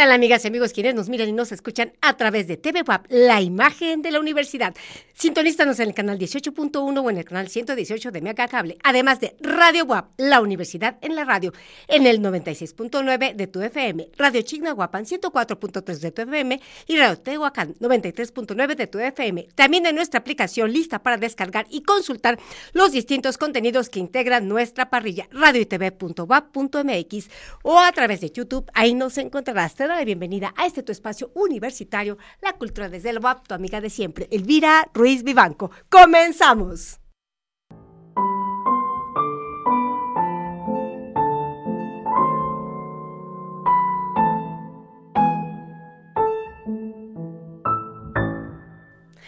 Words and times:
tal, 0.00 0.12
amigas 0.12 0.42
y 0.44 0.48
amigos 0.48 0.72
quienes 0.72 0.94
nos 0.94 1.10
miran 1.10 1.28
y 1.28 1.32
nos 1.32 1.52
escuchan 1.52 1.92
a 2.00 2.16
través 2.16 2.46
de 2.46 2.56
TV 2.56 2.82
WAP, 2.88 3.04
la 3.10 3.42
imagen 3.42 4.00
de 4.00 4.10
la 4.10 4.18
universidad? 4.18 4.74
Sintonístanos 5.12 5.78
en 5.78 5.88
el 5.88 5.94
canal 5.94 6.18
18.1 6.18 7.04
o 7.04 7.10
en 7.10 7.18
el 7.18 7.24
canal 7.26 7.50
118 7.50 8.10
de 8.10 8.22
Mega 8.22 8.48
Cable, 8.48 8.78
además 8.82 9.20
de 9.20 9.36
Radio 9.42 9.84
WAP, 9.84 10.12
la 10.16 10.40
universidad 10.40 10.96
en 11.02 11.16
la 11.16 11.26
radio, 11.26 11.52
en 11.86 12.06
el 12.06 12.22
96.9 12.22 13.34
de 13.34 13.46
tu 13.46 13.60
FM, 13.60 14.08
Radio 14.16 14.40
Chignahuapan 14.40 15.04
104.3 15.04 15.98
de 15.98 16.12
tu 16.12 16.22
FM 16.22 16.60
y 16.86 16.96
Radio 16.96 17.18
Tehuacán 17.18 17.74
93.9 17.74 18.76
de 18.76 18.86
tu 18.86 18.98
FM. 19.00 19.48
También 19.54 19.84
en 19.84 19.96
nuestra 19.96 20.20
aplicación 20.20 20.72
lista 20.72 21.00
para 21.00 21.18
descargar 21.18 21.66
y 21.68 21.82
consultar 21.82 22.38
los 22.72 22.92
distintos 22.92 23.36
contenidos 23.36 23.90
que 23.90 24.00
integran 24.00 24.48
nuestra 24.48 24.88
parrilla, 24.88 25.28
radio 25.30 25.60
y 25.60 25.66
tv.wap.mx 25.66 27.28
o 27.64 27.78
a 27.78 27.92
través 27.92 28.22
de 28.22 28.30
YouTube. 28.30 28.64
Ahí 28.72 28.94
nos 28.94 29.18
encontrarás. 29.18 29.74
La 29.96 30.04
bienvenida 30.04 30.54
a 30.56 30.66
este 30.66 30.82
tu 30.82 30.92
espacio 30.92 31.30
universitario, 31.34 32.18
la 32.40 32.52
cultura 32.54 32.88
desde 32.88 33.10
el 33.10 33.18
WAP, 33.18 33.46
tu 33.48 33.54
amiga 33.54 33.80
de 33.80 33.90
siempre, 33.90 34.28
Elvira 34.30 34.88
Ruiz 34.94 35.22
Vivanco. 35.22 35.70
¡Comenzamos! 35.88 37.00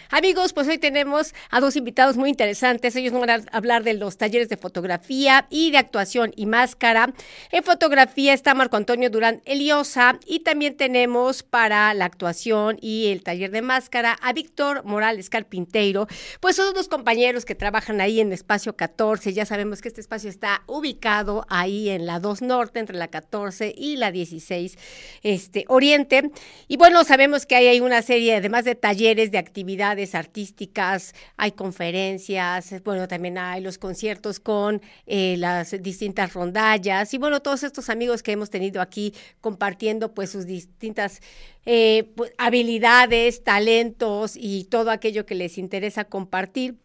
Amigos, 0.09 0.53
pues 0.53 0.67
hoy 0.67 0.77
tenemos 0.77 1.33
a 1.49 1.59
dos 1.59 1.75
invitados 1.75 2.17
muy 2.17 2.29
interesantes. 2.29 2.95
Ellos 2.95 3.13
nos 3.13 3.21
van 3.21 3.29
a 3.29 3.43
hablar 3.51 3.83
de 3.83 3.93
los 3.93 4.17
talleres 4.17 4.49
de 4.49 4.57
fotografía 4.57 5.47
y 5.49 5.71
de 5.71 5.77
actuación 5.77 6.33
y 6.35 6.45
máscara. 6.45 7.13
En 7.51 7.63
fotografía 7.63 8.33
está 8.33 8.53
Marco 8.53 8.77
Antonio 8.77 9.09
Durán 9.09 9.41
Eliosa 9.45 10.19
y 10.25 10.41
también 10.41 10.75
tenemos 10.77 11.43
para 11.43 11.93
la 11.93 12.05
actuación 12.05 12.77
y 12.81 13.07
el 13.07 13.23
taller 13.23 13.51
de 13.51 13.61
máscara 13.61 14.17
a 14.21 14.33
Víctor 14.33 14.83
Morales 14.83 15.29
Carpinteiro. 15.29 16.07
Pues 16.39 16.55
son 16.55 16.73
dos 16.73 16.87
compañeros 16.87 17.45
que 17.45 17.55
trabajan 17.55 18.01
ahí 18.01 18.19
en 18.19 18.33
Espacio 18.33 18.75
14. 18.75 19.33
Ya 19.33 19.45
sabemos 19.45 19.81
que 19.81 19.87
este 19.87 20.01
espacio 20.01 20.29
está 20.29 20.63
ubicado 20.67 21.45
ahí 21.49 21.89
en 21.89 22.05
la 22.05 22.19
2 22.19 22.41
Norte, 22.41 22.79
entre 22.79 22.97
la 22.97 23.07
14 23.07 23.73
y 23.75 23.95
la 23.95 24.11
16 24.11 24.77
este, 25.23 25.65
Oriente. 25.67 26.31
Y 26.67 26.77
bueno, 26.77 27.03
sabemos 27.03 27.45
que 27.45 27.55
hay, 27.55 27.67
hay 27.67 27.79
una 27.79 28.01
serie, 28.01 28.35
además 28.35 28.65
de 28.65 28.75
talleres, 28.75 29.31
de 29.31 29.37
actividades 29.37 30.02
artísticas, 30.13 31.13
hay 31.37 31.53
conferencias, 31.53 32.73
bueno, 32.83 33.07
también 33.07 33.37
hay 33.37 33.61
los 33.61 33.77
conciertos 33.77 34.39
con 34.39 34.81
eh, 35.05 35.35
las 35.37 35.81
distintas 35.81 36.33
rondallas 36.33 37.13
y 37.13 37.17
bueno, 37.17 37.41
todos 37.41 37.63
estos 37.63 37.89
amigos 37.89 38.21
que 38.21 38.33
hemos 38.33 38.49
tenido 38.49 38.81
aquí 38.81 39.13
compartiendo 39.41 40.13
pues 40.13 40.29
sus 40.29 40.45
distintas 40.45 41.21
eh, 41.65 42.11
pues, 42.15 42.31
habilidades, 42.37 43.43
talentos 43.43 44.33
y 44.35 44.65
todo 44.65 44.91
aquello 44.91 45.25
que 45.25 45.35
les 45.35 45.57
interesa 45.57 46.05
compartir. 46.05 46.75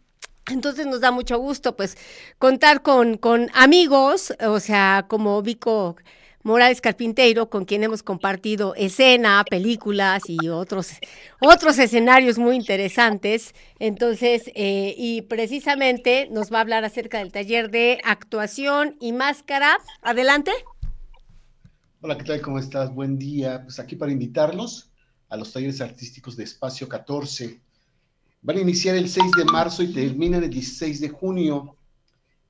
Entonces 0.51 0.87
nos 0.87 1.01
da 1.01 1.11
mucho 1.11 1.39
gusto 1.39 1.77
pues 1.77 1.97
contar 2.39 2.83
con, 2.83 3.19
con 3.19 3.51
amigos, 3.53 4.33
o 4.41 4.61
sea, 4.61 5.05
como 5.09 5.43
Vico 5.43 5.97
Morales 6.49 6.81
Carpinteiro, 6.81 7.51
con 7.51 7.67
quien 7.67 7.85
hemos 7.85 8.03
compartido 8.03 8.75
escena, 8.75 9.45
películas 9.51 10.23
y 10.29 10.49
otros, 10.49 10.93
otros 11.43 11.79
escenarios 11.79 12.39
muy 12.39 12.57
interesantes. 12.57 13.55
Entonces, 13.79 14.51
eh, 14.55 14.95
y 14.97 15.21
precisamente 15.21 16.27
nos 16.31 16.51
va 16.51 16.57
a 16.57 16.61
hablar 16.63 16.87
acerca 16.87 17.19
del 17.19 17.33
taller 17.33 17.71
de 17.71 18.01
actuación 18.03 18.97
y 18.99 19.13
máscara. 19.13 19.77
Adelante. 20.01 20.51
Hola, 22.01 22.17
¿qué 22.17 22.25
tal? 22.25 22.41
¿Cómo 22.41 22.59
estás? 22.59 22.95
Buen 22.95 23.19
día. 23.19 23.65
Pues 23.65 23.79
aquí 23.79 23.95
para 23.97 24.11
invitarlos 24.11 24.91
a 25.29 25.37
los 25.37 25.53
talleres 25.53 25.83
artísticos 25.83 26.35
de 26.35 26.45
Espacio 26.45 26.89
14. 26.89 27.61
Van 28.41 28.57
a 28.57 28.61
iniciar 28.61 28.97
el 28.97 29.11
6 29.11 29.33
de 29.37 29.45
marzo 29.45 29.83
y 29.83 29.93
terminan 29.93 30.43
el 30.43 30.49
16 30.49 30.99
de 31.03 31.11
junio. 31.11 31.77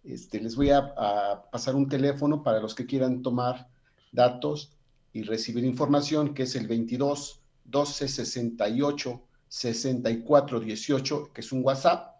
Este, 0.04 0.40
les 0.40 0.54
voy 0.54 0.70
a, 0.70 0.78
a 0.96 1.50
pasar 1.50 1.74
un 1.74 1.88
teléfono 1.88 2.44
para 2.44 2.60
los 2.60 2.76
que 2.76 2.86
quieran 2.86 3.22
tomar 3.22 3.66
datos 4.12 4.76
y 5.12 5.22
recibir 5.22 5.64
información, 5.64 6.34
que 6.34 6.44
es 6.44 6.54
el 6.56 6.66
22 6.66 7.42
12 7.64 8.08
68 8.08 9.22
64 9.48 10.60
18, 10.60 11.32
que 11.32 11.40
es 11.40 11.52
un 11.52 11.64
WhatsApp, 11.64 12.16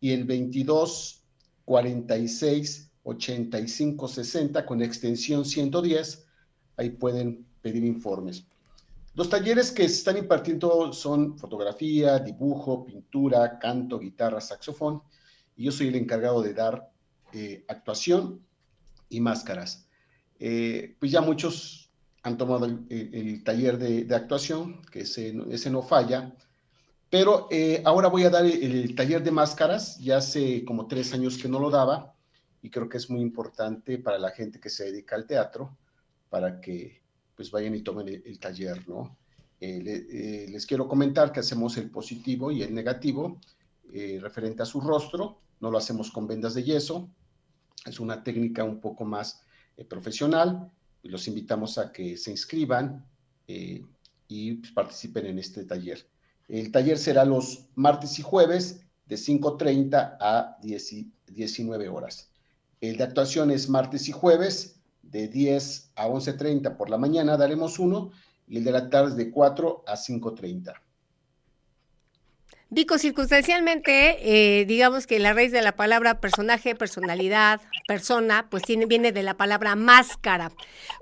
y 0.00 0.12
el 0.12 0.24
22 0.24 1.22
46 1.64 2.90
85 3.04 4.08
60 4.08 4.66
con 4.66 4.82
extensión 4.82 5.44
110. 5.44 6.26
Ahí 6.76 6.90
pueden 6.90 7.46
pedir 7.60 7.84
informes. 7.84 8.46
Los 9.14 9.28
talleres 9.28 9.70
que 9.70 9.86
se 9.88 9.96
están 9.96 10.16
impartiendo 10.16 10.92
son 10.92 11.36
fotografía, 11.36 12.18
dibujo, 12.18 12.86
pintura, 12.86 13.58
canto, 13.58 13.98
guitarra, 13.98 14.40
saxofón. 14.40 15.02
Y 15.54 15.64
yo 15.64 15.72
soy 15.72 15.88
el 15.88 15.96
encargado 15.96 16.40
de 16.42 16.54
dar 16.54 16.90
eh, 17.32 17.64
actuación 17.68 18.40
y 19.10 19.20
máscaras. 19.20 19.86
Eh, 20.44 20.96
pues 20.98 21.12
ya 21.12 21.20
muchos 21.20 21.88
han 22.24 22.36
tomado 22.36 22.66
el, 22.66 23.44
taller 23.44 23.78
de, 23.78 24.12
actuación, 24.12 24.82
que 24.90 25.02
ese, 25.02 25.32
no 25.70 25.82
falla, 25.82 26.34
pero 27.08 27.46
eh, 27.48 27.80
ahora 27.84 28.08
voy 28.08 28.24
a 28.24 28.30
dar 28.30 28.44
el, 28.44 28.92
taller 28.96 29.22
de 29.22 29.30
máscaras, 29.30 30.00
ya 30.00 30.16
hace 30.16 30.64
como 30.64 30.88
tres 30.88 31.14
años 31.14 31.38
que 31.38 31.48
no 31.48 31.60
lo 31.60 31.70
daba, 31.70 32.16
y 32.60 32.70
creo 32.70 32.88
que 32.88 32.96
es 32.96 33.08
muy 33.08 33.20
importante 33.20 33.98
para 33.98 34.18
la 34.18 34.32
gente 34.32 34.58
que 34.58 34.68
se 34.68 34.86
dedica 34.86 35.14
al 35.14 35.28
teatro, 35.28 35.78
para 36.28 36.60
que 36.60 37.02
pues 37.36 37.52
vayan 37.52 37.76
y 37.76 37.82
tomen 37.82 38.08
el, 38.08 38.38
taller, 38.40 38.88
¿no? 38.88 39.16
Eh, 39.60 40.48
les 40.50 40.66
quiero 40.66 40.88
comentar 40.88 41.30
que 41.30 41.38
hacemos 41.38 41.76
el 41.76 41.88
positivo 41.88 42.50
y 42.50 42.62
el 42.62 42.74
negativo 42.74 43.38
referente 44.20 44.64
a 44.64 44.66
su 44.66 44.80
rostro, 44.80 45.38
no 45.60 45.70
lo 45.70 45.78
hacemos 45.78 46.10
con 46.10 46.26
vendas 46.26 46.54
de 46.54 46.64
yeso, 46.64 47.08
es 47.86 48.00
una 48.00 48.24
técnica 48.24 48.64
un 48.64 48.80
poco 48.80 49.04
más 49.04 49.44
eh, 49.76 49.84
profesional. 49.84 50.70
Los 51.02 51.28
invitamos 51.28 51.78
a 51.78 51.92
que 51.92 52.16
se 52.16 52.30
inscriban 52.30 53.04
eh, 53.48 53.84
y 54.28 54.54
pues, 54.54 54.72
participen 54.72 55.26
en 55.26 55.38
este 55.38 55.64
taller. 55.64 56.06
El 56.48 56.70
taller 56.70 56.98
será 56.98 57.24
los 57.24 57.66
martes 57.74 58.18
y 58.18 58.22
jueves 58.22 58.80
de 59.06 59.16
5.30 59.16 60.16
a 60.20 60.56
19 60.62 61.88
horas. 61.88 62.30
El 62.80 62.96
de 62.96 63.04
actuación 63.04 63.50
es 63.50 63.68
martes 63.68 64.08
y 64.08 64.12
jueves 64.12 64.76
de 65.02 65.28
10 65.28 65.92
a 65.96 66.08
11.30 66.08 66.76
por 66.76 66.90
la 66.90 66.98
mañana, 66.98 67.36
daremos 67.36 67.78
uno, 67.78 68.10
y 68.48 68.58
el 68.58 68.64
de 68.64 68.72
la 68.72 68.90
tarde 68.90 69.14
de 69.16 69.30
4 69.30 69.84
a 69.86 69.94
5.30. 69.94 70.74
Dico, 72.72 72.96
circunstancialmente, 72.96 74.16
eh, 74.22 74.64
digamos 74.64 75.06
que 75.06 75.18
la 75.18 75.34
raíz 75.34 75.52
de 75.52 75.60
la 75.60 75.76
palabra 75.76 76.22
personaje, 76.22 76.74
personalidad, 76.74 77.60
persona, 77.86 78.46
pues 78.48 78.62
tiene, 78.62 78.86
viene 78.86 79.12
de 79.12 79.22
la 79.22 79.36
palabra 79.36 79.76
máscara. 79.76 80.50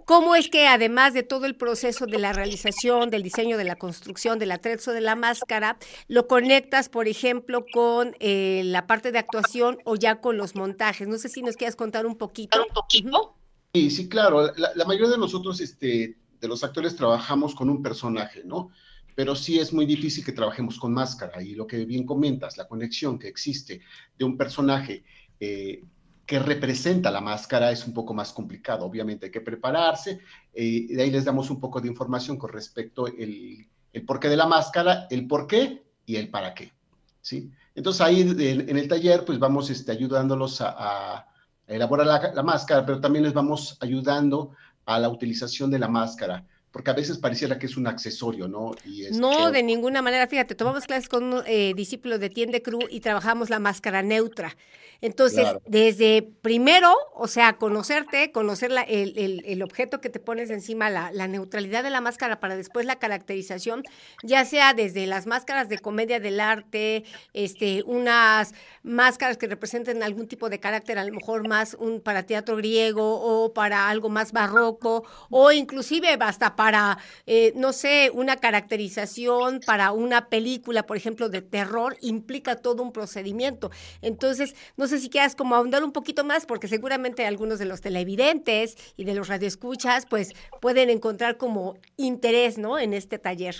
¿Cómo 0.04 0.34
es 0.34 0.48
que 0.48 0.66
además 0.66 1.14
de 1.14 1.22
todo 1.22 1.46
el 1.46 1.54
proceso 1.54 2.06
de 2.06 2.18
la 2.18 2.32
realización, 2.32 3.08
del 3.08 3.22
diseño, 3.22 3.56
de 3.56 3.62
la 3.62 3.76
construcción, 3.76 4.40
del 4.40 4.50
atrezo 4.50 4.90
de 4.90 5.00
la 5.00 5.14
máscara, 5.14 5.78
lo 6.08 6.26
conectas, 6.26 6.88
por 6.88 7.06
ejemplo, 7.06 7.64
con 7.72 8.16
eh, 8.18 8.62
la 8.64 8.88
parte 8.88 9.12
de 9.12 9.20
actuación 9.20 9.78
o 9.84 9.94
ya 9.94 10.20
con 10.20 10.36
los 10.36 10.56
montajes? 10.56 11.06
No 11.06 11.18
sé 11.18 11.28
si 11.28 11.40
nos 11.40 11.54
quieras 11.54 11.76
contar 11.76 12.04
un 12.04 12.16
poquito. 12.16 12.60
¿Un 12.60 12.74
poquito? 12.74 13.36
Sí, 13.72 13.92
sí, 13.92 14.08
claro. 14.08 14.52
La, 14.56 14.72
la 14.74 14.84
mayoría 14.86 15.10
de 15.10 15.18
nosotros, 15.18 15.60
este, 15.60 16.16
de 16.40 16.48
los 16.48 16.64
actores, 16.64 16.96
trabajamos 16.96 17.54
con 17.54 17.70
un 17.70 17.80
personaje, 17.80 18.42
¿no? 18.44 18.72
Pero 19.14 19.34
sí 19.34 19.58
es 19.58 19.72
muy 19.72 19.86
difícil 19.86 20.24
que 20.24 20.32
trabajemos 20.32 20.78
con 20.78 20.92
máscara. 20.92 21.42
Y 21.42 21.54
lo 21.54 21.66
que 21.66 21.84
bien 21.84 22.04
comentas, 22.04 22.56
la 22.56 22.66
conexión 22.66 23.18
que 23.18 23.28
existe 23.28 23.80
de 24.18 24.24
un 24.24 24.36
personaje 24.36 25.04
eh, 25.38 25.84
que 26.26 26.38
representa 26.38 27.10
la 27.10 27.20
máscara 27.20 27.72
es 27.72 27.86
un 27.86 27.92
poco 27.92 28.14
más 28.14 28.32
complicado. 28.32 28.86
Obviamente 28.86 29.26
hay 29.26 29.32
que 29.32 29.40
prepararse. 29.40 30.20
Eh, 30.54 30.86
de 30.88 31.02
ahí 31.02 31.10
les 31.10 31.24
damos 31.24 31.50
un 31.50 31.58
poco 31.58 31.80
de 31.80 31.88
información 31.88 32.36
con 32.36 32.52
respecto 32.52 33.06
el, 33.06 33.66
el 33.92 34.04
porqué 34.04 34.28
de 34.28 34.36
la 34.36 34.46
máscara, 34.46 35.06
el 35.10 35.26
por 35.26 35.46
qué 35.46 35.82
y 36.06 36.16
el 36.16 36.30
para 36.30 36.54
qué. 36.54 36.72
¿sí? 37.20 37.50
Entonces 37.74 38.00
ahí 38.00 38.20
en, 38.20 38.76
el 38.76 38.88
taller 38.88 39.24
pues 39.24 39.38
vamos 39.38 39.70
este, 39.70 39.92
ayudándolos 39.92 40.60
a, 40.60 41.26
elaborar 41.66 42.06
la, 42.06 42.32
la 42.32 42.42
máscara, 42.42 42.84
pero 42.84 43.00
también 43.00 43.24
les 43.24 43.32
vamos 43.32 43.78
ayudando 43.80 44.52
a 44.86 44.98
la 44.98 45.08
utilización 45.08 45.70
de 45.70 45.78
la 45.78 45.86
máscara 45.86 46.44
porque 46.70 46.90
a 46.90 46.94
veces 46.94 47.18
pareciera 47.18 47.58
que 47.58 47.66
es 47.66 47.76
un 47.76 47.86
accesorio, 47.86 48.46
¿no? 48.46 48.72
no, 49.12 49.50
de 49.50 49.62
ninguna 49.62 50.02
manera. 50.02 50.26
Fíjate, 50.28 50.54
tomamos 50.54 50.86
clases 50.86 51.08
con 51.08 51.24
un 51.24 51.42
eh, 51.46 51.72
discípulo 51.74 52.18
de 52.18 52.30
Tiende 52.30 52.62
Cruz 52.62 52.84
y 52.90 53.00
trabajamos 53.00 53.50
la 53.50 53.58
máscara 53.58 54.02
neutra. 54.02 54.56
Entonces, 55.02 55.46
desde 55.66 56.22
primero, 56.42 56.94
o 57.14 57.26
sea, 57.26 57.54
conocerte, 57.54 58.32
conocer 58.32 58.70
el, 58.86 59.62
objeto 59.62 60.00
que 60.00 60.10
te 60.10 60.20
pones 60.20 60.50
encima, 60.50 60.90
la, 60.90 61.26
neutralidad 61.26 61.82
de 61.82 61.88
la 61.88 62.02
máscara 62.02 62.38
para 62.38 62.54
después 62.54 62.84
la 62.84 62.98
caracterización, 62.98 63.82
ya 64.22 64.44
sea 64.44 64.74
desde 64.74 65.06
las 65.06 65.26
máscaras 65.26 65.70
de 65.70 65.78
comedia 65.78 66.20
del 66.20 66.38
arte, 66.38 67.04
este, 67.32 67.82
unas 67.84 68.52
máscaras 68.82 69.38
que 69.38 69.46
representen 69.46 70.02
algún 70.02 70.28
tipo 70.28 70.50
de 70.50 70.60
carácter, 70.60 70.98
a 70.98 71.04
lo 71.04 71.14
mejor 71.14 71.48
más 71.48 71.74
un 71.78 72.00
para 72.02 72.24
teatro 72.24 72.56
griego 72.56 73.20
o 73.20 73.54
para 73.54 73.88
algo 73.88 74.10
más 74.10 74.32
barroco, 74.32 75.04
o 75.30 75.50
inclusive 75.50 76.18
hasta 76.20 76.56
para, 76.60 76.98
eh, 77.26 77.54
no 77.56 77.72
sé, 77.72 78.10
una 78.12 78.36
caracterización 78.36 79.60
para 79.64 79.92
una 79.92 80.26
película, 80.28 80.84
por 80.84 80.98
ejemplo, 80.98 81.30
de 81.30 81.40
terror, 81.40 81.96
implica 82.02 82.56
todo 82.56 82.82
un 82.82 82.92
procedimiento. 82.92 83.70
Entonces, 84.02 84.54
no 84.76 84.86
sé 84.86 84.98
si 84.98 85.08
quieras 85.08 85.34
como 85.34 85.54
ahondar 85.54 85.82
un 85.82 85.92
poquito 85.92 86.22
más, 86.22 86.44
porque 86.44 86.68
seguramente 86.68 87.24
algunos 87.24 87.58
de 87.58 87.64
los 87.64 87.80
televidentes 87.80 88.76
y 88.98 89.04
de 89.04 89.14
los 89.14 89.28
radioescuchas, 89.28 90.04
pues 90.04 90.34
pueden 90.60 90.90
encontrar 90.90 91.38
como 91.38 91.78
interés, 91.96 92.58
¿no? 92.58 92.78
En 92.78 92.92
este 92.92 93.18
taller. 93.18 93.56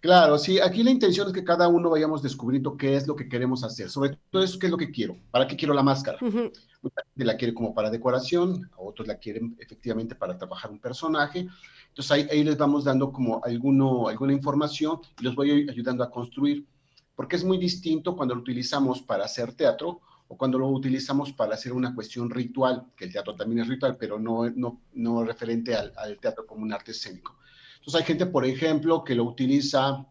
Claro, 0.00 0.38
sí, 0.38 0.58
aquí 0.60 0.82
la 0.82 0.92
intención 0.92 1.26
es 1.26 1.34
que 1.34 1.44
cada 1.44 1.68
uno 1.68 1.90
vayamos 1.90 2.22
descubriendo 2.22 2.76
qué 2.76 2.96
es 2.96 3.06
lo 3.06 3.16
que 3.16 3.28
queremos 3.28 3.64
hacer, 3.64 3.90
sobre 3.90 4.16
todo 4.30 4.42
eso, 4.42 4.58
qué 4.58 4.66
es 4.66 4.70
lo 4.70 4.78
que 4.78 4.90
quiero, 4.90 5.16
para 5.30 5.46
qué 5.46 5.56
quiero 5.56 5.74
la 5.74 5.82
máscara. 5.82 6.16
Mucha 6.20 7.02
gente 7.02 7.24
la 7.24 7.36
quiere 7.36 7.52
como 7.52 7.74
para 7.74 7.90
decoración, 7.90 8.70
otros 8.76 9.08
la 9.08 9.18
quieren 9.18 9.56
efectivamente 9.58 10.14
para 10.14 10.38
trabajar 10.38 10.70
un 10.70 10.78
personaje. 10.78 11.48
Entonces 11.96 12.10
ahí, 12.10 12.26
ahí 12.30 12.44
les 12.44 12.58
vamos 12.58 12.84
dando 12.84 13.10
como 13.10 13.42
alguno, 13.42 14.08
alguna 14.08 14.34
información 14.34 15.00
y 15.18 15.24
los 15.24 15.34
voy 15.34 15.66
ayudando 15.66 16.04
a 16.04 16.10
construir, 16.10 16.66
porque 17.14 17.36
es 17.36 17.44
muy 17.44 17.56
distinto 17.56 18.14
cuando 18.14 18.34
lo 18.34 18.42
utilizamos 18.42 19.00
para 19.00 19.24
hacer 19.24 19.54
teatro 19.54 20.02
o 20.28 20.36
cuando 20.36 20.58
lo 20.58 20.68
utilizamos 20.68 21.32
para 21.32 21.54
hacer 21.54 21.72
una 21.72 21.94
cuestión 21.94 22.28
ritual, 22.28 22.84
que 22.94 23.06
el 23.06 23.12
teatro 23.12 23.34
también 23.34 23.62
es 23.62 23.68
ritual, 23.68 23.96
pero 23.96 24.18
no, 24.18 24.50
no, 24.50 24.82
no 24.92 25.24
referente 25.24 25.74
al, 25.74 25.90
al 25.96 26.18
teatro 26.18 26.46
como 26.46 26.64
un 26.64 26.72
arte 26.74 26.90
escénico. 26.90 27.38
Entonces 27.78 27.98
hay 27.98 28.06
gente, 28.06 28.26
por 28.26 28.44
ejemplo, 28.44 29.02
que 29.02 29.14
lo 29.14 29.24
utiliza 29.24 30.06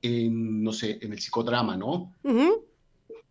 en, 0.00 0.62
no 0.62 0.72
sé, 0.72 1.00
en 1.02 1.12
el 1.12 1.18
psicodrama, 1.18 1.76
¿no? 1.76 2.14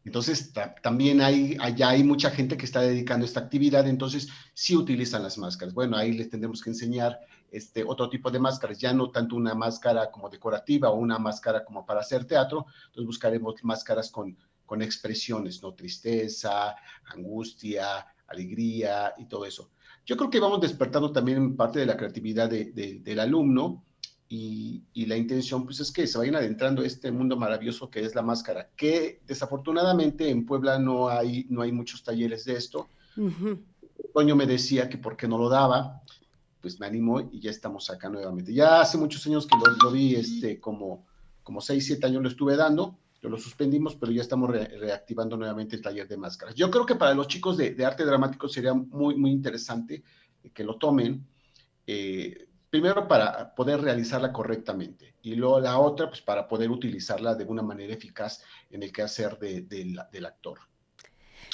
Entonces 0.04 0.52
también 0.82 1.22
hay, 1.22 1.56
allá 1.62 1.90
hay 1.90 2.04
mucha 2.04 2.32
gente 2.32 2.58
que 2.58 2.66
está 2.66 2.82
dedicando 2.82 3.26
esta 3.26 3.40
actividad, 3.40 3.88
entonces 3.88 4.28
sí 4.54 4.76
utilizan 4.76 5.24
las 5.24 5.38
máscaras. 5.38 5.74
Bueno, 5.74 5.96
ahí 5.96 6.12
les 6.12 6.30
tendremos 6.30 6.62
que 6.62 6.70
enseñar 6.70 7.20
este 7.52 7.84
otro 7.84 8.10
tipo 8.10 8.30
de 8.30 8.40
máscaras, 8.40 8.78
ya 8.78 8.94
no 8.94 9.10
tanto 9.12 9.36
una 9.36 9.56
máscara 9.56 10.12
como 10.12 10.30
decorativa 10.30 10.90
o 10.90 10.96
una 10.96 11.18
máscara 11.18 11.64
como 11.64 11.86
para 11.86 12.02
hacer 12.02 12.26
teatro, 12.26 12.66
entonces 12.88 13.06
buscaremos 13.06 13.56
máscaras 13.64 14.12
con, 14.12 14.38
con 14.66 14.82
expresiones, 14.82 15.62
¿no? 15.62 15.74
Tristeza, 15.74 16.76
angustia, 17.06 18.06
alegría 18.28 19.14
y 19.18 19.26
todo 19.26 19.46
eso 19.46 19.72
yo 20.08 20.16
creo 20.16 20.30
que 20.30 20.40
vamos 20.40 20.62
despertando 20.62 21.12
también 21.12 21.58
parte 21.58 21.80
de 21.80 21.86
la 21.86 21.98
creatividad 21.98 22.50
del 22.50 23.20
alumno 23.20 23.84
y, 24.30 24.84
la 25.06 25.18
intención 25.18 25.66
pues 25.66 25.82
es 25.82 25.92
que 25.92 26.08
se 26.08 26.18
vayan 26.18 26.36
adentrando 26.36 26.82
este 26.82 27.12
mundo 27.12 27.36
maravilloso 27.36 27.90
que 27.90 28.00
es 28.04 28.16
la 28.16 28.22
máscara, 28.22 28.70
que 28.76 29.22
desafortunadamente 29.28 30.30
en 30.30 30.46
Puebla 30.46 30.80
no 30.80 31.10
hay, 31.10 31.46
no 31.50 31.62
hay 31.62 31.74
muchos 31.74 32.04
talleres 32.04 32.46
de 32.46 32.54
esto. 32.56 32.88
Toño 34.14 34.36
me 34.36 34.46
decía 34.46 34.88
que 34.88 34.98
por 34.98 35.18
qué 35.18 35.28
no 35.28 35.38
lo 35.38 35.50
daba, 35.50 36.02
pues 36.68 36.80
me 36.80 36.86
animó 36.88 37.22
y 37.22 37.40
ya 37.40 37.52
estamos 37.52 37.90
acá 37.90 38.10
nuevamente. 38.10 38.54
Ya 38.54 38.82
hace 38.82 38.98
muchos 38.98 39.26
años 39.26 39.48
que 39.48 39.56
lo, 39.56 39.76
lo 39.84 39.92
vi, 39.92 40.16
este, 40.16 40.60
como, 40.60 41.06
como 41.44 41.62
6, 41.62 41.86
7 41.86 42.06
años 42.06 42.22
lo 42.24 42.30
estuve 42.30 42.56
dando, 42.56 42.98
lo 43.30 43.38
suspendimos, 43.38 43.96
pero 43.96 44.12
ya 44.12 44.22
estamos 44.22 44.50
reactivando 44.50 45.38
nuevamente 45.38 45.76
el 45.76 45.82
taller 45.82 46.08
de 46.08 46.18
máscaras. 46.18 46.56
Yo 46.56 46.70
creo 46.70 46.86
que 46.86 46.96
para 46.96 47.14
los 47.14 47.28
chicos 47.28 47.58
de, 47.58 47.86
arte 47.86 48.06
dramático 48.06 48.48
sería 48.48 48.74
muy, 48.74 49.16
muy 49.16 49.32
interesante 49.32 50.04
que 50.54 50.64
lo 50.64 50.78
tomen, 50.78 51.26
eh, 51.86 52.48
primero 52.70 53.08
para 53.08 53.54
poder 53.56 53.82
realizarla 53.82 54.32
correctamente 54.32 55.16
y 55.22 55.36
luego 55.36 55.60
la 55.60 55.80
otra, 55.80 56.10
pues 56.10 56.22
para 56.22 56.48
poder 56.48 56.70
utilizarla 56.70 57.36
de 57.36 57.46
una 57.46 57.62
manera 57.62 57.94
eficaz 57.94 58.44
en 58.70 58.84
el 58.84 58.92
quehacer 58.92 59.38
de, 59.40 59.62
del 59.62 60.26
actor. 60.26 60.60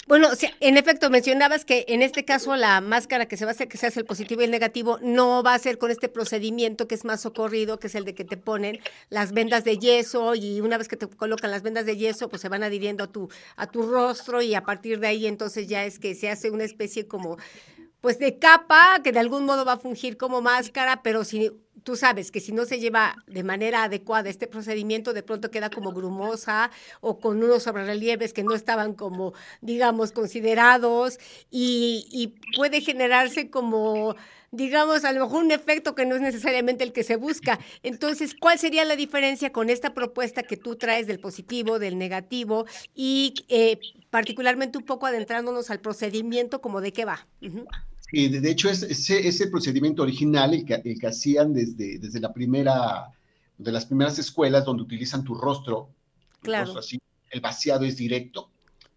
Bueno, 0.06 0.28
en 0.60 0.78
efecto, 0.78 1.10
mencionabas 1.10 1.64
que 1.64 1.86
en 1.88 2.02
este 2.02 2.26
caso 2.26 2.58
la 2.58 2.82
máscara 2.82 3.26
que 3.26 3.38
se 3.38 3.46
va 3.46 3.52
a 3.52 3.54
hacer, 3.54 3.70
que 3.70 3.78
se 3.78 3.88
hace 3.88 4.02
el 4.02 4.06
positivo 4.06 4.42
y 4.42 4.46
el 4.46 4.52
negativo, 4.52 5.00
no 5.02 5.44
va 5.44 5.54
a 5.54 5.60
ser 5.60 5.78
con 5.78 5.92
este 5.92 6.10
procedimiento 6.10 6.90
que 6.90 6.96
es 6.96 7.06
más 7.06 7.22
socorrido, 7.22 7.80
que 7.80 7.88
es 7.88 7.96
el 7.96 8.04
de 8.04 8.14
que 8.14 8.26
te 8.26 8.36
ponen 8.36 8.80
las 9.10 9.32
vendas 9.32 9.64
de 9.64 9.78
yeso 9.78 10.36
y 10.36 10.60
una 10.60 10.78
vez 10.78 10.90
que 10.90 10.98
te 10.98 11.08
colocan 11.08 11.52
las 11.52 11.62
vendas 11.62 11.86
de 11.86 11.96
yeso, 11.96 12.28
pues 12.28 12.42
se 12.42 12.50
van 12.50 12.64
adhiriendo 12.64 13.06
a 13.06 13.08
tu, 13.08 13.30
a 13.56 13.68
tu 13.68 13.84
rostro 13.84 14.42
y 14.42 14.56
a 14.56 14.64
partir 14.64 15.00
de 15.00 15.08
ahí 15.08 15.26
entonces 15.26 15.68
ya 15.68 15.86
es 15.86 16.00
que 16.00 16.16
se 16.16 16.30
hace 16.30 16.50
una 16.50 16.66
especie 16.66 17.08
como 17.08 17.38
pues 18.02 18.20
de 18.20 18.38
capa 18.38 19.00
que 19.02 19.14
de 19.14 19.20
algún 19.20 19.46
modo 19.46 19.64
va 19.64 19.74
a 19.74 19.80
fungir 19.80 20.18
como 20.18 20.42
máscara, 20.42 21.02
pero 21.02 21.24
si 21.24 21.50
tú 21.84 21.96
sabes 21.96 22.32
que 22.32 22.40
si 22.40 22.52
no 22.52 22.66
se 22.66 22.80
lleva 22.80 23.16
de 23.28 23.44
manera 23.44 23.84
adecuada 23.84 24.30
este 24.30 24.48
procedimiento, 24.48 25.14
de 25.14 25.24
pronto 25.24 25.52
queda 25.52 25.70
como 25.70 25.92
grumosa 25.92 26.72
o 27.02 27.20
con 27.20 27.44
unos 27.44 27.64
sobrerelieves 27.64 28.34
que 28.34 28.44
no 28.44 28.54
estaban 28.54 28.94
como, 28.94 29.34
digamos, 29.62 30.12
considerados 30.12 31.20
y, 31.52 32.08
y 32.12 32.36
puede 32.56 32.82
generarse 32.82 33.50
como 33.50 34.16
digamos, 34.54 35.04
a 35.04 35.12
lo 35.12 35.26
mejor 35.26 35.44
un 35.44 35.52
efecto 35.52 35.96
que 35.96 36.06
no 36.06 36.14
es 36.16 36.22
necesariamente 36.22 36.84
el 36.84 36.94
que 36.94 37.04
se 37.04 37.16
busca. 37.16 37.60
Entonces, 37.82 38.36
¿cuál 38.40 38.60
sería 38.60 38.86
la 38.86 38.96
diferencia 38.96 39.52
con 39.52 39.72
esta 39.72 39.96
propuesta 39.96 40.44
que 40.44 40.58
tú 40.58 40.76
traes 40.76 41.08
del 41.08 41.20
positivo, 41.20 41.80
del 41.80 41.98
negativo 41.98 42.68
y 42.94 43.34
eh, 43.50 43.80
particularmente 44.12 44.78
un 44.78 44.86
poco 44.86 45.08
adentrándonos 45.08 45.72
al 45.72 45.80
procedimiento 45.80 46.62
como 46.62 46.82
de 46.82 46.94
qué 46.94 47.04
va? 47.04 47.26
Y 48.16 48.28
de 48.28 48.52
hecho, 48.52 48.70
es, 48.70 48.84
ese, 48.84 49.48
procedimiento 49.48 50.04
original, 50.04 50.54
el 50.54 50.66
que, 50.66 51.08
hacían 51.08 51.52
desde, 51.52 51.98
desde 51.98 52.20
la 52.20 52.32
primera, 52.32 53.10
de 53.58 53.72
las 53.72 53.88
primeras 53.88 54.20
escuelas 54.20 54.64
donde 54.64 54.84
utilizan 54.84 55.24
tu 55.24 55.34
rostro, 55.34 55.90
claro. 56.40 56.78
así, 56.78 57.02
el 57.32 57.42
vaciado 57.42 57.86
es 57.86 57.98
directo, 57.98 58.52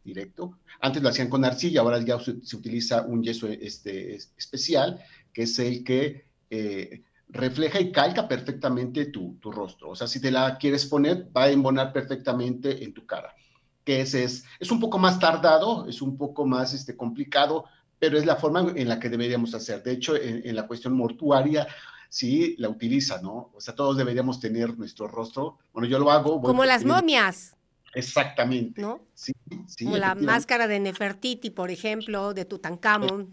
directo. 0.04 0.58
Antes 0.82 1.02
lo 1.02 1.08
hacían 1.08 1.30
con 1.30 1.46
arcilla, 1.46 1.80
ahora 1.80 1.98
ya 2.04 2.20
se, 2.20 2.32
utiliza 2.54 3.06
un 3.06 3.22
yeso 3.22 3.48
este, 3.48 4.16
especial, 4.36 5.02
que 5.32 5.44
es 5.44 5.58
el 5.60 5.82
que 5.82 6.26
eh, 6.50 7.02
refleja 7.30 7.80
y 7.80 7.92
calca 7.92 8.28
perfectamente 8.28 9.06
tu, 9.06 9.38
tu, 9.40 9.50
rostro. 9.50 9.88
O 9.88 9.96
sea, 9.96 10.08
si 10.08 10.20
te 10.20 10.30
la 10.30 10.58
quieres 10.58 10.84
poner, 10.84 11.26
va 11.34 11.44
a 11.44 11.50
embonar 11.50 11.90
perfectamente 11.90 12.84
en 12.84 12.92
tu 12.92 13.06
cara. 13.06 13.34
Que 13.82 14.02
ese 14.02 14.24
es, 14.24 14.44
es 14.60 14.70
un 14.70 14.78
poco 14.78 14.98
más 14.98 15.18
tardado, 15.18 15.88
es 15.88 16.02
un 16.02 16.18
poco 16.18 16.44
más 16.44 16.74
este, 16.74 16.94
complicado, 16.98 17.64
pero 17.98 18.18
es 18.18 18.26
la 18.26 18.36
forma 18.36 18.72
en 18.74 18.88
la 18.88 18.98
que 19.00 19.08
deberíamos 19.08 19.54
hacer. 19.54 19.82
De 19.82 19.92
hecho, 19.92 20.16
en, 20.16 20.54
la 20.54 20.66
cuestión 20.66 20.94
mortuaria, 20.94 21.66
sí 22.08 22.54
la 22.58 22.68
utiliza, 22.68 23.20
¿no? 23.22 23.50
O 23.54 23.60
sea, 23.60 23.74
todos 23.74 23.96
deberíamos 23.96 24.40
tener 24.40 24.76
nuestro 24.78 25.08
rostro. 25.08 25.58
Bueno, 25.72 25.88
yo 25.88 25.98
lo 25.98 26.10
hago. 26.10 26.40
Como 26.40 26.64
las 26.64 26.84
momias. 26.84 27.56
Exactamente. 27.94 28.82
¿No? 28.82 29.00
Sí, 29.14 29.32
sí. 29.66 29.84
Como 29.84 29.96
la 29.96 30.14
máscara 30.14 30.68
de 30.68 30.78
Nefertiti, 30.78 31.50
por 31.50 31.70
ejemplo, 31.70 32.34
de 32.34 32.44
Tutankamón. 32.44 33.28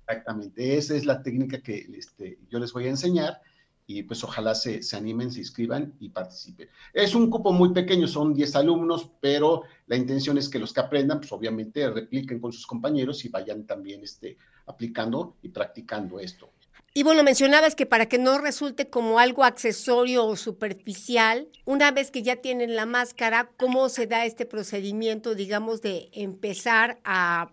Exactamente. 0.00 0.76
Esa 0.76 0.96
es 0.96 1.04
la 1.04 1.22
técnica 1.22 1.60
que 1.60 1.86
este, 1.96 2.38
yo 2.50 2.58
les 2.58 2.72
voy 2.72 2.86
a 2.86 2.90
enseñar 2.90 3.40
y 3.86 4.02
pues 4.02 4.24
ojalá 4.24 4.54
se, 4.54 4.82
se, 4.82 4.96
animen, 4.96 5.30
se 5.30 5.40
inscriban 5.40 5.94
y 6.00 6.08
participen. 6.08 6.68
Es 6.92 7.14
un 7.14 7.30
cupo 7.30 7.52
muy 7.52 7.72
pequeño, 7.72 8.08
son 8.08 8.34
10 8.34 8.56
alumnos, 8.56 9.10
pero 9.20 9.62
la 9.86 9.96
intención 9.96 10.38
es 10.38 10.48
que 10.48 10.58
los 10.58 10.72
que 10.72 10.80
aprendan, 10.80 11.20
pues 11.20 11.32
obviamente 11.32 11.88
repliquen 11.88 12.40
con 12.40 12.52
sus 12.52 12.66
compañeros 12.66 13.24
y 13.24 13.28
vayan 13.28 13.64
también 13.64 14.02
este, 14.02 14.36
aplicando 14.66 15.36
y 15.42 15.50
practicando 15.50 16.18
esto. 16.18 16.50
Y 16.94 17.02
bueno, 17.02 17.22
mencionabas 17.22 17.74
que 17.74 17.84
para 17.84 18.06
que 18.06 18.16
no 18.16 18.38
resulte 18.38 18.88
como 18.88 19.18
algo 19.18 19.44
accesorio 19.44 20.24
o 20.24 20.34
superficial, 20.34 21.46
una 21.66 21.90
vez 21.90 22.10
que 22.10 22.22
ya 22.22 22.36
tienen 22.36 22.74
la 22.74 22.86
máscara, 22.86 23.50
¿cómo 23.58 23.90
se 23.90 24.06
da 24.06 24.24
este 24.24 24.46
procedimiento, 24.46 25.34
digamos, 25.34 25.82
de 25.82 26.08
empezar 26.12 26.98
a 27.04 27.52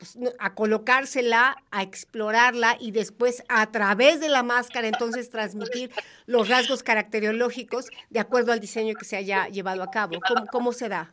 pues, 0.00 0.18
a 0.38 0.54
colocársela, 0.54 1.62
a 1.70 1.82
explorarla 1.82 2.78
y 2.80 2.90
después 2.90 3.44
a 3.50 3.70
través 3.70 4.18
de 4.18 4.30
la 4.30 4.42
máscara 4.42 4.88
entonces 4.88 5.28
transmitir 5.28 5.90
los 6.24 6.48
rasgos 6.48 6.82
caracterológicos 6.82 7.84
de 8.08 8.18
acuerdo 8.18 8.52
al 8.52 8.60
diseño 8.60 8.94
que 8.94 9.04
se 9.04 9.16
haya 9.16 9.48
llevado 9.48 9.82
a 9.82 9.90
cabo. 9.90 10.18
¿Cómo, 10.50 10.72
se 10.72 10.88
da? 10.88 11.12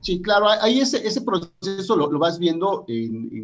Sí, 0.00 0.22
claro, 0.22 0.48
ahí 0.48 0.80
ese, 0.80 1.06
ese 1.06 1.20
proceso 1.20 1.94
lo, 1.94 2.18
vas 2.18 2.38
viendo 2.38 2.86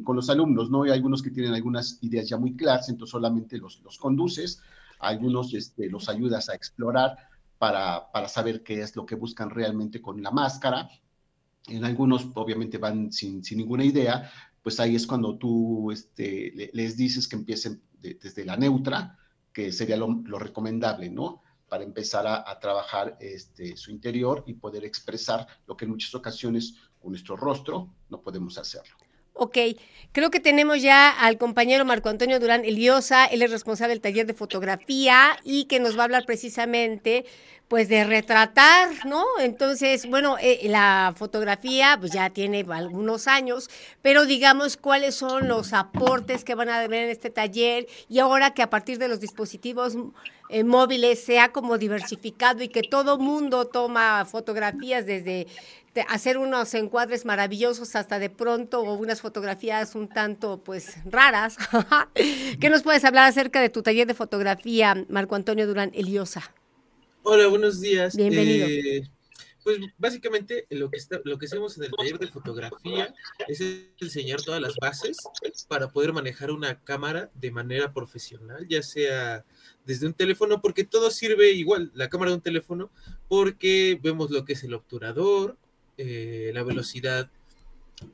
con 0.04 0.16
los 0.16 0.30
alumnos, 0.30 0.70
¿no? 0.70 0.84
Hay 0.84 0.92
algunos 0.92 1.22
que 1.22 1.32
tienen 1.32 1.52
algunas 1.52 1.98
ideas 2.00 2.26
ya 2.26 2.38
muy 2.38 2.56
claras, 2.56 2.88
entonces 2.88 3.12
solamente 3.12 3.58
los, 3.58 3.82
los 3.82 3.98
conduces, 3.98 4.62
algunos 5.00 5.52
este, 5.52 5.90
los 5.90 6.08
ayudas 6.08 6.48
a 6.48 6.54
explorar 6.54 7.18
para, 7.58 8.10
para 8.10 8.26
saber 8.26 8.62
qué 8.62 8.80
es 8.80 8.96
lo 8.96 9.04
que 9.04 9.16
buscan 9.16 9.50
realmente 9.50 10.00
con 10.00 10.22
la 10.22 10.30
máscara. 10.30 10.88
En 11.66 11.84
algunos 11.84 12.26
obviamente 12.34 12.78
van 12.78 13.12
sin, 13.12 13.44
sin 13.44 13.58
ninguna 13.58 13.84
idea, 13.84 14.30
pues 14.68 14.80
ahí 14.80 14.96
es 14.96 15.06
cuando 15.06 15.38
tú 15.38 15.90
este, 15.90 16.70
les 16.74 16.94
dices 16.94 17.26
que 17.26 17.36
empiecen 17.36 17.80
desde 17.98 18.44
la 18.44 18.54
neutra, 18.54 19.16
que 19.50 19.72
sería 19.72 19.96
lo, 19.96 20.38
recomendable, 20.38 21.08
¿no? 21.08 21.42
Para 21.70 21.84
empezar 21.84 22.26
a, 22.26 22.60
trabajar 22.60 23.16
este, 23.18 23.78
su 23.78 23.90
interior 23.90 24.44
y 24.46 24.52
poder 24.52 24.84
expresar 24.84 25.46
lo 25.66 25.74
que 25.74 25.86
en 25.86 25.92
muchas 25.92 26.14
ocasiones 26.14 26.74
con 26.98 27.12
nuestro 27.12 27.34
rostro 27.34 27.94
no 28.10 28.20
podemos 28.20 28.58
hacerlo. 28.58 28.94
Ok, 29.32 29.56
creo 30.12 30.30
que 30.30 30.40
tenemos 30.40 30.82
ya 30.82 31.12
al 31.12 31.38
compañero 31.38 31.86
Marco 31.86 32.10
Antonio 32.10 32.38
Durán 32.38 32.66
Eliosa, 32.66 33.24
él 33.24 33.40
es 33.40 33.50
responsable 33.50 33.94
del 33.94 34.02
taller 34.02 34.26
de 34.26 34.34
fotografía 34.34 35.38
y 35.44 35.64
que 35.64 35.80
nos 35.80 35.96
va 35.96 36.02
a 36.02 36.04
hablar 36.04 36.26
precisamente 36.26 37.24
pues 37.68 37.90
de 37.90 38.04
retratar, 38.04 39.06
¿no? 39.06 39.24
Entonces, 39.40 40.08
bueno, 40.08 40.36
eh, 40.40 40.60
la 40.64 41.14
fotografía 41.16 41.96
pues 42.00 42.12
ya 42.12 42.30
tiene 42.30 42.64
algunos 42.70 43.28
años, 43.28 43.68
pero 44.00 44.24
digamos 44.24 44.78
cuáles 44.78 45.14
son 45.14 45.48
los 45.48 45.74
aportes 45.74 46.44
que 46.44 46.54
van 46.54 46.70
a 46.70 46.86
ver 46.88 47.04
en 47.04 47.10
este 47.10 47.28
taller 47.28 47.86
y 48.08 48.20
ahora 48.20 48.54
que 48.54 48.62
a 48.62 48.70
partir 48.70 48.98
de 48.98 49.08
los 49.08 49.20
dispositivos 49.20 49.96
eh, 50.48 50.64
móviles 50.64 51.22
sea 51.22 51.50
como 51.50 51.76
diversificado 51.76 52.62
y 52.62 52.68
que 52.68 52.82
todo 52.82 53.18
mundo 53.18 53.66
toma 53.66 54.24
fotografías 54.24 55.04
desde 55.04 55.46
hacer 56.08 56.38
unos 56.38 56.72
encuadres 56.74 57.24
maravillosos 57.24 57.96
hasta 57.96 58.18
de 58.18 58.30
pronto 58.30 58.82
unas 58.82 59.20
fotografías 59.20 59.94
un 59.94 60.08
tanto 60.08 60.62
pues 60.62 60.96
raras. 61.04 61.56
¿Qué 62.60 62.70
nos 62.70 62.82
puedes 62.82 63.04
hablar 63.04 63.28
acerca 63.28 63.60
de 63.60 63.68
tu 63.68 63.82
taller 63.82 64.06
de 64.06 64.14
fotografía, 64.14 65.04
Marco 65.08 65.34
Antonio 65.34 65.66
Durán 65.66 65.90
Eliosa? 65.94 66.52
Hola, 67.22 67.46
buenos 67.48 67.80
días. 67.80 68.16
Bienvenido. 68.16 68.66
Eh, 68.68 69.08
pues 69.62 69.78
básicamente 69.98 70.66
lo 70.70 70.90
que, 70.90 70.96
está, 70.96 71.20
lo 71.24 71.36
que 71.36 71.46
hacemos 71.46 71.76
en 71.76 71.84
el 71.84 71.90
taller 71.90 72.18
de 72.18 72.28
fotografía 72.28 73.14
es 73.48 73.60
enseñar 74.00 74.40
todas 74.40 74.62
las 74.62 74.74
bases 74.80 75.18
para 75.68 75.90
poder 75.90 76.12
manejar 76.14 76.50
una 76.50 76.80
cámara 76.80 77.30
de 77.34 77.50
manera 77.50 77.92
profesional, 77.92 78.66
ya 78.66 78.82
sea 78.82 79.44
desde 79.84 80.06
un 80.06 80.14
teléfono, 80.14 80.62
porque 80.62 80.84
todo 80.84 81.10
sirve 81.10 81.50
igual, 81.50 81.90
la 81.94 82.08
cámara 82.08 82.30
de 82.30 82.36
un 82.36 82.42
teléfono, 82.42 82.90
porque 83.28 83.98
vemos 84.02 84.30
lo 84.30 84.46
que 84.46 84.54
es 84.54 84.64
el 84.64 84.72
obturador, 84.72 85.58
eh, 85.98 86.50
la 86.54 86.62
velocidad, 86.62 87.30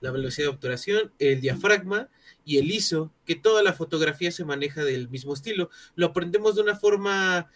la 0.00 0.10
velocidad 0.10 0.46
de 0.46 0.54
obturación, 0.54 1.12
el 1.18 1.40
diafragma 1.40 2.08
y 2.44 2.58
el 2.58 2.70
ISO, 2.70 3.12
que 3.26 3.36
toda 3.36 3.62
la 3.62 3.74
fotografía 3.74 4.32
se 4.32 4.44
maneja 4.44 4.82
del 4.82 5.08
mismo 5.08 5.34
estilo. 5.34 5.70
Lo 5.94 6.06
aprendemos 6.06 6.56
de 6.56 6.62
una 6.62 6.74
forma 6.74 7.48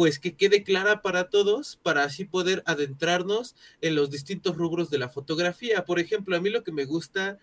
pues 0.00 0.18
que 0.18 0.34
quede 0.34 0.62
clara 0.62 1.02
para 1.02 1.28
todos, 1.28 1.78
para 1.82 2.04
así 2.04 2.24
poder 2.24 2.62
adentrarnos 2.64 3.54
en 3.82 3.94
los 3.96 4.10
distintos 4.10 4.56
rubros 4.56 4.88
de 4.88 4.96
la 4.96 5.10
fotografía. 5.10 5.84
Por 5.84 6.00
ejemplo, 6.00 6.34
a 6.34 6.40
mí 6.40 6.48
lo 6.48 6.64
que 6.64 6.72
me 6.72 6.86
gusta 6.86 7.38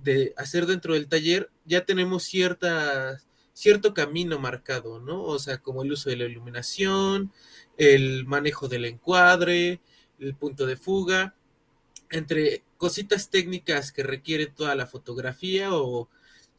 de 0.00 0.32
hacer 0.36 0.66
dentro 0.66 0.94
del 0.94 1.08
taller, 1.08 1.50
ya 1.64 1.84
tenemos 1.84 2.22
cierto 2.22 3.94
camino 3.94 4.38
marcado, 4.38 5.00
¿no? 5.00 5.24
O 5.24 5.40
sea, 5.40 5.58
como 5.58 5.82
el 5.82 5.90
uso 5.90 6.08
de 6.08 6.18
la 6.18 6.26
iluminación, 6.26 7.32
el 7.76 8.26
manejo 8.26 8.68
del 8.68 8.84
encuadre, 8.84 9.80
el 10.20 10.36
punto 10.36 10.66
de 10.66 10.76
fuga, 10.76 11.34
entre 12.12 12.62
cositas 12.76 13.28
técnicas 13.28 13.90
que 13.90 14.04
requiere 14.04 14.46
toda 14.46 14.76
la 14.76 14.86
fotografía 14.86 15.74
o 15.74 16.08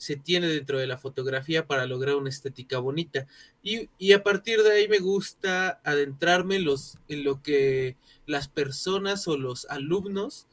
se 0.03 0.17
tiene 0.17 0.47
dentro 0.47 0.79
de 0.79 0.85
la 0.85 0.97
fotografía 0.97 1.65
para 1.65 1.85
lograr 1.85 2.15
una 2.15 2.27
estética 2.27 2.77
bonita. 2.79 3.25
Y, 3.61 4.11
a 4.11 4.21
partir 4.21 4.61
de 4.61 4.73
ahí 4.73 4.89
me 4.89 4.99
gusta 4.99 5.79
adentrarme 5.85 6.59
los, 6.59 6.97
en 7.07 7.23
lo 7.23 7.41
que 7.41 7.95
las 8.25 8.49
personas 8.49 9.29
o 9.29 9.37
los 9.37 9.65
alumnos 9.69 10.47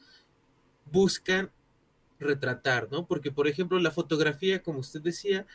buscan 0.89 1.51
retratar, 2.17 2.87
¿no? 2.91 3.05
Porque, 3.05 3.33
por 3.33 3.49
ejemplo, 3.49 3.77
la 3.79 3.91
fotografía, 3.91 4.63
como 4.63 4.79
usted 4.79 5.01
decía, 5.01 5.45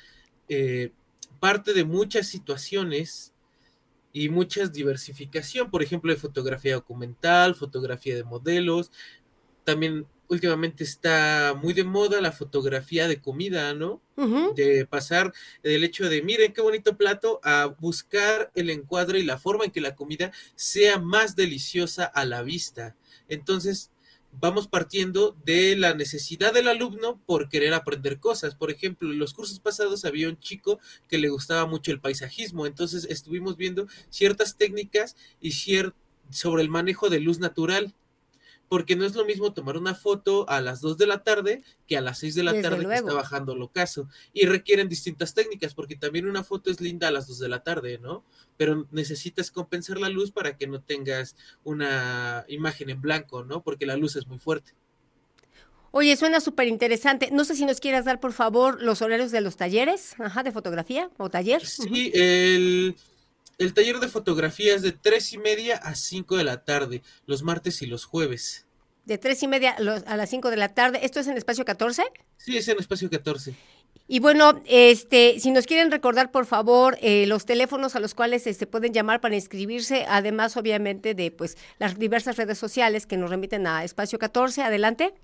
eh, 0.50 0.92
parte 1.40 1.72
de 1.72 1.84
muchas 1.84 2.28
situaciones 2.28 3.32
y 4.12 4.28
muchas 4.28 4.74
diversificación, 4.74 5.70
por 5.70 5.82
ejemplo, 5.82 6.12
de 6.12 6.18
fotografía 6.18 6.74
documental, 6.74 7.54
fotografía 7.54 8.14
de 8.14 8.24
modelos, 8.24 8.92
también 9.64 10.06
últimamente 10.28 10.84
está 10.84 11.58
muy 11.60 11.72
de 11.72 11.84
moda 11.84 12.20
la 12.20 12.32
fotografía 12.32 13.08
de 13.08 13.20
comida, 13.20 13.74
¿no? 13.74 14.02
De 14.54 14.86
pasar 14.86 15.32
del 15.62 15.84
hecho 15.84 16.08
de, 16.08 16.22
miren 16.22 16.52
qué 16.52 16.60
bonito 16.60 16.96
plato, 16.96 17.40
a 17.42 17.66
buscar 17.66 18.50
el 18.54 18.70
encuadre 18.70 19.20
y 19.20 19.24
la 19.24 19.38
forma 19.38 19.64
en 19.64 19.70
que 19.70 19.80
la 19.80 19.94
comida 19.94 20.32
sea 20.54 20.98
más 20.98 21.36
deliciosa 21.36 22.04
a 22.04 22.24
la 22.24 22.42
vista. 22.42 22.96
Entonces, 23.28 23.90
vamos 24.40 24.68
partiendo 24.68 25.36
de 25.44 25.76
la 25.76 25.94
necesidad 25.94 26.52
del 26.52 26.68
alumno 26.68 27.20
por 27.26 27.48
querer 27.48 27.74
aprender 27.74 28.18
cosas. 28.18 28.54
Por 28.54 28.70
ejemplo, 28.70 29.10
en 29.10 29.18
los 29.18 29.34
cursos 29.34 29.60
pasados 29.60 30.04
había 30.04 30.28
un 30.28 30.38
chico 30.38 30.78
que 31.08 31.18
le 31.18 31.28
gustaba 31.28 31.66
mucho 31.66 31.90
el 31.90 32.00
paisajismo, 32.00 32.66
entonces 32.66 33.06
estuvimos 33.08 33.56
viendo 33.56 33.86
ciertas 34.10 34.56
técnicas 34.56 35.16
y 35.40 35.52
sobre 36.30 36.62
el 36.62 36.68
manejo 36.68 37.08
de 37.08 37.20
luz 37.20 37.38
natural 37.38 37.94
porque 38.68 38.96
no 38.96 39.04
es 39.04 39.14
lo 39.14 39.24
mismo 39.24 39.52
tomar 39.52 39.76
una 39.76 39.94
foto 39.94 40.48
a 40.48 40.60
las 40.60 40.80
2 40.80 40.98
de 40.98 41.06
la 41.06 41.22
tarde 41.22 41.62
que 41.86 41.96
a 41.96 42.00
las 42.00 42.18
6 42.18 42.34
de 42.34 42.42
la 42.42 42.60
tarde 42.60 42.86
que 42.86 42.94
está 42.94 43.14
bajando 43.14 43.52
el 43.52 43.62
ocaso. 43.62 44.08
Y 44.32 44.46
requieren 44.46 44.88
distintas 44.88 45.34
técnicas, 45.34 45.74
porque 45.74 45.96
también 45.96 46.26
una 46.26 46.44
foto 46.44 46.70
es 46.70 46.80
linda 46.80 47.08
a 47.08 47.10
las 47.10 47.26
2 47.28 47.38
de 47.38 47.48
la 47.48 47.62
tarde, 47.62 47.98
¿no? 47.98 48.24
Pero 48.56 48.86
necesitas 48.90 49.50
compensar 49.50 49.98
la 49.98 50.08
luz 50.08 50.32
para 50.32 50.56
que 50.56 50.66
no 50.66 50.80
tengas 50.80 51.36
una 51.64 52.44
imagen 52.48 52.90
en 52.90 53.00
blanco, 53.00 53.44
¿no? 53.44 53.62
Porque 53.62 53.86
la 53.86 53.96
luz 53.96 54.16
es 54.16 54.26
muy 54.26 54.38
fuerte. 54.38 54.72
Oye, 55.92 56.14
suena 56.16 56.40
súper 56.40 56.68
interesante. 56.68 57.30
No 57.32 57.44
sé 57.44 57.54
si 57.54 57.64
nos 57.64 57.80
quieras 57.80 58.04
dar, 58.04 58.20
por 58.20 58.34
favor, 58.34 58.82
los 58.82 59.00
horarios 59.00 59.30
de 59.30 59.40
los 59.40 59.56
talleres, 59.56 60.14
ajá, 60.18 60.42
de 60.42 60.52
fotografía 60.52 61.08
o 61.16 61.30
taller. 61.30 61.64
Sí, 61.64 62.10
el... 62.12 62.96
El 63.58 63.72
taller 63.72 64.00
de 64.00 64.08
fotografía 64.08 64.74
es 64.74 64.82
de 64.82 64.92
tres 64.92 65.32
y 65.32 65.38
media 65.38 65.76
a 65.76 65.94
5 65.94 66.36
de 66.36 66.44
la 66.44 66.64
tarde, 66.64 67.02
los 67.26 67.42
martes 67.42 67.80
y 67.80 67.86
los 67.86 68.04
jueves. 68.04 68.66
De 69.06 69.16
tres 69.16 69.42
y 69.42 69.48
media 69.48 69.76
a 70.06 70.16
las 70.16 70.30
5 70.30 70.50
de 70.50 70.56
la 70.56 70.74
tarde. 70.74 70.98
¿Esto 71.02 71.20
es 71.20 71.26
en 71.26 71.38
espacio 71.38 71.64
14? 71.64 72.02
Sí, 72.36 72.56
es 72.56 72.68
en 72.68 72.78
espacio 72.78 73.08
14. 73.08 73.54
Y 74.08 74.20
bueno, 74.20 74.62
este, 74.66 75.40
si 75.40 75.50
nos 75.52 75.66
quieren 75.66 75.90
recordar, 75.90 76.30
por 76.30 76.44
favor, 76.44 76.98
eh, 77.00 77.26
los 77.26 77.46
teléfonos 77.46 77.96
a 77.96 78.00
los 78.00 78.14
cuales 78.14 78.42
se 78.42 78.50
este, 78.50 78.66
pueden 78.66 78.92
llamar 78.92 79.20
para 79.20 79.34
inscribirse, 79.34 80.04
además, 80.06 80.56
obviamente, 80.56 81.14
de 81.14 81.30
pues 81.30 81.56
las 81.78 81.98
diversas 81.98 82.36
redes 82.36 82.58
sociales 82.58 83.06
que 83.06 83.16
nos 83.16 83.30
remiten 83.30 83.66
a 83.66 83.84
espacio 83.84 84.18
14. 84.18 84.62
Adelante. 84.62 85.14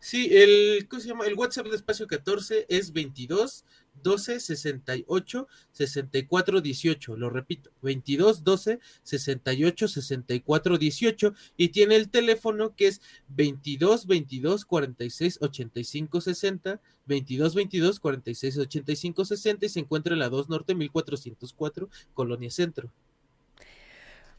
Sí, 0.00 0.30
el, 0.34 0.88
¿cómo 0.88 1.02
se 1.02 1.08
llama? 1.08 1.26
el 1.26 1.34
WhatsApp 1.34 1.66
de 1.66 1.76
espacio 1.76 2.06
14 2.06 2.64
es 2.70 2.92
22 2.92 3.64
12 4.02 4.40
68 4.40 5.48
64 5.72 6.60
18. 6.60 7.16
Lo 7.16 7.30
repito, 7.30 7.70
22 7.82 8.44
12 8.44 8.80
68 9.02 9.88
64 9.88 10.78
18. 10.78 11.34
Y 11.56 11.68
tiene 11.68 11.96
el 11.96 12.10
teléfono 12.10 12.74
que 12.74 12.88
es 12.88 13.00
22 13.28 14.06
22 14.06 14.64
46 14.64 15.38
85 15.40 16.20
60. 16.20 16.80
22 17.06 17.54
22 17.54 18.00
46 18.00 18.58
85 18.58 19.24
60 19.24 19.66
y 19.66 19.68
se 19.68 19.80
encuentra 19.80 20.12
en 20.12 20.20
la 20.20 20.28
2 20.28 20.48
Norte 20.48 20.74
1404, 20.74 21.88
Colonia 22.14 22.50
Centro. 22.50 22.92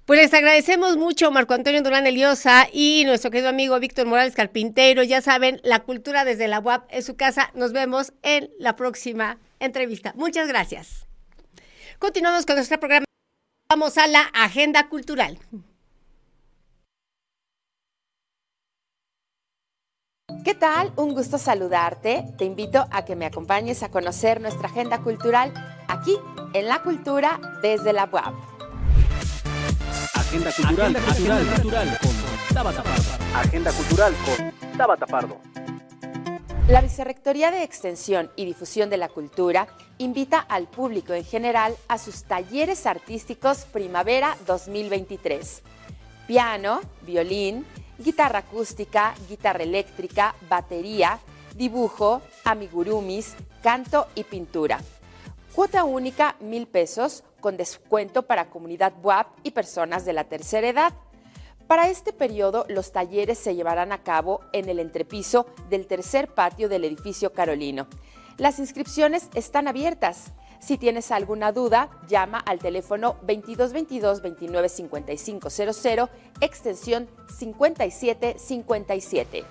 Pues 0.06 0.20
les 0.20 0.34
agradecemos 0.34 0.98
mucho 0.98 1.30
Marco 1.32 1.54
Antonio 1.54 1.84
Durán 1.84 2.08
Eliosa 2.08 2.68
y 2.74 3.04
nuestro 3.06 3.30
querido 3.30 3.50
amigo 3.50 3.80
Víctor 3.80 4.08
Morales 4.08 4.34
Carpintero. 4.34 5.04
Ya 5.04 5.22
saben, 5.22 5.62
la 5.64 5.82
cultura 5.82 6.26
desde 6.26 6.48
la 6.48 6.60
UAP 6.60 6.88
es 6.90 7.06
su 7.06 7.16
casa. 7.16 7.52
Nos 7.54 7.72
vemos 7.72 8.12
en 8.24 8.50
la 8.58 8.76
próxima 8.76 9.38
entrevista. 9.60 10.14
Muchas 10.16 10.48
gracias. 10.48 11.06
Continuamos 12.00 12.48
con 12.48 12.56
nuestro 12.56 12.80
programa. 12.80 13.06
Vamos 13.70 13.98
a 14.00 14.08
la 14.08 14.22
agenda 14.34 14.90
cultural. 14.90 15.38
¿Qué 20.44 20.56
tal? 20.56 20.92
Un 20.96 21.14
gusto 21.14 21.38
saludarte. 21.38 22.26
Te 22.40 22.46
invito 22.46 22.88
a 22.90 23.06
que 23.06 23.16
me 23.16 23.28
acompañes 23.28 23.84
a 23.84 23.92
conocer 23.92 24.42
nuestra 24.42 24.68
agenda 24.68 25.04
cultural 25.04 25.54
aquí 25.88 26.18
en 26.54 26.68
La 26.68 26.82
Cultura 26.82 27.40
desde 27.62 27.94
la 27.94 28.10
UAP. 28.12 28.51
Agenda 30.32 30.54
cultural, 30.54 30.96
Agenda 30.96 31.56
cultural, 31.56 32.00
con 32.02 32.56
Tabata 32.56 32.84
Pardo. 32.84 33.12
Agenda 33.36 33.72
cultural 33.74 34.14
con 34.26 34.78
Tabata 34.78 35.06
Pardo. 35.06 35.38
La 36.70 36.80
Vicerrectoría 36.80 37.52
de 37.52 37.64
Extensión 37.64 38.32
y 38.38 38.46
Difusión 38.46 38.90
de 38.90 38.96
la 38.96 39.10
Cultura 39.10 39.68
invita 39.98 40.40
al 40.40 40.70
público 40.70 41.12
en 41.12 41.26
general 41.26 41.76
a 41.90 41.98
sus 41.98 42.24
talleres 42.24 42.86
artísticos 42.86 43.66
Primavera 43.74 44.38
2023. 44.48 45.64
Piano, 46.28 46.80
violín, 47.02 47.66
guitarra 47.98 48.40
acústica, 48.40 49.14
guitarra 49.28 49.64
eléctrica, 49.64 50.34
batería, 50.50 51.20
dibujo, 51.58 52.22
amigurumis, 52.46 53.36
canto 53.62 54.08
y 54.16 54.24
pintura. 54.24 54.80
Cuota 55.56 55.84
única 55.84 56.36
mil 56.40 56.66
pesos 56.66 57.24
con 57.42 57.58
descuento 57.58 58.24
para 58.24 58.50
comunidad 58.50 58.94
WAP 59.04 59.28
y 59.44 59.52
personas 59.52 60.06
de 60.06 60.14
la 60.14 60.24
tercera 60.24 60.70
edad. 60.70 60.94
Para 61.68 61.90
este 61.90 62.14
periodo, 62.14 62.66
los 62.70 62.94
talleres 62.94 63.38
se 63.38 63.54
llevarán 63.54 63.92
a 63.92 64.02
cabo 64.02 64.40
en 64.54 64.70
el 64.70 64.80
entrepiso 64.80 65.48
del 65.70 65.88
tercer 65.88 66.30
patio 66.30 66.70
del 66.70 66.86
edificio 66.86 67.34
Carolino. 67.34 67.88
Las 68.38 68.60
inscripciones 68.60 69.28
están 69.36 69.68
abiertas. 69.68 70.32
Si 70.62 70.78
tienes 70.78 71.12
alguna 71.12 71.52
duda, 71.52 71.90
llama 72.08 72.40
al 72.40 72.60
teléfono 72.60 73.18
2222 73.24 74.22
295500 74.22 76.10
extensión 76.40 77.10
5757. 77.38 79.44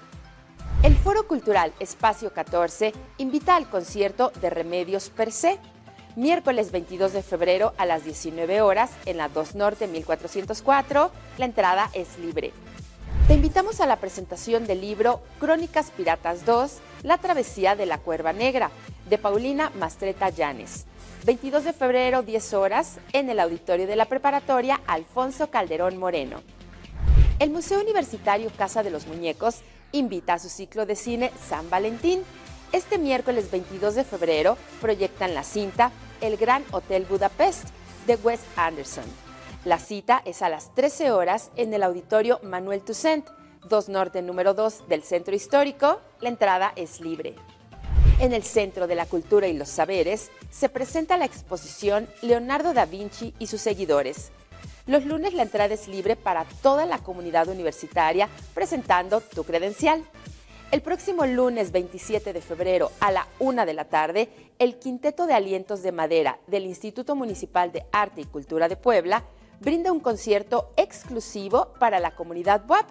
El 0.82 0.96
Foro 0.96 1.28
Cultural 1.28 1.74
Espacio 1.78 2.32
14 2.32 2.94
invita 3.18 3.54
al 3.54 3.68
concierto 3.68 4.32
de 4.40 4.48
Remedios 4.48 5.10
Per 5.10 5.30
se 5.30 5.58
Miércoles 6.16 6.72
22 6.72 7.12
de 7.12 7.22
febrero 7.22 7.72
a 7.78 7.86
las 7.86 8.04
19 8.04 8.62
horas 8.62 8.90
en 9.06 9.16
la 9.16 9.28
2 9.28 9.54
Norte 9.54 9.86
1404. 9.86 11.12
La 11.38 11.44
entrada 11.44 11.88
es 11.92 12.18
libre. 12.18 12.52
Te 13.28 13.34
invitamos 13.34 13.80
a 13.80 13.86
la 13.86 13.96
presentación 13.96 14.66
del 14.66 14.80
libro 14.80 15.22
Crónicas 15.38 15.92
Piratas 15.92 16.44
2, 16.44 16.78
La 17.04 17.18
Travesía 17.18 17.76
de 17.76 17.86
la 17.86 17.98
Cuerva 17.98 18.32
Negra, 18.32 18.72
de 19.08 19.18
Paulina 19.18 19.70
Mastreta 19.78 20.30
Llanes. 20.30 20.86
22 21.26 21.62
de 21.62 21.72
febrero, 21.72 22.22
10 22.22 22.54
horas, 22.54 22.98
en 23.12 23.30
el 23.30 23.38
auditorio 23.38 23.86
de 23.86 23.94
la 23.94 24.06
preparatoria 24.06 24.80
Alfonso 24.88 25.48
Calderón 25.48 25.96
Moreno. 25.96 26.42
El 27.38 27.50
Museo 27.50 27.80
Universitario 27.80 28.50
Casa 28.58 28.82
de 28.82 28.90
los 28.90 29.06
Muñecos 29.06 29.58
invita 29.92 30.34
a 30.34 30.38
su 30.40 30.48
ciclo 30.48 30.86
de 30.86 30.96
cine 30.96 31.30
San 31.48 31.70
Valentín. 31.70 32.22
Este 32.72 32.98
miércoles 32.98 33.50
22 33.50 33.96
de 33.96 34.04
febrero 34.04 34.56
proyectan 34.80 35.34
la 35.34 35.42
cinta 35.42 35.90
El 36.20 36.36
Gran 36.36 36.64
Hotel 36.70 37.04
Budapest 37.04 37.64
de 38.06 38.14
Wes 38.14 38.38
Anderson. 38.54 39.04
La 39.64 39.80
cita 39.80 40.22
es 40.24 40.40
a 40.40 40.48
las 40.48 40.72
13 40.76 41.10
horas 41.10 41.50
en 41.56 41.74
el 41.74 41.82
auditorio 41.82 42.38
Manuel 42.44 42.82
Toussaint, 42.82 43.26
2 43.68 43.88
Norte 43.88 44.22
número 44.22 44.54
2 44.54 44.86
del 44.88 45.02
Centro 45.02 45.34
Histórico. 45.34 46.00
La 46.20 46.28
entrada 46.28 46.72
es 46.76 47.00
libre. 47.00 47.34
En 48.20 48.32
el 48.32 48.44
Centro 48.44 48.86
de 48.86 48.94
la 48.94 49.06
Cultura 49.06 49.48
y 49.48 49.52
los 49.52 49.68
Saberes 49.68 50.30
se 50.50 50.68
presenta 50.68 51.16
la 51.16 51.24
exposición 51.24 52.08
Leonardo 52.22 52.72
da 52.72 52.84
Vinci 52.84 53.34
y 53.40 53.48
sus 53.48 53.62
seguidores. 53.62 54.30
Los 54.86 55.04
lunes 55.04 55.34
la 55.34 55.42
entrada 55.42 55.74
es 55.74 55.88
libre 55.88 56.14
para 56.14 56.44
toda 56.62 56.86
la 56.86 56.98
comunidad 56.98 57.48
universitaria 57.48 58.28
presentando 58.54 59.20
tu 59.20 59.42
credencial. 59.42 60.04
El 60.70 60.82
próximo 60.82 61.26
lunes 61.26 61.72
27 61.72 62.32
de 62.32 62.40
febrero 62.40 62.92
a 63.00 63.10
la 63.10 63.26
una 63.40 63.66
de 63.66 63.74
la 63.74 63.86
tarde, 63.86 64.28
el 64.60 64.78
Quinteto 64.78 65.26
de 65.26 65.34
Alientos 65.34 65.82
de 65.82 65.90
Madera 65.90 66.38
del 66.46 66.64
Instituto 66.64 67.16
Municipal 67.16 67.72
de 67.72 67.86
Arte 67.90 68.20
y 68.20 68.24
Cultura 68.24 68.68
de 68.68 68.76
Puebla 68.76 69.24
brinda 69.58 69.90
un 69.90 69.98
concierto 69.98 70.72
exclusivo 70.76 71.72
para 71.80 71.98
la 71.98 72.12
comunidad 72.12 72.62
WAP. 72.68 72.86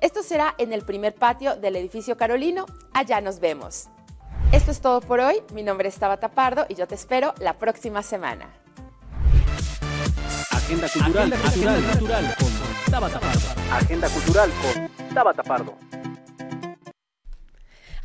Esto 0.00 0.22
será 0.22 0.54
en 0.58 0.72
el 0.72 0.82
primer 0.82 1.12
patio 1.12 1.56
del 1.56 1.74
edificio 1.74 2.16
Carolino. 2.16 2.66
Allá 2.92 3.20
nos 3.20 3.40
vemos. 3.40 3.88
Esto 4.52 4.70
es 4.70 4.80
todo 4.80 5.00
por 5.00 5.18
hoy. 5.18 5.42
Mi 5.52 5.64
nombre 5.64 5.88
es 5.88 5.96
Tabata 5.96 6.28
Pardo 6.28 6.66
y 6.68 6.76
yo 6.76 6.86
te 6.86 6.94
espero 6.94 7.34
la 7.40 7.58
próxima 7.58 8.04
semana. 8.04 8.48
Agenda 10.52 10.88
cultural, 10.88 11.32
Agenda 11.32 11.90
cultural, 11.90 12.36
con 12.38 12.92
Tabata 12.92 13.18
Pardo. 13.18 13.48
Agenda 13.72 14.08
cultural 14.08 14.50
con 14.62 15.08
Tabata 15.14 15.42
Pardo. 15.42 15.74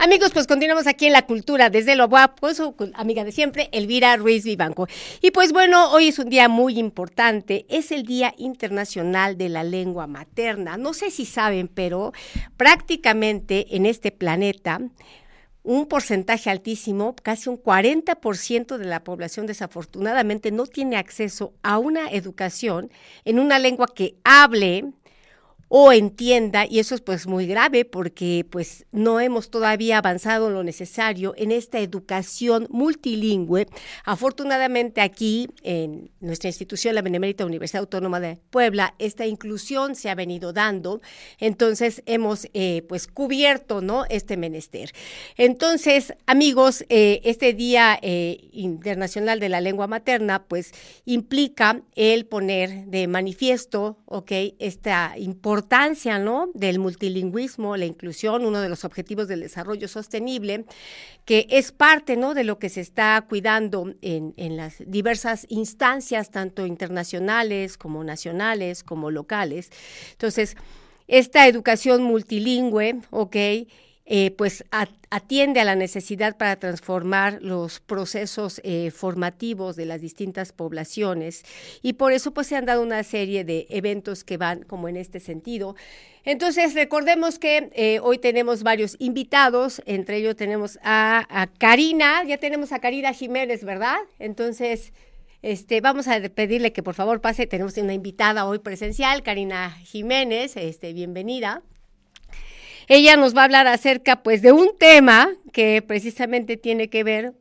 Amigos, 0.03 0.31
pues 0.33 0.47
continuamos 0.47 0.85
aquí 0.85 1.05
en 1.05 1.13
la 1.13 1.21
cultura 1.21 1.69
desde 1.69 1.95
lo 1.95 2.09
guapo, 2.09 2.53
su 2.53 2.75
amiga 2.93 3.23
de 3.23 3.31
siempre, 3.31 3.69
Elvira 3.71 4.17
Ruiz 4.17 4.43
Vivanco. 4.43 4.85
Y 5.21 5.31
pues 5.31 5.53
bueno, 5.53 5.93
hoy 5.93 6.09
es 6.09 6.19
un 6.19 6.27
día 6.27 6.49
muy 6.49 6.77
importante, 6.77 7.65
es 7.69 7.89
el 7.89 8.03
Día 8.03 8.33
Internacional 8.37 9.37
de 9.37 9.47
la 9.47 9.63
Lengua 9.63 10.05
Materna. 10.05 10.75
No 10.75 10.93
sé 10.93 11.09
si 11.09 11.25
saben, 11.25 11.69
pero 11.69 12.11
prácticamente 12.57 13.77
en 13.77 13.85
este 13.85 14.11
planeta 14.11 14.81
un 15.63 15.85
porcentaje 15.85 16.49
altísimo, 16.49 17.15
casi 17.15 17.47
un 17.47 17.55
40% 17.55 18.75
de 18.75 18.85
la 18.85 19.05
población 19.05 19.45
desafortunadamente 19.45 20.51
no 20.51 20.65
tiene 20.65 20.97
acceso 20.97 21.53
a 21.63 21.77
una 21.77 22.09
educación 22.09 22.91
en 23.23 23.39
una 23.39 23.57
lengua 23.57 23.87
que 23.87 24.17
hable, 24.25 24.83
o 25.75 25.91
entienda, 25.91 26.67
y 26.69 26.77
eso 26.77 26.93
es 26.93 27.01
pues 27.01 27.25
muy 27.25 27.47
grave 27.47 27.83
porque 27.83 28.45
pues 28.47 28.85
no 28.91 29.19
hemos 29.19 29.49
todavía 29.49 29.97
avanzado 29.97 30.51
lo 30.51 30.63
necesario 30.63 31.33
en 31.35 31.51
esta 31.51 31.79
educación 31.79 32.67
multilingüe. 32.69 33.65
Afortunadamente 34.05 35.01
aquí 35.01 35.49
en 35.63 36.11
nuestra 36.19 36.49
institución, 36.49 36.93
la 36.93 37.01
Benemérita 37.01 37.43
Universidad 37.43 37.81
Autónoma 37.81 38.19
de 38.19 38.37
Puebla, 38.51 38.93
esta 38.99 39.25
inclusión 39.25 39.95
se 39.95 40.11
ha 40.11 40.15
venido 40.15 40.53
dando, 40.53 41.01
entonces 41.39 42.03
hemos 42.05 42.47
eh, 42.53 42.83
pues 42.87 43.07
cubierto, 43.07 43.81
¿no? 43.81 44.05
Este 44.09 44.37
menester. 44.37 44.91
Entonces, 45.37 46.13
amigos, 46.27 46.85
eh, 46.89 47.21
este 47.23 47.53
Día 47.53 47.97
eh, 48.01 48.49
Internacional 48.51 49.39
de 49.39 49.49
la 49.49 49.59
Lengua 49.59 49.87
Materna 49.87 50.43
pues 50.43 50.71
implica 51.05 51.81
el 51.95 52.27
poner 52.27 52.85
de 52.85 53.07
manifiesto, 53.07 53.97
¿ok? 54.05 54.31
Esta 54.59 55.15
importancia 55.17 55.62
importancia 55.63 56.19
¿no? 56.19 56.49
del 56.53 56.77
multilingüismo, 56.77 57.77
la 57.77 57.85
inclusión, 57.85 58.45
uno 58.45 58.59
de 58.59 58.67
los 58.67 58.83
objetivos 58.83 59.29
del 59.29 59.39
desarrollo 59.39 59.87
sostenible, 59.87 60.65
que 61.23 61.47
es 61.49 61.71
parte 61.71 62.17
¿no? 62.17 62.33
de 62.33 62.43
lo 62.43 62.59
que 62.59 62.67
se 62.67 62.81
está 62.81 63.25
cuidando 63.29 63.93
en, 64.01 64.33
en 64.35 64.57
las 64.57 64.83
diversas 64.85 65.45
instancias, 65.47 66.31
tanto 66.31 66.65
internacionales 66.65 67.77
como 67.77 68.03
nacionales, 68.03 68.83
como 68.83 69.09
locales. 69.09 69.71
Entonces, 70.11 70.57
esta 71.07 71.47
educación 71.47 72.03
multilingüe, 72.03 72.99
¿ok? 73.09 73.35
Eh, 74.05 74.31
pues 74.31 74.65
atiende 75.11 75.61
a 75.61 75.63
la 75.63 75.75
necesidad 75.75 76.35
para 76.35 76.57
transformar 76.57 77.41
los 77.41 77.79
procesos 77.79 78.59
eh, 78.65 78.91
formativos 78.91 79.77
de 79.77 79.85
las 79.85 80.01
distintas 80.01 80.51
poblaciones 80.51 81.43
y 81.81 81.93
por 81.93 82.11
eso 82.11 82.33
pues 82.33 82.47
se 82.47 82.57
han 82.57 82.65
dado 82.65 82.83
una 82.83 83.01
serie 83.03 83.45
de 83.45 83.65
eventos 83.69 84.25
que 84.25 84.35
van 84.35 84.63
como 84.63 84.89
en 84.89 84.97
este 84.97 85.21
sentido. 85.21 85.77
Entonces 86.25 86.73
recordemos 86.73 87.39
que 87.39 87.69
eh, 87.71 87.99
hoy 88.01 88.17
tenemos 88.17 88.63
varios 88.63 88.97
invitados, 88.99 89.81
entre 89.85 90.17
ellos 90.17 90.35
tenemos 90.35 90.79
a, 90.83 91.25
a, 91.29 91.47
Karina, 91.47 92.25
ya 92.25 92.37
tenemos 92.37 92.73
a 92.73 92.79
Karina 92.79 93.13
Jiménez, 93.13 93.63
¿verdad? 93.63 93.97
Entonces... 94.19 94.91
Este, 95.41 95.81
vamos 95.81 96.07
a 96.07 96.21
pedirle 96.29 96.71
que 96.71 96.83
por 96.83 96.93
favor 96.93 97.19
pase, 97.19 97.45
tenemos 97.47 97.75
una 97.75 97.93
invitada 97.93 98.45
hoy 98.45 98.59
presencial, 98.59 99.23
Karina 99.23 99.71
Jiménez, 99.71 100.55
este, 100.55 100.93
bienvenida. 100.93 101.61
Ella 102.87 103.17
nos 103.17 103.35
va 103.35 103.41
a 103.41 103.45
hablar 103.45 103.67
acerca, 103.67 104.23
pues, 104.23 104.41
de 104.41 104.51
un 104.51 104.77
tema 104.77 105.31
que 105.51 105.81
precisamente 105.81 106.57
tiene 106.57 106.89
que 106.89 107.03
ver 107.03 107.33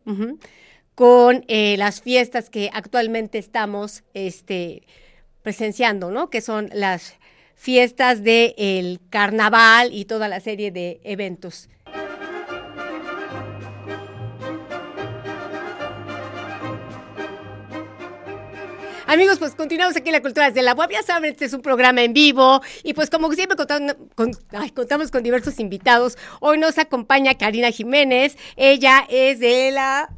con 0.95 1.45
eh, 1.49 1.77
las 1.79 2.03
fiestas 2.03 2.51
que 2.51 2.71
actualmente 2.73 3.39
estamos 3.39 4.05
este, 4.15 4.83
presenciando, 5.43 6.11
¿no? 6.11 6.31
Que 6.31 6.41
son 6.41 6.69
las 6.73 7.15
fiestas 7.55 8.23
del 8.23 9.01
carnaval 9.09 9.93
y 9.93 10.05
toda 10.05 10.29
la 10.29 10.41
serie 10.41 10.71
de 10.71 11.01
eventos. 11.05 11.69
Amigos, 19.13 19.39
pues 19.39 19.55
continuamos 19.55 19.95
aquí 19.95 20.09
en 20.09 20.15
la 20.15 20.23
Cultura 20.23 20.47
desde 20.47 20.63
la 20.63 20.73
web. 20.73 20.89
Ya 20.91 21.03
saben, 21.03 21.33
este 21.33 21.45
es 21.45 21.53
un 21.53 21.61
programa 21.61 22.03
en 22.03 22.15
vivo 22.15 22.63
y 22.83 22.95
pues 22.95 23.11
como 23.11 23.31
siempre 23.33 23.59
con, 23.59 24.33
contamos 24.73 25.11
con 25.11 25.23
diversos 25.23 25.61
invitados. 25.61 26.17
Hoy 26.41 26.57
nos 26.57 26.79
acompaña 26.79 27.35
Karina 27.35 27.71
Jiménez. 27.71 28.39
Ella 28.57 29.05
es 29.11 29.39
de 29.39 29.71
la 29.71 30.09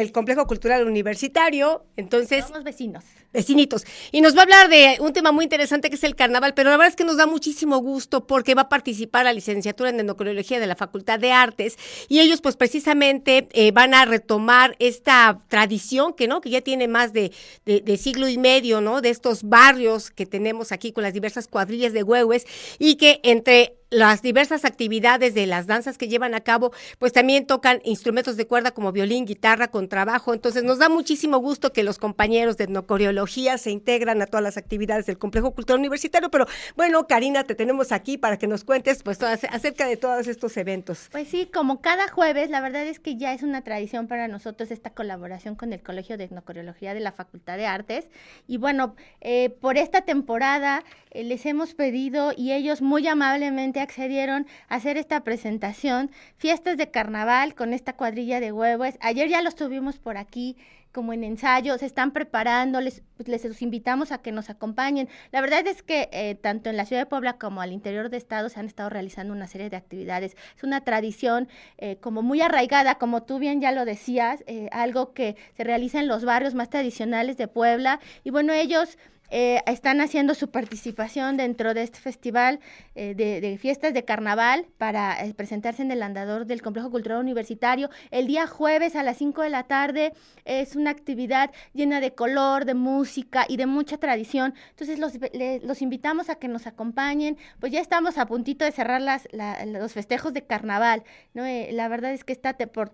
del 0.00 0.12
Complejo 0.12 0.46
Cultural 0.46 0.86
Universitario. 0.86 1.84
Entonces, 1.96 2.44
somos 2.44 2.64
vecinos 2.64 3.04
vecinitos. 3.36 3.84
Y 4.12 4.22
nos 4.22 4.34
va 4.34 4.40
a 4.40 4.42
hablar 4.44 4.68
de 4.68 4.96
un 5.00 5.12
tema 5.12 5.30
muy 5.30 5.44
interesante 5.44 5.90
que 5.90 5.96
es 5.96 6.04
el 6.04 6.16
carnaval, 6.16 6.54
pero 6.54 6.70
la 6.70 6.76
verdad 6.76 6.90
es 6.90 6.96
que 6.96 7.04
nos 7.04 7.18
da 7.18 7.26
muchísimo 7.26 7.78
gusto 7.78 8.26
porque 8.26 8.54
va 8.54 8.62
a 8.62 8.68
participar 8.68 9.26
la 9.26 9.32
licenciatura 9.32 9.90
en 9.90 10.00
endocrinología 10.00 10.58
de 10.58 10.66
la 10.66 10.74
Facultad 10.74 11.18
de 11.18 11.32
Artes 11.32 11.76
y 12.08 12.20
ellos 12.20 12.40
pues 12.40 12.56
precisamente 12.56 13.48
eh, 13.52 13.72
van 13.72 13.92
a 13.92 14.06
retomar 14.06 14.74
esta 14.78 15.42
tradición 15.48 16.14
que 16.14 16.28
no 16.28 16.40
que 16.40 16.50
ya 16.50 16.62
tiene 16.62 16.88
más 16.88 17.12
de, 17.12 17.32
de, 17.66 17.96
siglo 17.98 18.28
y 18.28 18.38
medio, 18.38 18.80
¿no? 18.80 19.02
De 19.02 19.10
estos 19.10 19.42
barrios 19.42 20.10
que 20.10 20.24
tenemos 20.24 20.72
aquí 20.72 20.92
con 20.92 21.02
las 21.02 21.12
diversas 21.12 21.46
cuadrillas 21.46 21.92
de 21.92 22.02
huehues 22.02 22.46
y 22.78 22.96
que 22.96 23.20
entre 23.22 23.76
las 23.90 24.22
diversas 24.22 24.64
actividades 24.64 25.34
de 25.34 25.46
las 25.46 25.66
danzas 25.66 25.96
que 25.96 26.08
llevan 26.08 26.34
a 26.34 26.40
cabo, 26.40 26.72
pues 26.98 27.12
también 27.12 27.46
tocan 27.46 27.80
instrumentos 27.84 28.36
de 28.36 28.46
cuerda 28.46 28.72
como 28.72 28.92
violín, 28.92 29.26
guitarra, 29.26 29.68
contrabajo. 29.68 30.34
Entonces 30.34 30.64
nos 30.64 30.78
da 30.78 30.88
muchísimo 30.88 31.38
gusto 31.38 31.72
que 31.72 31.82
los 31.82 31.98
compañeros 31.98 32.56
de 32.56 32.64
etnocoreología 32.64 33.58
se 33.58 33.70
integran 33.70 34.20
a 34.22 34.26
todas 34.26 34.42
las 34.42 34.56
actividades 34.56 35.06
del 35.06 35.18
Complejo 35.18 35.52
Cultural 35.52 35.78
Universitario. 35.78 36.30
Pero 36.30 36.46
bueno, 36.74 37.06
Karina, 37.06 37.44
te 37.44 37.54
tenemos 37.54 37.92
aquí 37.92 38.18
para 38.18 38.38
que 38.38 38.46
nos 38.46 38.64
cuentes 38.64 39.02
pues 39.02 39.22
acerca 39.22 39.86
de 39.86 39.96
todos 39.96 40.26
estos 40.26 40.56
eventos. 40.56 41.08
Pues 41.12 41.28
sí, 41.28 41.46
como 41.46 41.80
cada 41.80 42.08
jueves, 42.08 42.50
la 42.50 42.60
verdad 42.60 42.86
es 42.86 42.98
que 42.98 43.16
ya 43.16 43.32
es 43.32 43.42
una 43.42 43.62
tradición 43.62 44.08
para 44.08 44.26
nosotros 44.26 44.70
esta 44.70 44.90
colaboración 44.90 45.54
con 45.54 45.72
el 45.72 45.82
Colegio 45.82 46.16
de 46.16 46.24
Etnocoreología 46.24 46.94
de 46.94 47.00
la 47.00 47.12
Facultad 47.12 47.56
de 47.56 47.66
Artes. 47.66 48.08
Y 48.48 48.56
bueno, 48.56 48.96
eh, 49.20 49.50
por 49.50 49.78
esta 49.78 50.02
temporada 50.02 50.82
eh, 51.10 51.24
les 51.24 51.46
hemos 51.46 51.74
pedido 51.74 52.32
y 52.36 52.52
ellos 52.52 52.82
muy 52.82 53.06
amablemente 53.06 53.75
accedieron 53.80 54.46
a 54.68 54.76
hacer 54.76 54.96
esta 54.96 55.22
presentación, 55.22 56.10
fiestas 56.36 56.76
de 56.76 56.90
carnaval 56.90 57.54
con 57.54 57.72
esta 57.72 57.94
cuadrilla 57.94 58.40
de 58.40 58.52
huevos. 58.52 58.94
Ayer 59.00 59.28
ya 59.28 59.42
los 59.42 59.54
tuvimos 59.54 59.98
por 59.98 60.16
aquí 60.16 60.56
como 60.96 61.12
en 61.12 61.24
ensayo, 61.24 61.76
se 61.76 61.84
están 61.84 62.12
preparando, 62.12 62.80
les, 62.80 63.02
pues, 63.18 63.28
les 63.28 63.44
los 63.44 63.60
invitamos 63.60 64.12
a 64.12 64.18
que 64.22 64.32
nos 64.32 64.48
acompañen. 64.48 65.10
La 65.30 65.42
verdad 65.42 65.66
es 65.66 65.82
que 65.82 66.08
eh, 66.10 66.36
tanto 66.36 66.70
en 66.70 66.78
la 66.78 66.86
ciudad 66.86 67.02
de 67.02 67.06
Puebla 67.06 67.34
como 67.34 67.60
al 67.60 67.72
interior 67.72 68.08
de 68.08 68.16
estado 68.16 68.48
se 68.48 68.58
han 68.60 68.64
estado 68.64 68.88
realizando 68.88 69.34
una 69.34 69.46
serie 69.46 69.68
de 69.68 69.76
actividades. 69.76 70.38
Es 70.56 70.62
una 70.64 70.80
tradición 70.80 71.48
eh, 71.76 71.96
como 71.96 72.22
muy 72.22 72.40
arraigada, 72.40 72.94
como 72.94 73.24
tú 73.24 73.38
bien 73.38 73.60
ya 73.60 73.72
lo 73.72 73.84
decías, 73.84 74.42
eh, 74.46 74.70
algo 74.72 75.12
que 75.12 75.36
se 75.54 75.64
realiza 75.64 76.00
en 76.00 76.08
los 76.08 76.24
barrios 76.24 76.54
más 76.54 76.70
tradicionales 76.70 77.36
de 77.36 77.46
Puebla. 77.46 78.00
Y 78.24 78.30
bueno, 78.30 78.54
ellos 78.54 78.96
eh, 79.30 79.62
están 79.66 80.00
haciendo 80.00 80.34
su 80.34 80.50
participación 80.50 81.36
dentro 81.36 81.74
de 81.74 81.82
este 81.82 81.98
festival 81.98 82.60
eh, 82.94 83.14
de, 83.14 83.58
fiestas 83.58 83.92
de 83.94 84.04
carnaval 84.04 84.66
para 84.78 85.24
eh, 85.24 85.34
presentarse 85.34 85.82
en 85.82 85.90
el 85.90 86.02
andador 86.02 86.46
del 86.46 86.62
Complejo 86.62 86.90
Cultural 86.90 87.18
Universitario. 87.18 87.90
El 88.10 88.26
día 88.26 88.46
jueves 88.46 88.94
a 88.94 89.02
las 89.02 89.16
5 89.16 89.42
de 89.42 89.50
la 89.50 89.64
tarde 89.64 90.12
es 90.44 90.76
una 90.76 90.90
actividad 90.90 91.50
llena 91.72 92.00
de 92.00 92.14
color, 92.14 92.64
de 92.64 92.74
música 92.74 93.46
y 93.48 93.56
de 93.56 93.66
mucha 93.66 93.98
tradición. 93.98 94.54
Entonces 94.70 94.98
los, 94.98 95.14
los 95.62 95.82
invitamos 95.82 96.30
a 96.30 96.36
que 96.36 96.48
nos 96.48 96.66
acompañen. 96.66 97.36
Pues 97.58 97.72
ya 97.72 97.80
estamos 97.80 98.18
a 98.18 98.26
puntito 98.26 98.64
de 98.64 98.72
cerrar 98.72 99.00
las, 99.00 99.28
los 99.66 99.92
festejos 99.92 100.32
de 100.32 100.44
carnaval. 100.44 101.02
¿no? 101.34 101.44
la 101.46 101.88
verdad 101.88 102.12
es 102.12 102.24
que 102.24 102.32
está 102.32 102.56
por, 102.56 102.92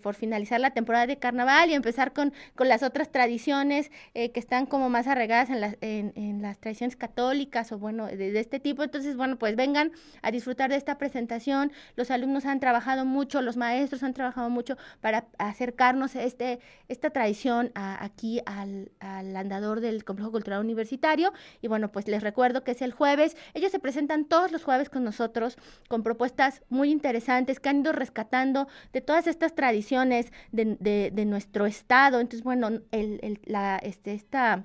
por 0.00 0.14
finalizar 0.14 0.60
la 0.60 0.70
temporada 0.70 1.06
de 1.06 1.18
carnaval 1.18 1.70
y 1.70 1.74
empezar 1.74 2.12
con, 2.12 2.32
con 2.54 2.68
las 2.68 2.82
otras 2.82 3.10
tradiciones 3.10 3.90
que 4.14 4.32
están 4.34 4.66
como 4.66 4.88
más 4.88 5.06
arraigadas 5.06 5.50
en 5.50 5.60
la 5.60 5.65
en, 5.80 6.42
las 6.42 6.58
tradiciones 6.58 6.96
católicas 6.96 7.72
o 7.72 7.78
bueno, 7.78 8.06
de, 8.06 8.38
este 8.38 8.60
tipo. 8.60 8.82
Entonces, 8.82 9.16
bueno, 9.16 9.38
pues 9.38 9.56
vengan 9.56 9.92
a 10.22 10.30
disfrutar 10.30 10.70
de 10.70 10.76
esta 10.76 10.98
presentación. 10.98 11.72
Los 11.96 12.10
alumnos 12.10 12.46
han 12.46 12.60
trabajado 12.60 13.04
mucho, 13.04 13.42
los 13.42 13.56
maestros 13.56 14.02
han 14.02 14.14
trabajado 14.14 14.50
mucho 14.50 14.76
para 15.00 15.26
acercarnos 15.38 16.16
a 16.16 16.22
este, 16.22 16.60
esta 16.88 17.10
tradición 17.10 17.72
aquí 17.74 18.40
al, 18.46 18.90
andador 19.00 19.80
del 19.80 20.04
Complejo 20.04 20.32
Cultural 20.32 20.60
Universitario. 20.60 21.32
Y 21.62 21.68
bueno, 21.68 21.90
pues 21.92 22.08
les 22.08 22.22
recuerdo 22.22 22.64
que 22.64 22.72
es 22.72 22.82
el 22.82 22.92
jueves. 22.92 23.36
Ellos 23.54 23.72
se 23.72 23.78
presentan 23.78 24.24
todos 24.24 24.52
los 24.52 24.64
jueves 24.64 24.88
con 24.88 25.04
nosotros 25.04 25.58
con 25.88 26.02
propuestas 26.02 26.62
muy 26.68 26.90
interesantes 26.90 27.60
que 27.60 27.68
han 27.68 27.80
ido 27.80 27.92
rescatando 27.92 28.68
de 28.92 29.00
todas 29.00 29.26
estas 29.26 29.54
tradiciones 29.54 30.32
de 30.52 31.24
nuestro 31.26 31.66
estado. 31.66 32.20
Entonces, 32.20 32.44
bueno, 32.44 32.68
el, 32.90 33.20
el, 33.22 33.40
la, 33.44 33.76
este, 33.76 34.14
esta 34.14 34.64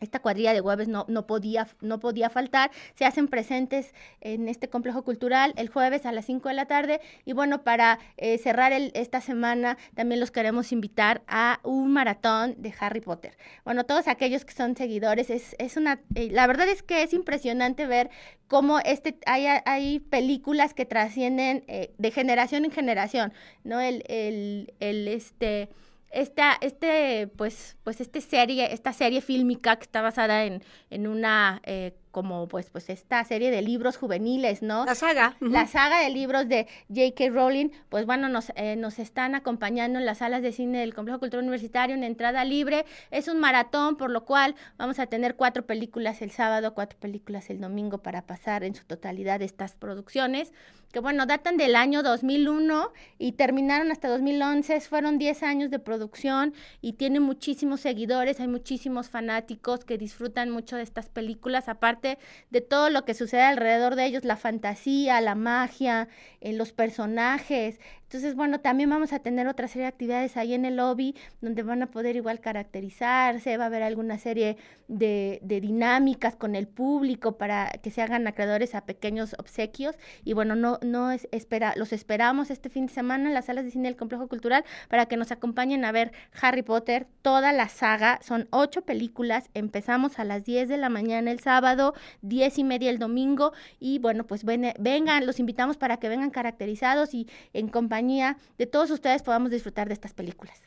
esta 0.00 0.20
cuadrilla 0.20 0.52
de 0.52 0.60
jueves 0.60 0.88
no, 0.88 1.04
no, 1.08 1.26
podía, 1.26 1.66
no 1.80 2.00
podía 2.00 2.30
faltar. 2.30 2.70
Se 2.94 3.04
hacen 3.04 3.28
presentes 3.28 3.94
en 4.20 4.48
este 4.48 4.68
complejo 4.68 5.02
cultural 5.02 5.54
el 5.56 5.68
jueves 5.68 6.06
a 6.06 6.12
las 6.12 6.26
5 6.26 6.48
de 6.48 6.54
la 6.54 6.66
tarde. 6.66 7.00
Y 7.24 7.32
bueno, 7.32 7.62
para 7.62 7.98
eh, 8.16 8.38
cerrar 8.38 8.72
esta 8.72 9.20
semana, 9.20 9.78
también 9.94 10.20
los 10.20 10.30
queremos 10.30 10.72
invitar 10.72 11.22
a 11.26 11.60
un 11.62 11.92
maratón 11.92 12.54
de 12.58 12.74
Harry 12.78 13.00
Potter. 13.00 13.36
Bueno, 13.64 13.84
todos 13.84 14.08
aquellos 14.08 14.44
que 14.44 14.52
son 14.52 14.76
seguidores, 14.76 15.30
es, 15.30 15.56
es 15.58 15.76
una, 15.76 16.00
eh, 16.14 16.28
la 16.30 16.46
verdad 16.46 16.68
es 16.68 16.82
que 16.82 17.02
es 17.02 17.12
impresionante 17.12 17.86
ver 17.86 18.10
cómo 18.48 18.78
este, 18.80 19.18
hay, 19.26 19.46
hay 19.64 20.00
películas 20.00 20.74
que 20.74 20.84
trascienden 20.84 21.64
eh, 21.66 21.92
de 21.98 22.10
generación 22.10 22.64
en 22.64 22.70
generación, 22.70 23.32
¿no? 23.62 23.80
El, 23.80 24.04
el, 24.08 24.74
el 24.80 25.08
este 25.08 25.70
esta, 26.14 26.56
este, 26.60 27.28
pues, 27.36 27.76
pues, 27.84 28.00
este 28.00 28.20
serie, 28.20 28.72
esta 28.72 28.92
serie 28.92 29.20
fílmica 29.20 29.76
que 29.76 29.84
está 29.84 30.02
basada 30.02 30.44
en, 30.44 30.62
en 30.90 31.06
una 31.06 31.60
eh, 31.64 31.94
como 32.14 32.46
pues 32.46 32.70
pues 32.70 32.88
esta 32.90 33.24
serie 33.24 33.50
de 33.50 33.60
libros 33.60 33.96
juveniles, 33.96 34.62
¿no? 34.62 34.84
La 34.86 34.94
saga. 34.94 35.36
La 35.40 35.66
saga 35.66 35.98
de 35.98 36.10
libros 36.10 36.48
de 36.48 36.68
J.K. 36.88 37.30
Rowling, 37.30 37.70
pues 37.88 38.06
bueno, 38.06 38.28
nos, 38.28 38.52
eh, 38.54 38.76
nos 38.76 39.00
están 39.00 39.34
acompañando 39.34 39.98
en 39.98 40.06
las 40.06 40.18
salas 40.18 40.40
de 40.40 40.52
cine 40.52 40.78
del 40.78 40.94
Complejo 40.94 41.18
Cultural 41.18 41.42
Universitario 41.42 41.96
en 41.96 42.04
entrada 42.04 42.44
libre. 42.44 42.86
Es 43.10 43.26
un 43.26 43.40
maratón, 43.40 43.96
por 43.96 44.10
lo 44.10 44.24
cual 44.24 44.54
vamos 44.78 45.00
a 45.00 45.06
tener 45.06 45.34
cuatro 45.34 45.66
películas 45.66 46.22
el 46.22 46.30
sábado, 46.30 46.72
cuatro 46.72 46.96
películas 47.00 47.50
el 47.50 47.60
domingo 47.60 47.98
para 47.98 48.22
pasar 48.22 48.62
en 48.62 48.76
su 48.76 48.84
totalidad 48.84 49.42
estas 49.42 49.74
producciones 49.74 50.52
que 50.94 51.00
bueno, 51.00 51.26
datan 51.26 51.56
del 51.56 51.74
año 51.74 52.04
2001 52.04 52.92
y 53.18 53.32
terminaron 53.32 53.90
hasta 53.90 54.06
2011, 54.06 54.80
fueron 54.82 55.18
10 55.18 55.42
años 55.42 55.70
de 55.72 55.80
producción 55.80 56.54
y 56.80 56.92
tiene 56.92 57.18
muchísimos 57.18 57.80
seguidores, 57.80 58.38
hay 58.38 58.46
muchísimos 58.46 59.08
fanáticos 59.08 59.84
que 59.84 59.98
disfrutan 59.98 60.50
mucho 60.50 60.76
de 60.76 60.84
estas 60.84 61.08
películas, 61.08 61.68
aparte 61.68 62.03
de 62.50 62.60
todo 62.60 62.90
lo 62.90 63.04
que 63.04 63.14
sucede 63.14 63.42
alrededor 63.42 63.96
de 63.96 64.06
ellos, 64.06 64.24
la 64.24 64.36
fantasía, 64.36 65.20
la 65.20 65.34
magia, 65.34 66.08
eh, 66.40 66.52
los 66.52 66.72
personajes. 66.72 67.80
Entonces, 68.04 68.36
bueno, 68.36 68.60
también 68.60 68.90
vamos 68.90 69.12
a 69.12 69.18
tener 69.18 69.48
otra 69.48 69.66
serie 69.66 69.82
de 69.82 69.88
actividades 69.88 70.36
ahí 70.36 70.54
en 70.54 70.64
el 70.64 70.76
lobby 70.76 71.16
donde 71.40 71.64
van 71.64 71.82
a 71.82 71.90
poder 71.90 72.14
igual 72.14 72.38
caracterizarse, 72.38 73.56
va 73.56 73.64
a 73.64 73.66
haber 73.66 73.82
alguna 73.82 74.18
serie 74.18 74.56
de, 74.86 75.40
de 75.42 75.60
dinámicas 75.60 76.36
con 76.36 76.54
el 76.54 76.68
público 76.68 77.38
para 77.38 77.70
que 77.82 77.90
se 77.90 78.02
hagan 78.02 78.26
acreedores 78.26 78.74
a 78.74 78.84
pequeños 78.84 79.34
obsequios 79.38 79.96
y 80.24 80.32
bueno, 80.34 80.54
no, 80.54 80.78
no 80.82 81.10
es, 81.10 81.26
espera, 81.32 81.72
los 81.76 81.92
esperamos 81.92 82.50
este 82.50 82.68
fin 82.68 82.86
de 82.86 82.92
semana 82.92 83.28
en 83.28 83.34
las 83.34 83.46
salas 83.46 83.64
de 83.64 83.70
cine 83.70 83.88
del 83.88 83.96
Complejo 83.96 84.28
Cultural 84.28 84.64
para 84.88 85.06
que 85.06 85.16
nos 85.16 85.32
acompañen 85.32 85.84
a 85.84 85.92
ver 85.92 86.12
Harry 86.40 86.62
Potter, 86.62 87.06
toda 87.22 87.52
la 87.52 87.68
saga, 87.68 88.20
son 88.22 88.46
ocho 88.50 88.82
películas, 88.82 89.50
empezamos 89.54 90.18
a 90.18 90.24
las 90.24 90.44
10 90.44 90.68
de 90.68 90.76
la 90.76 90.88
mañana 90.88 91.30
el 91.30 91.40
sábado, 91.40 91.93
diez 92.22 92.58
y 92.58 92.64
media 92.64 92.90
el 92.90 92.98
domingo 92.98 93.52
y 93.80 93.98
bueno, 93.98 94.24
pues 94.24 94.44
vengan, 94.44 95.26
los 95.26 95.40
invitamos 95.40 95.76
para 95.76 95.98
que 95.98 96.08
vengan 96.08 96.30
caracterizados 96.30 97.14
y 97.14 97.28
en 97.52 97.68
compañía 97.68 98.38
de 98.58 98.66
todos 98.66 98.90
ustedes 98.90 99.22
podamos 99.22 99.50
disfrutar 99.50 99.88
de 99.88 99.94
estas 99.94 100.14
películas. 100.14 100.60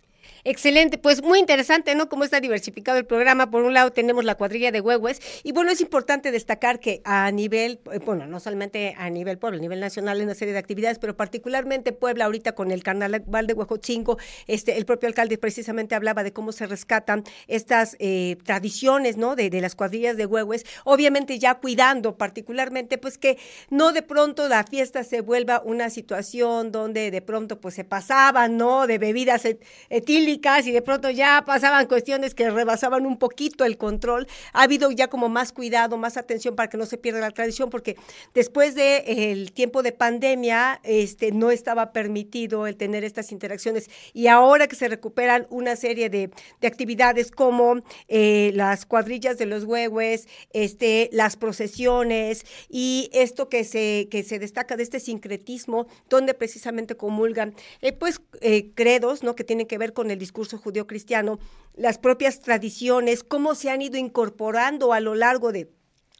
Excelente, 0.44 0.98
pues 0.98 1.22
muy 1.22 1.40
interesante, 1.40 1.94
¿no? 1.96 2.10
Cómo 2.10 2.24
está 2.24 2.40
diversificado 2.40 2.98
el 2.98 3.06
programa. 3.06 3.52
Por 3.52 3.64
un 3.64 3.74
lado 3.74 3.92
tenemos 3.92 4.24
la 4.26 4.36
cuadrilla 4.36 4.72
de 4.72 4.82
huehues 4.82 5.22
y 5.44 5.52
bueno, 5.52 5.72
es 5.72 5.82
importante 5.82 6.32
destacar 6.32 6.80
que 6.80 7.02
a 7.04 7.32
nivel, 7.32 7.80
eh, 7.92 8.00
bueno, 8.06 8.28
no 8.28 8.40
solamente 8.40 8.96
a 8.98 9.10
nivel 9.10 9.38
pueblo, 9.38 9.58
a 9.58 9.62
nivel 9.62 9.80
nacional, 9.80 10.18
en 10.18 10.24
una 10.26 10.36
serie 10.36 10.54
de 10.54 10.60
actividades, 10.60 11.00
pero 11.00 11.16
particularmente 11.16 11.92
Puebla 11.92 12.26
ahorita 12.26 12.54
con 12.54 12.72
el 12.72 12.84
carnaval 12.84 13.48
de 13.48 13.54
Huejotzingo, 13.54 14.18
este, 14.48 14.78
el 14.78 14.86
propio 14.86 15.10
alcalde 15.10 15.38
precisamente 15.38 15.96
hablaba 15.96 16.24
de 16.24 16.32
cómo 16.32 16.52
se 16.52 16.66
rescatan 16.66 17.24
estas 17.48 17.96
eh, 18.00 18.38
tradiciones, 18.44 19.18
¿no? 19.18 19.36
De, 19.36 19.50
de, 19.50 19.62
las 19.62 19.76
cuadrillas 19.76 20.18
de 20.18 20.26
huehues, 20.26 20.66
obviamente 20.84 21.40
ya 21.40 21.56
cuidando 21.56 22.18
particularmente, 22.18 22.98
pues 22.98 23.18
que 23.18 23.38
no 23.70 23.92
de 23.92 24.02
pronto 24.02 24.48
la 24.48 24.64
fiesta 24.64 25.04
se 25.04 25.22
vuelva 25.22 25.62
una 25.66 25.90
situación 25.90 26.72
donde 26.72 27.12
de 27.12 27.22
pronto 27.22 27.60
pues 27.60 27.76
se 27.76 27.84
pasaban, 27.84 28.58
¿no? 28.58 28.88
De 28.88 28.98
bebidas 28.98 29.46
etílicas 29.90 30.17
y 30.18 30.72
de 30.72 30.82
pronto 30.82 31.12
ya 31.12 31.44
pasaban 31.46 31.86
cuestiones 31.86 32.34
que 32.34 32.50
rebasaban 32.50 33.06
un 33.06 33.18
poquito 33.18 33.66
el 33.66 33.78
control. 33.78 34.28
Ha 34.52 34.64
habido 34.64 34.90
ya 34.90 35.10
como 35.10 35.30
más 35.30 35.52
cuidado, 35.52 35.98
más 35.98 36.18
atención 36.18 36.56
para 36.56 36.70
que 36.70 36.78
no 36.78 36.88
se 36.88 36.98
pierda 36.98 37.20
la 37.20 37.30
tradición, 37.30 37.70
porque 37.70 37.96
después 38.34 38.74
del 38.74 39.04
el 39.06 39.52
tiempo 39.52 39.84
de 39.84 39.92
pandemia 39.92 40.80
este, 40.84 41.32
no 41.32 41.52
estaba 41.52 41.94
permitido 41.94 42.66
el 42.66 42.78
tener 42.78 43.04
estas 43.04 43.32
interacciones 43.32 43.90
y 44.14 44.28
ahora 44.28 44.68
que 44.68 44.76
se 44.76 44.88
recuperan 44.88 45.46
una 45.52 45.76
serie 45.76 46.10
de, 46.10 46.32
de 46.62 46.68
actividades 46.68 47.30
como 47.30 47.82
eh, 48.08 48.52
las 48.56 48.86
cuadrillas 48.86 49.38
de 49.38 49.46
los 49.46 49.66
huehues, 49.66 50.28
este, 50.52 51.10
las 51.12 51.38
procesiones 51.38 52.44
y 52.70 53.10
esto 53.14 53.50
que 53.50 53.64
se, 53.64 54.08
que 54.10 54.24
se 54.24 54.40
destaca 54.40 54.76
de 54.78 54.84
este 54.84 55.00
sincretismo, 55.00 55.88
donde 56.10 56.34
precisamente 56.34 56.96
comulgan 56.96 57.54
eh, 57.82 57.94
pues 57.94 58.20
eh, 58.42 58.72
credos, 58.74 59.24
¿no? 59.24 59.36
Que 59.36 59.44
tienen 59.44 59.68
que 59.68 59.78
ver 59.78 59.94
con 59.94 60.07
el 60.12 60.20
discurso 60.20 60.58
judío-cristiano, 60.58 61.40
las 61.76 61.98
propias 61.98 62.40
tradiciones, 62.42 63.24
cómo 63.24 63.56
se 63.56 63.70
han 63.70 63.82
ido 63.82 63.98
incorporando 63.98 64.94
a 64.94 65.00
lo 65.00 65.16
largo 65.16 65.52
de 65.52 65.70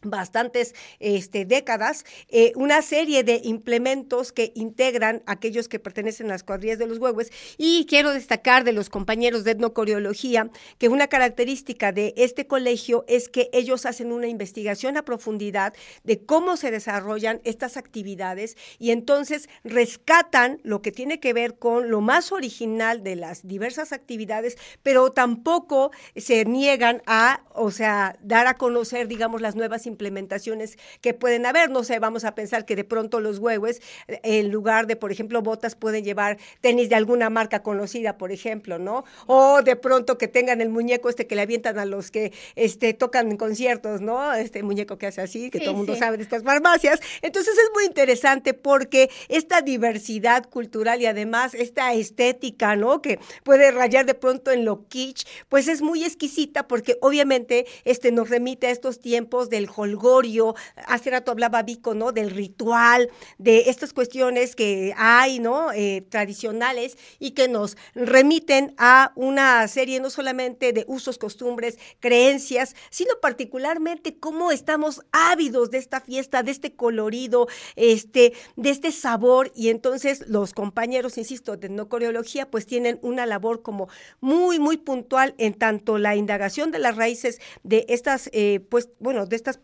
bastantes 0.10 0.76
este, 1.00 1.46
décadas, 1.46 2.06
eh, 2.30 2.54
una 2.56 2.82
serie 2.82 3.24
de 3.24 3.42
implementos 3.44 4.32
que 4.32 4.52
integran 4.56 5.24
aquellos 5.26 5.68
que 5.68 5.80
pertenecen 5.80 6.28
a 6.28 6.30
las 6.30 6.44
cuadrillas 6.44 6.80
de 6.80 6.88
los 6.88 6.98
huevos 6.98 7.28
y 7.58 7.86
quiero 7.86 8.12
destacar 8.12 8.64
de 8.64 8.74
los 8.74 8.90
compañeros 8.90 9.44
de 9.44 9.52
etnocoreología 9.52 10.50
que 10.78 10.90
una 10.90 11.08
característica 11.08 11.92
de 11.92 12.14
este 12.18 12.48
colegio 12.48 13.06
es 13.08 13.30
que 13.30 13.50
ellos 13.54 13.86
hacen 13.86 14.12
una 14.12 14.28
investigación 14.28 14.98
a 14.98 15.06
profundidad 15.06 15.74
de 16.04 16.26
cómo 16.26 16.58
se 16.58 16.72
desarrollan 16.72 17.42
estas 17.44 17.78
actividades 17.78 18.58
y 18.80 18.92
entonces 18.92 19.50
rescatan 19.64 20.60
lo 20.64 20.82
que 20.82 20.92
tiene 20.92 21.20
que 21.20 21.34
ver 21.34 21.58
con 21.58 21.90
lo 21.90 22.02
más 22.02 22.32
original 22.32 23.04
de 23.04 23.16
las 23.16 23.48
diversas 23.48 23.92
actividades, 23.92 24.58
pero 24.84 25.12
tampoco 25.12 25.92
se 26.16 26.46
niegan 26.46 27.02
a, 27.06 27.42
o 27.54 27.72
sea, 27.72 28.18
dar 28.22 28.48
a 28.48 28.56
conocer, 28.56 29.08
digamos, 29.08 29.42
las 29.42 29.56
nuevas 29.56 29.86
implementaciones 29.98 30.78
que 31.02 31.14
pueden 31.16 31.46
haber. 31.46 31.72
No 31.72 31.84
sé, 31.84 31.98
vamos 31.98 32.24
a 32.24 32.36
pensar 32.36 32.66
que 32.66 32.76
de 32.76 32.84
pronto 32.84 33.20
los 33.20 33.40
huevos, 33.40 33.82
en 34.08 34.52
lugar 34.52 34.86
de, 34.86 34.96
por 34.96 35.12
ejemplo, 35.12 35.42
botas, 35.42 35.76
pueden 35.76 36.04
llevar 36.04 36.38
tenis 36.62 36.90
de 36.90 36.96
alguna 36.96 37.30
marca 37.30 37.64
conocida, 37.64 38.18
por 38.18 38.32
ejemplo, 38.32 38.78
¿no? 38.78 39.04
O 39.26 39.62
de 39.64 39.76
pronto 39.76 40.18
que 40.18 40.28
tengan 40.28 40.62
el 40.62 40.70
muñeco 40.70 41.10
este 41.10 41.26
que 41.26 41.36
le 41.36 41.42
avientan 41.42 41.80
a 41.80 41.86
los 41.86 42.12
que 42.12 42.32
este, 42.56 42.94
tocan 42.94 43.32
en 43.32 43.38
conciertos, 43.38 44.02
¿no? 44.02 44.34
Este 44.34 44.62
muñeco 44.62 44.98
que 44.98 45.08
hace 45.08 45.22
así, 45.22 45.50
que 45.50 45.60
todo 45.60 45.72
el 45.72 45.78
mundo 45.78 45.96
sabe 45.96 46.18
de 46.18 46.24
estas 46.24 46.44
farmacias. 46.44 47.00
Entonces 47.22 47.56
es 47.58 47.70
muy 47.74 47.86
interesante 47.86 48.54
porque 48.54 49.10
esta 49.30 49.62
diversidad 49.62 50.48
cultural 50.50 51.02
y 51.02 51.08
además 51.08 51.54
esta 51.56 51.94
estética, 51.94 52.76
¿no? 52.76 53.02
Que 53.02 53.20
puede 53.44 53.72
rayar 53.72 54.06
de 54.06 54.14
pronto 54.14 54.52
en 54.52 54.66
lo 54.66 54.88
kitsch, 54.88 55.26
pues 55.50 55.68
es 55.68 55.82
muy 55.82 56.04
exquisita 56.04 56.68
porque 56.68 56.98
obviamente 57.02 57.66
este 57.86 58.12
nos 58.12 58.30
remite 58.30 58.68
a 58.68 58.72
estos 58.72 59.00
tiempos 59.00 59.50
del 59.50 59.68
holgorio. 59.78 60.56
Hace 60.88 61.12
rato 61.12 61.32
hablaba 61.32 61.64
Vico, 61.64 61.94
¿no? 61.94 62.12
Del 62.12 62.32
ritual, 62.32 63.10
de 63.38 63.66
estas 63.68 63.94
cuestiones 63.94 64.56
que 64.56 64.94
hay, 64.98 65.40
¿no? 65.40 65.72
Eh, 65.72 66.06
tradicionales 66.10 66.98
y 67.20 67.32
que 67.32 67.48
nos 67.48 67.78
remiten 67.96 68.74
a 68.78 69.12
una 69.16 69.68
serie 69.68 70.00
no 70.00 70.10
solamente 70.10 70.74
de 70.74 70.86
usos, 70.88 71.18
costumbres, 71.18 71.78
creencias, 72.00 72.76
sino 72.90 73.14
particularmente 73.22 74.18
cómo 74.18 74.52
estamos 74.52 75.02
ávidos 75.12 75.72
de 75.72 75.78
esta 75.78 76.02
fiesta, 76.02 76.44
de 76.44 76.52
este 76.52 76.76
colorido, 76.76 77.48
este, 77.76 78.34
de 78.56 78.70
este 78.70 78.92
sabor 78.92 79.52
y 79.56 79.70
entonces 79.70 80.28
los 80.28 80.54
compañeros, 80.54 81.18
insisto, 81.18 81.58
de 81.58 81.70
no 81.70 81.90
coreología, 81.90 82.50
pues 82.50 82.66
tienen 82.66 83.00
una 83.02 83.26
labor 83.26 83.62
como 83.62 83.90
muy, 84.20 84.60
muy 84.60 84.78
puntual 84.78 85.36
en 85.38 85.54
tanto 85.54 85.98
la 85.98 86.16
indagación 86.16 86.72
de 86.72 86.80
las 86.80 86.96
raíces 86.96 87.40
de 87.64 87.86
estas, 87.90 88.30
eh, 88.34 88.62
pues, 88.70 88.90
bueno, 89.00 89.26
de 89.26 89.36
estas 89.36 89.58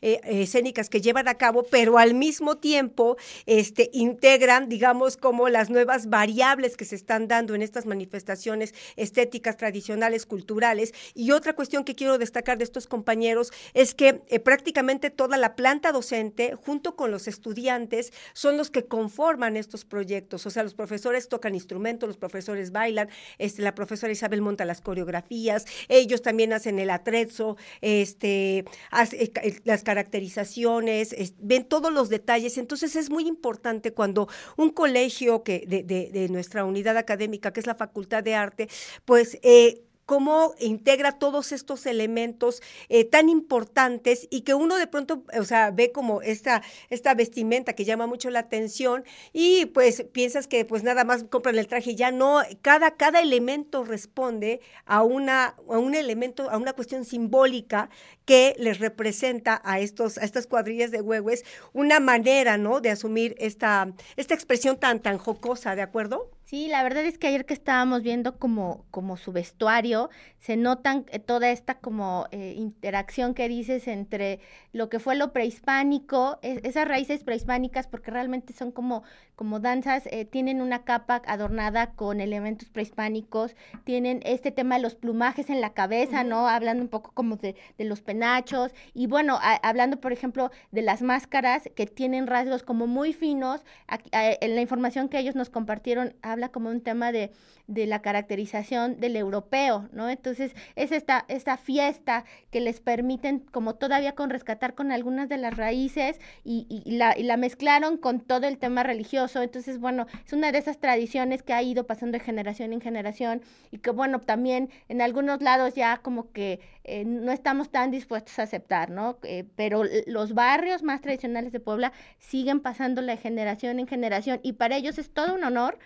eh, 0.00 0.20
escénicas 0.24 0.88
que 0.88 1.00
llevan 1.00 1.28
a 1.28 1.34
cabo, 1.34 1.64
pero 1.70 1.98
al 1.98 2.14
mismo 2.14 2.56
tiempo, 2.56 3.16
este, 3.46 3.90
integran, 3.92 4.68
digamos, 4.68 5.16
como 5.16 5.48
las 5.48 5.70
nuevas 5.70 6.08
variables 6.08 6.76
que 6.76 6.84
se 6.84 6.96
están 6.96 7.28
dando 7.28 7.54
en 7.54 7.62
estas 7.62 7.86
manifestaciones 7.86 8.74
estéticas, 8.96 9.56
tradicionales, 9.56 10.26
culturales. 10.26 10.92
Y 11.14 11.30
otra 11.32 11.54
cuestión 11.54 11.84
que 11.84 11.94
quiero 11.94 12.18
destacar 12.18 12.58
de 12.58 12.64
estos 12.64 12.86
compañeros 12.86 13.52
es 13.72 13.94
que 13.94 14.22
eh, 14.28 14.40
prácticamente 14.40 15.10
toda 15.10 15.36
la 15.36 15.56
planta 15.56 15.92
docente, 15.92 16.54
junto 16.54 16.96
con 16.96 17.10
los 17.10 17.28
estudiantes, 17.28 18.12
son 18.32 18.56
los 18.56 18.70
que 18.70 18.84
conforman 18.84 19.56
estos 19.56 19.84
proyectos. 19.84 20.46
O 20.46 20.50
sea, 20.50 20.62
los 20.62 20.74
profesores 20.74 21.28
tocan 21.28 21.54
instrumentos, 21.54 22.08
los 22.08 22.16
profesores 22.16 22.70
bailan, 22.70 23.08
este, 23.38 23.62
la 23.62 23.74
profesora 23.74 24.12
Isabel 24.12 24.42
monta 24.42 24.64
las 24.64 24.80
coreografías, 24.80 25.64
ellos 25.88 26.22
también 26.22 26.52
hacen 26.52 26.78
el 26.78 26.90
atrezzo, 26.90 27.56
este, 27.80 28.64
hace, 28.90 29.22
las 29.64 29.82
caracterizaciones, 29.82 31.14
ven 31.38 31.64
todos 31.64 31.92
los 31.92 32.08
detalles. 32.08 32.58
Entonces 32.58 32.96
es 32.96 33.10
muy 33.10 33.26
importante 33.26 33.92
cuando 33.92 34.28
un 34.56 34.70
colegio 34.70 35.42
que 35.42 35.64
de, 35.66 35.82
de, 35.82 36.10
de 36.10 36.28
nuestra 36.28 36.64
unidad 36.64 36.96
académica, 36.96 37.52
que 37.52 37.60
es 37.60 37.66
la 37.66 37.74
Facultad 37.74 38.22
de 38.22 38.34
Arte, 38.34 38.68
pues 39.04 39.38
eh, 39.42 39.84
cómo 40.06 40.54
integra 40.58 41.12
todos 41.12 41.52
estos 41.52 41.86
elementos 41.86 42.62
eh, 42.88 43.04
tan 43.04 43.28
importantes 43.28 44.26
y 44.30 44.42
que 44.42 44.54
uno 44.54 44.76
de 44.76 44.86
pronto, 44.86 45.24
o 45.38 45.44
sea, 45.44 45.70
ve 45.70 45.92
como 45.92 46.22
esta, 46.22 46.62
esta 46.90 47.14
vestimenta 47.14 47.74
que 47.74 47.84
llama 47.84 48.06
mucho 48.06 48.30
la 48.30 48.40
atención 48.40 49.04
y 49.32 49.66
pues 49.66 50.04
piensas 50.12 50.46
que 50.46 50.64
pues 50.64 50.82
nada 50.82 51.04
más 51.04 51.24
compran 51.24 51.56
el 51.58 51.66
traje 51.66 51.92
y 51.92 51.96
ya 51.96 52.10
no, 52.10 52.40
cada, 52.62 52.92
cada 52.92 53.20
elemento 53.20 53.84
responde 53.84 54.60
a, 54.84 55.02
una, 55.02 55.56
a 55.68 55.78
un 55.78 55.94
elemento, 55.94 56.50
a 56.50 56.58
una 56.58 56.72
cuestión 56.72 57.04
simbólica 57.04 57.88
que 58.24 58.54
les 58.58 58.78
representa 58.78 59.60
a, 59.64 59.80
estos, 59.80 60.18
a 60.18 60.24
estas 60.24 60.46
cuadrillas 60.46 60.90
de 60.90 61.00
huehues 61.00 61.44
una 61.72 62.00
manera, 62.00 62.56
¿no?, 62.58 62.80
de 62.80 62.90
asumir 62.90 63.34
esta, 63.38 63.92
esta 64.16 64.34
expresión 64.34 64.78
tan, 64.78 65.00
tan 65.00 65.18
jocosa, 65.18 65.74
¿de 65.76 65.82
acuerdo? 65.82 66.30
Sí, 66.54 66.68
la 66.68 66.84
verdad 66.84 67.04
es 67.04 67.18
que 67.18 67.26
ayer 67.26 67.46
que 67.46 67.54
estábamos 67.54 68.04
viendo 68.04 68.38
como, 68.38 68.86
como 68.92 69.16
su 69.16 69.32
vestuario, 69.32 70.08
se 70.38 70.56
notan 70.56 71.04
eh, 71.10 71.18
toda 71.18 71.50
esta 71.50 71.80
como 71.80 72.28
eh, 72.30 72.54
interacción 72.56 73.34
que 73.34 73.48
dices 73.48 73.88
entre 73.88 74.38
lo 74.72 74.88
que 74.88 75.00
fue 75.00 75.16
lo 75.16 75.32
prehispánico, 75.32 76.38
e, 76.42 76.60
esas 76.62 76.86
raíces 76.86 77.24
prehispánicas, 77.24 77.88
porque 77.88 78.12
realmente 78.12 78.52
son 78.52 78.70
como, 78.70 79.02
como 79.36 79.60
danzas, 79.60 80.06
eh, 80.06 80.24
tienen 80.24 80.60
una 80.60 80.84
capa 80.84 81.22
adornada 81.26 81.92
con 81.92 82.20
elementos 82.20 82.68
prehispánicos, 82.68 83.56
tienen 83.84 84.20
este 84.24 84.50
tema 84.50 84.76
de 84.76 84.82
los 84.82 84.94
plumajes 84.94 85.50
en 85.50 85.60
la 85.60 85.72
cabeza, 85.74 86.24
¿no? 86.24 86.48
Hablando 86.48 86.82
un 86.82 86.88
poco 86.88 87.12
como 87.12 87.36
de, 87.36 87.56
de 87.78 87.84
los 87.84 88.00
penachos, 88.00 88.72
y 88.92 89.06
bueno, 89.06 89.38
hablando 89.62 90.00
por 90.00 90.12
ejemplo 90.12 90.50
de 90.70 90.82
las 90.82 91.02
máscaras 91.02 91.68
que 91.74 91.86
tienen 91.86 92.26
rasgos 92.26 92.62
como 92.62 92.86
muy 92.86 93.12
finos, 93.12 93.64
en 94.12 94.54
la 94.54 94.60
información 94.60 95.08
que 95.08 95.18
ellos 95.18 95.34
nos 95.34 95.50
compartieron, 95.50 96.14
habla 96.22 96.50
como 96.50 96.70
un 96.70 96.80
tema 96.80 97.12
de, 97.12 97.32
de 97.66 97.86
la 97.86 98.02
caracterización 98.02 99.00
del 99.00 99.16
europeo, 99.16 99.88
¿no? 99.92 100.08
Entonces, 100.08 100.54
es 100.76 100.92
esta, 100.92 101.24
esta 101.28 101.56
fiesta 101.56 102.24
que 102.50 102.60
les 102.60 102.80
permiten 102.80 103.40
como 103.40 103.74
todavía 103.74 104.14
con 104.14 104.30
rescatar 104.30 104.74
con 104.74 104.92
algunas 104.92 105.28
de 105.28 105.38
las 105.38 105.56
raíces 105.56 106.20
y, 106.44 106.66
y, 106.68 106.92
la, 106.92 107.16
y 107.18 107.22
la 107.22 107.36
mezclaron 107.36 107.96
con 107.96 108.20
todo 108.20 108.46
el 108.46 108.58
tema 108.58 108.82
religioso. 108.82 109.23
Entonces, 109.42 109.78
bueno, 109.78 110.06
es 110.24 110.32
una 110.32 110.52
de 110.52 110.58
esas 110.58 110.78
tradiciones 110.78 111.42
que 111.42 111.52
ha 111.52 111.62
ido 111.62 111.86
pasando 111.86 112.18
de 112.18 112.24
generación 112.24 112.72
en 112.72 112.80
generación 112.80 113.42
y 113.70 113.78
que, 113.78 113.90
bueno, 113.90 114.20
también 114.20 114.70
en 114.88 115.00
algunos 115.00 115.40
lados 115.42 115.74
ya 115.74 115.98
como 115.98 116.30
que 116.32 116.60
eh, 116.84 117.04
no 117.04 117.32
estamos 117.32 117.70
tan 117.70 117.90
dispuestos 117.90 118.38
a 118.38 118.42
aceptar, 118.42 118.90
¿no? 118.90 119.18
Eh, 119.22 119.44
pero 119.56 119.82
los 120.06 120.34
barrios 120.34 120.82
más 120.82 121.00
tradicionales 121.00 121.52
de 121.52 121.60
Puebla 121.60 121.92
siguen 122.18 122.60
pasando 122.60 123.02
de 123.02 123.16
generación 123.16 123.78
en 123.78 123.86
generación 123.86 124.40
y 124.42 124.52
para 124.54 124.76
ellos 124.76 124.98
es 124.98 125.10
todo 125.10 125.34
un 125.34 125.44
honor 125.44 125.78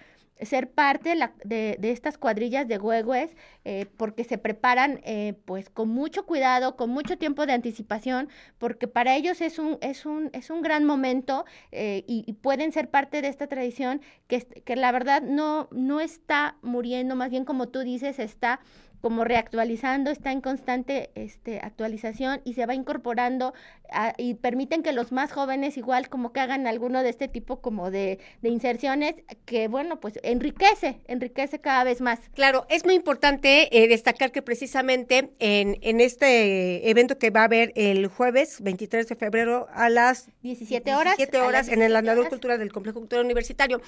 ser 0.42 0.70
parte 0.70 1.14
de, 1.44 1.76
de, 1.78 1.90
estas 1.90 2.18
cuadrillas 2.18 2.68
de 2.68 2.78
huehues 2.78 3.34
eh, 3.64 3.86
porque 3.96 4.24
se 4.24 4.38
preparan 4.38 5.00
eh, 5.04 5.34
pues 5.44 5.68
con 5.70 5.88
mucho 5.88 6.26
cuidado, 6.26 6.76
con 6.76 6.90
mucho 6.90 7.18
tiempo 7.18 7.46
de 7.46 7.52
anticipación, 7.52 8.28
porque 8.58 8.88
para 8.88 9.16
ellos 9.16 9.40
es 9.40 9.58
un, 9.58 9.78
es 9.80 10.06
un, 10.06 10.30
es 10.32 10.50
un 10.50 10.62
gran 10.62 10.84
momento 10.84 11.44
eh, 11.72 12.04
y, 12.06 12.24
y, 12.26 12.32
pueden 12.34 12.72
ser 12.72 12.90
parte 12.90 13.20
de 13.22 13.28
esta 13.28 13.46
tradición 13.46 14.00
que, 14.26 14.40
que 14.42 14.76
la 14.76 14.92
verdad 14.92 15.22
no, 15.22 15.68
no 15.72 16.00
está 16.00 16.56
muriendo, 16.62 17.16
más 17.16 17.30
bien 17.30 17.44
como 17.44 17.68
tú 17.68 17.80
dices, 17.80 18.18
está 18.18 18.60
como 19.00 19.24
reactualizando, 19.24 20.10
está 20.10 20.32
en 20.32 20.40
constante 20.40 21.10
este, 21.14 21.60
actualización 21.60 22.40
y 22.44 22.54
se 22.54 22.66
va 22.66 22.74
incorporando 22.74 23.54
a, 23.90 24.14
y 24.18 24.34
permiten 24.34 24.82
que 24.82 24.92
los 24.92 25.12
más 25.12 25.32
jóvenes 25.32 25.76
igual 25.76 26.08
como 26.08 26.32
que 26.32 26.40
hagan 26.40 26.66
alguno 26.66 27.02
de 27.02 27.10
este 27.10 27.28
tipo 27.28 27.60
como 27.60 27.90
de, 27.90 28.18
de, 28.42 28.48
inserciones 28.48 29.14
que 29.46 29.68
bueno, 29.68 30.00
pues 30.00 30.18
enriquece, 30.22 31.00
enriquece 31.06 31.60
cada 31.60 31.84
vez 31.84 32.00
más. 32.00 32.18
Claro, 32.34 32.66
es 32.68 32.84
muy 32.84 32.94
importante 32.94 33.68
eh, 33.76 33.88
destacar 33.88 34.32
que 34.32 34.42
precisamente 34.42 35.30
en, 35.38 35.78
en 35.80 36.00
este 36.00 36.90
evento 36.90 37.18
que 37.18 37.30
va 37.30 37.42
a 37.42 37.44
haber 37.44 37.72
el 37.76 38.06
jueves 38.08 38.60
23 38.60 39.08
de 39.08 39.16
febrero 39.16 39.68
a 39.72 39.88
las 39.88 40.28
17 40.42 40.94
horas, 40.94 41.16
17 41.16 41.40
horas 41.40 41.68
en 41.68 41.82
el 41.82 41.96
Andador 41.96 42.28
Cultural 42.28 42.58
del 42.58 42.72
Complejo 42.72 42.98
Cultural 42.98 43.24
Universitario, 43.24 43.80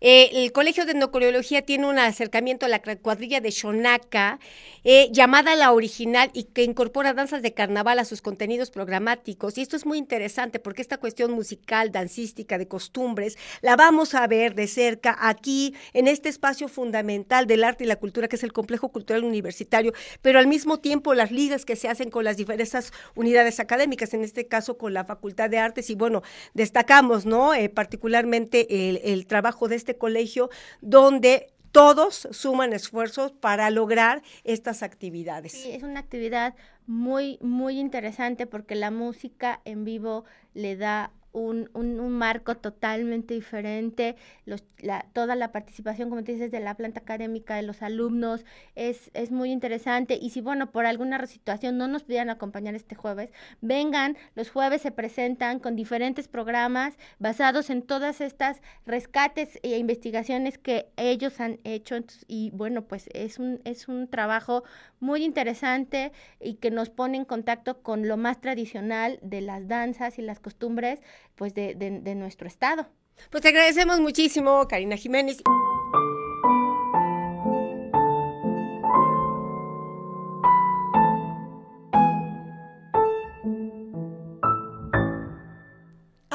eh, 0.00 0.30
el 0.32 0.52
Colegio 0.52 0.86
de 0.86 0.92
Endocoreología 0.92 1.62
tiene 1.62 1.86
un 1.86 1.98
acercamiento 1.98 2.66
a 2.66 2.68
la 2.68 2.80
cuadrilla 2.80 3.40
de 3.40 3.50
Shonaka, 3.50 4.38
eh, 4.84 5.08
llamada 5.12 5.56
La 5.56 5.72
Original 5.72 6.30
y 6.32 6.44
que 6.44 6.64
incorpora 6.64 7.14
danzas 7.14 7.42
de 7.42 7.54
carnaval 7.54 7.98
a 7.98 8.04
sus 8.04 8.22
contenidos 8.22 8.70
programáticos. 8.70 9.58
Y 9.58 9.62
esto 9.62 9.76
es 9.76 9.86
muy 9.86 9.98
interesante 9.98 10.58
porque 10.58 10.82
esta 10.82 10.98
cuestión 10.98 11.32
musical, 11.32 11.92
dancística, 11.92 12.58
de 12.58 12.68
costumbres, 12.68 13.36
la 13.60 13.76
vamos 13.76 14.14
a 14.14 14.26
ver 14.26 14.54
de 14.54 14.66
cerca 14.66 15.16
aquí 15.20 15.74
en 15.92 16.08
este 16.08 16.28
espacio 16.28 16.68
fundamental 16.68 17.46
del 17.46 17.64
arte 17.64 17.84
y 17.84 17.86
la 17.86 17.96
cultura 17.96 18.28
que 18.28 18.36
es 18.36 18.42
el 18.42 18.52
Complejo 18.52 18.90
Cultural 18.90 19.24
Universitario, 19.24 19.92
pero 20.22 20.38
al 20.38 20.46
mismo 20.46 20.78
tiempo 20.78 21.14
las 21.14 21.30
ligas 21.30 21.64
que 21.64 21.76
se 21.76 21.88
hacen 21.88 22.10
con 22.10 22.24
las 22.24 22.36
diversas 22.36 22.92
unidades 23.14 23.60
académicas, 23.60 24.14
en 24.14 24.22
este 24.22 24.46
caso 24.46 24.78
con 24.78 24.94
la 24.94 25.04
Facultad 25.04 25.50
de 25.50 25.58
Artes 25.58 25.90
y 25.90 25.94
bueno, 25.94 26.22
destacamos, 26.54 27.26
¿no? 27.26 27.54
Eh, 27.54 27.68
particularmente 27.68 28.88
el, 28.88 29.00
el 29.04 29.26
trabajo 29.26 29.68
de 29.68 29.76
este 29.76 29.96
colegio 29.96 30.50
donde 30.80 31.52
todos 31.72 32.28
suman 32.30 32.72
esfuerzos 32.72 33.32
para 33.32 33.70
lograr 33.70 34.22
estas 34.44 34.82
actividades. 34.82 35.52
Sí, 35.52 35.70
es 35.70 35.82
una 35.82 36.00
actividad 36.00 36.54
muy, 36.86 37.38
muy 37.40 37.78
interesante 37.78 38.46
porque 38.46 38.74
la 38.74 38.90
música 38.90 39.60
en 39.64 39.84
vivo 39.84 40.24
le 40.54 40.76
da 40.76 41.12
un, 41.38 41.70
un, 41.74 42.10
marco 42.10 42.56
totalmente 42.56 43.34
diferente, 43.34 44.16
los, 44.44 44.64
la, 44.78 45.06
toda 45.12 45.36
la 45.36 45.52
participación, 45.52 46.08
como 46.10 46.24
te 46.24 46.32
dices, 46.32 46.50
de 46.50 46.60
la 46.60 46.74
planta 46.74 47.00
académica, 47.00 47.56
de 47.56 47.62
los 47.62 47.82
alumnos, 47.82 48.44
es, 48.74 49.10
es 49.14 49.30
muy 49.30 49.50
interesante. 49.50 50.18
Y 50.20 50.30
si, 50.30 50.40
bueno, 50.40 50.70
por 50.70 50.86
alguna 50.86 51.24
situación 51.26 51.78
no 51.78 51.88
nos 51.88 52.04
pudieran 52.04 52.30
acompañar 52.30 52.74
este 52.74 52.94
jueves, 52.94 53.30
vengan, 53.60 54.16
los 54.34 54.50
jueves 54.50 54.82
se 54.82 54.90
presentan 54.90 55.58
con 55.60 55.76
diferentes 55.76 56.28
programas 56.28 56.96
basados 57.18 57.70
en 57.70 57.82
todas 57.82 58.20
estas 58.20 58.60
rescates 58.86 59.58
e 59.62 59.78
investigaciones 59.78 60.58
que 60.58 60.88
ellos 60.96 61.40
han 61.40 61.58
hecho. 61.64 61.96
y 62.26 62.50
bueno, 62.50 62.82
pues 62.82 63.08
es 63.14 63.38
un, 63.38 63.60
es 63.64 63.88
un 63.88 64.08
trabajo 64.08 64.64
muy 65.00 65.24
interesante 65.24 66.12
y 66.40 66.54
que 66.54 66.70
nos 66.70 66.90
pone 66.90 67.16
en 67.16 67.24
contacto 67.24 67.82
con 67.82 68.08
lo 68.08 68.16
más 68.16 68.40
tradicional 68.40 69.18
de 69.22 69.40
las 69.40 69.68
danzas 69.68 70.18
y 70.18 70.22
las 70.22 70.40
costumbres 70.40 71.00
pues 71.38 71.54
de, 71.54 71.74
de 71.74 72.14
nuestro 72.14 72.48
estado. 72.48 72.88
Pues 73.30 73.42
te 73.42 73.48
agradecemos 73.48 74.00
muchísimo, 74.00 74.66
Karina 74.68 74.96
Jiménez. 74.96 75.38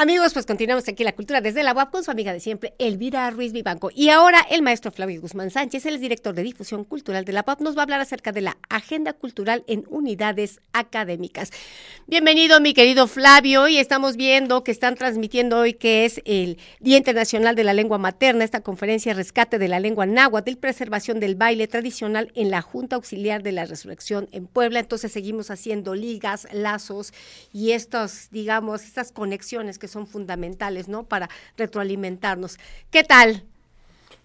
Amigos, 0.03 0.33
pues 0.33 0.45
continuamos 0.45 0.85
aquí 0.89 1.05
la 1.05 1.13
cultura 1.13 1.39
desde 1.39 1.63
la 1.63 1.73
UAP 1.73 1.89
con 1.89 2.03
su 2.03 2.11
amiga 2.11 2.33
de 2.33 2.41
siempre, 2.41 2.73
Elvira 2.77 3.29
Ruiz 3.29 3.53
Vivanco. 3.53 3.89
Y 3.95 4.09
ahora 4.09 4.45
el 4.51 4.61
maestro 4.61 4.91
Flavio 4.91 5.21
Guzmán 5.21 5.49
Sánchez, 5.49 5.85
el 5.85 6.01
director 6.01 6.35
de 6.35 6.43
difusión 6.43 6.83
cultural 6.83 7.23
de 7.23 7.31
la 7.31 7.45
UAP, 7.47 7.61
nos 7.61 7.77
va 7.77 7.79
a 7.79 7.83
hablar 7.83 8.01
acerca 8.01 8.33
de 8.33 8.41
la 8.41 8.57
agenda 8.67 9.13
cultural 9.13 9.63
en 9.65 9.85
unidades 9.89 10.59
académicas. 10.73 11.51
Bienvenido, 12.05 12.59
mi 12.59 12.73
querido 12.73 13.07
Flavio. 13.07 13.69
Y 13.69 13.77
estamos 13.77 14.17
viendo 14.17 14.65
que 14.65 14.71
están 14.71 14.95
transmitiendo 14.95 15.59
hoy 15.59 15.73
que 15.73 16.03
es 16.03 16.21
el 16.25 16.57
Día 16.81 16.97
Internacional 16.97 17.55
de 17.55 17.63
la 17.63 17.73
Lengua 17.73 17.97
Materna, 17.97 18.43
esta 18.43 18.59
conferencia 18.59 19.13
Rescate 19.13 19.57
de 19.57 19.69
la 19.69 19.79
Lengua 19.79 20.05
Náhuatl 20.05 20.51
y 20.51 20.55
Preservación 20.57 21.21
del 21.21 21.35
Baile 21.35 21.69
Tradicional 21.69 22.29
en 22.35 22.51
la 22.51 22.61
Junta 22.61 22.97
Auxiliar 22.97 23.41
de 23.41 23.53
la 23.53 23.63
Resurrección 23.63 24.27
en 24.33 24.47
Puebla. 24.47 24.81
Entonces 24.81 25.13
seguimos 25.13 25.49
haciendo 25.49 25.95
ligas, 25.95 26.45
lazos 26.51 27.13
y 27.53 27.71
estos, 27.71 28.27
digamos, 28.31 28.83
estas 28.83 29.13
conexiones 29.13 29.79
que 29.79 29.92
son 29.93 30.07
fundamentales, 30.07 30.89
¿no? 30.89 31.03
Para 31.03 31.29
retroalimentarnos. 31.57 32.57
¿Qué 32.91 33.03
tal? 33.03 33.43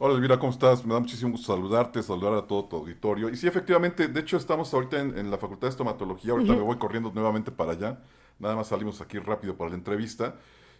Hola 0.00 0.14
Elvira, 0.14 0.38
¿cómo 0.38 0.52
estás? 0.52 0.85
Me 0.85 0.94
da 0.94 1.00
muchísimo 1.00 1.33
gusto 1.33 1.52
saludarte, 1.52 2.02
saludar 2.02 2.35
a 2.35 2.42
todo 2.46 2.64
tu 2.66 2.76
auditorio. 2.76 3.28
Y 3.28 3.37
sí, 3.37 3.46
efectivamente, 3.46 4.07
de 4.07 4.20
hecho 4.20 4.37
estamos 4.37 4.72
ahorita 4.72 5.00
en, 5.00 5.31
la 5.31 5.38
Facultad 5.38 5.66
de 5.66 5.70
Estomatología, 5.70 6.33
ahorita 6.33 6.52
me 6.54 6.62
voy 6.62 6.78
corriendo 6.78 7.11
nuevamente 7.12 7.50
para 7.50 7.72
allá, 7.72 7.98
nada 8.38 8.54
más 8.54 8.68
salimos 8.68 9.00
aquí 9.00 9.18
rápido 9.18 9.57
para 9.57 9.70
la 9.70 9.76
entrevista. 9.76 10.37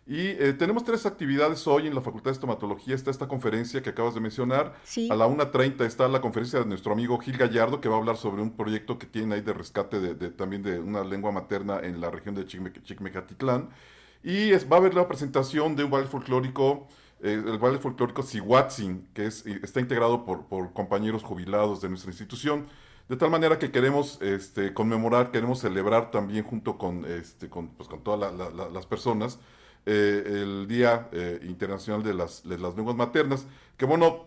Y 0.07 0.29
eh, 0.29 0.55
tenemos 0.59 0.85
tres 0.85 1.05
actividades 1.05 1.67
hoy 1.67 1.87
en 1.87 1.95
la 1.95 2.01
Facultad 2.01 2.31
de 2.31 2.35
Estomatología. 2.35 2.95
Está 2.95 3.11
esta 3.11 3.29
conferencia 3.29 3.83
que 3.83 3.91
acabas 3.91 4.15
de 4.15 4.21
mencionar. 4.21 4.75
A 5.11 5.15
la 5.15 5.27
1.30 5.29 5.85
está 5.85 6.09
la 6.09 6.23
conferencia 6.23 6.61
de 6.61 6.65
nuestro 6.65 6.95
amigo 6.95 7.19
Gil 7.19 7.37
Gallardo, 7.37 7.79
que 7.81 7.91
va 7.91 7.97
a 7.97 7.99
hablar 7.99 8.17
sobre 8.17 8.41
un 8.41 8.57
proyecto 8.57 8.99
que 8.99 9.07
tiene 9.07 9.35
ahí 9.35 9.43
de 9.43 9.53
rescate 9.53 10.01
de, 10.01 10.31
también 10.31 10.63
de 10.63 10.79
una 10.79 11.05
lengua 11.05 11.31
materna 11.31 11.81
en 11.81 12.01
la 12.01 12.11
región 12.11 12.35
de 12.35 12.47
Chicmecatitlán. 12.47 13.69
Y 14.23 14.51
va 14.51 14.77
a 14.77 14.81
haber 14.81 14.95
la 14.95 15.07
presentación 15.07 15.77
de 15.77 15.85
un 15.85 15.91
baile 15.91 16.09
folclórico, 16.09 16.89
eh, 17.23 17.41
el 17.45 17.59
baile 17.59 17.79
folclórico 17.79 18.23
Sihuatzin, 18.23 19.09
que 19.15 19.27
es, 19.27 19.47
está 19.47 19.81
integrado 19.81 20.25
por, 20.25 20.73
compañeros 20.73 21.23
jubilados 21.23 21.81
de 21.81 21.89
nuestra 21.89 22.11
institución. 22.11 22.67
De 23.09 23.17
tal 23.17 23.31
manera 23.31 23.59
que 23.59 23.71
queremos 23.71 24.21
este, 24.21 24.75
conmemorar, 24.75 25.31
queremos 25.31 25.61
celebrar 25.61 26.11
también 26.11 26.45
junto 26.45 26.77
con, 26.77 27.05
este, 27.07 27.49
pues, 27.49 27.89
con 27.89 28.03
todas 28.03 28.33
las 28.73 28.87
personas 28.87 29.39
eh, 29.87 30.23
el 30.27 30.67
Día 30.69 31.09
eh, 31.13 31.41
Internacional 31.45 32.03
de 32.03 32.13
las, 32.13 32.45
Lenguas 32.45 32.97
Maternas, 32.97 33.47
que 33.79 33.87
bueno, 33.87 34.27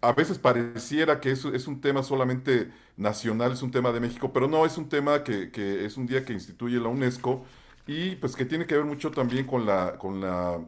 a 0.00 0.12
veces 0.12 0.38
pareciera 0.38 1.20
que 1.20 1.30
eso 1.30 1.54
es 1.54 1.68
un 1.68 1.80
tema 1.80 2.02
solamente 2.02 2.72
nacional, 2.96 3.52
es 3.52 3.62
un 3.62 3.70
tema 3.70 3.92
de 3.92 4.00
México, 4.00 4.32
pero 4.32 4.48
no, 4.48 4.66
es 4.66 4.76
un 4.76 4.88
tema 4.88 5.22
que 5.22 5.50
es 5.86 5.96
un 5.96 6.06
día 6.06 6.24
que 6.24 6.32
instituye 6.32 6.78
la 6.78 6.88
UNESCO 6.88 7.46
y 7.90 8.14
pues 8.14 8.36
que 8.36 8.44
tiene 8.44 8.66
que 8.66 8.76
ver 8.76 8.84
mucho 8.84 9.10
también 9.10 9.44
con 9.44 9.66
la, 9.66 9.98
con 9.98 10.20
la, 10.20 10.60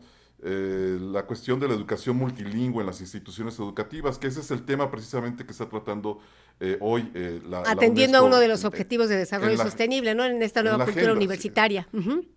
eh, 0.42 0.98
la 1.00 1.24
cuestión 1.24 1.60
de 1.60 1.68
la 1.68 1.74
educación 1.74 2.16
multilingüe 2.16 2.80
en 2.80 2.86
las 2.86 3.00
instituciones 3.00 3.56
educativas, 3.60 4.18
que 4.18 4.26
ese 4.26 4.40
es 4.40 4.50
el 4.50 4.64
tema 4.64 4.90
precisamente 4.90 5.44
que 5.46 5.52
está 5.52 5.68
tratando 5.68 6.18
eh, 6.58 6.78
hoy 6.80 7.08
eh, 7.14 7.40
la 7.48 7.60
Atendiendo 7.60 8.18
a 8.18 8.22
uno 8.22 8.40
de 8.40 8.48
los 8.48 8.64
objetivos 8.64 9.08
de 9.08 9.18
desarrollo 9.18 9.56
sostenible, 9.56 10.16
¿no? 10.16 10.24
En 10.24 10.42
esta 10.42 10.64
nueva 10.64 10.84
cultura 10.84 11.12
universitaria. 11.12 11.86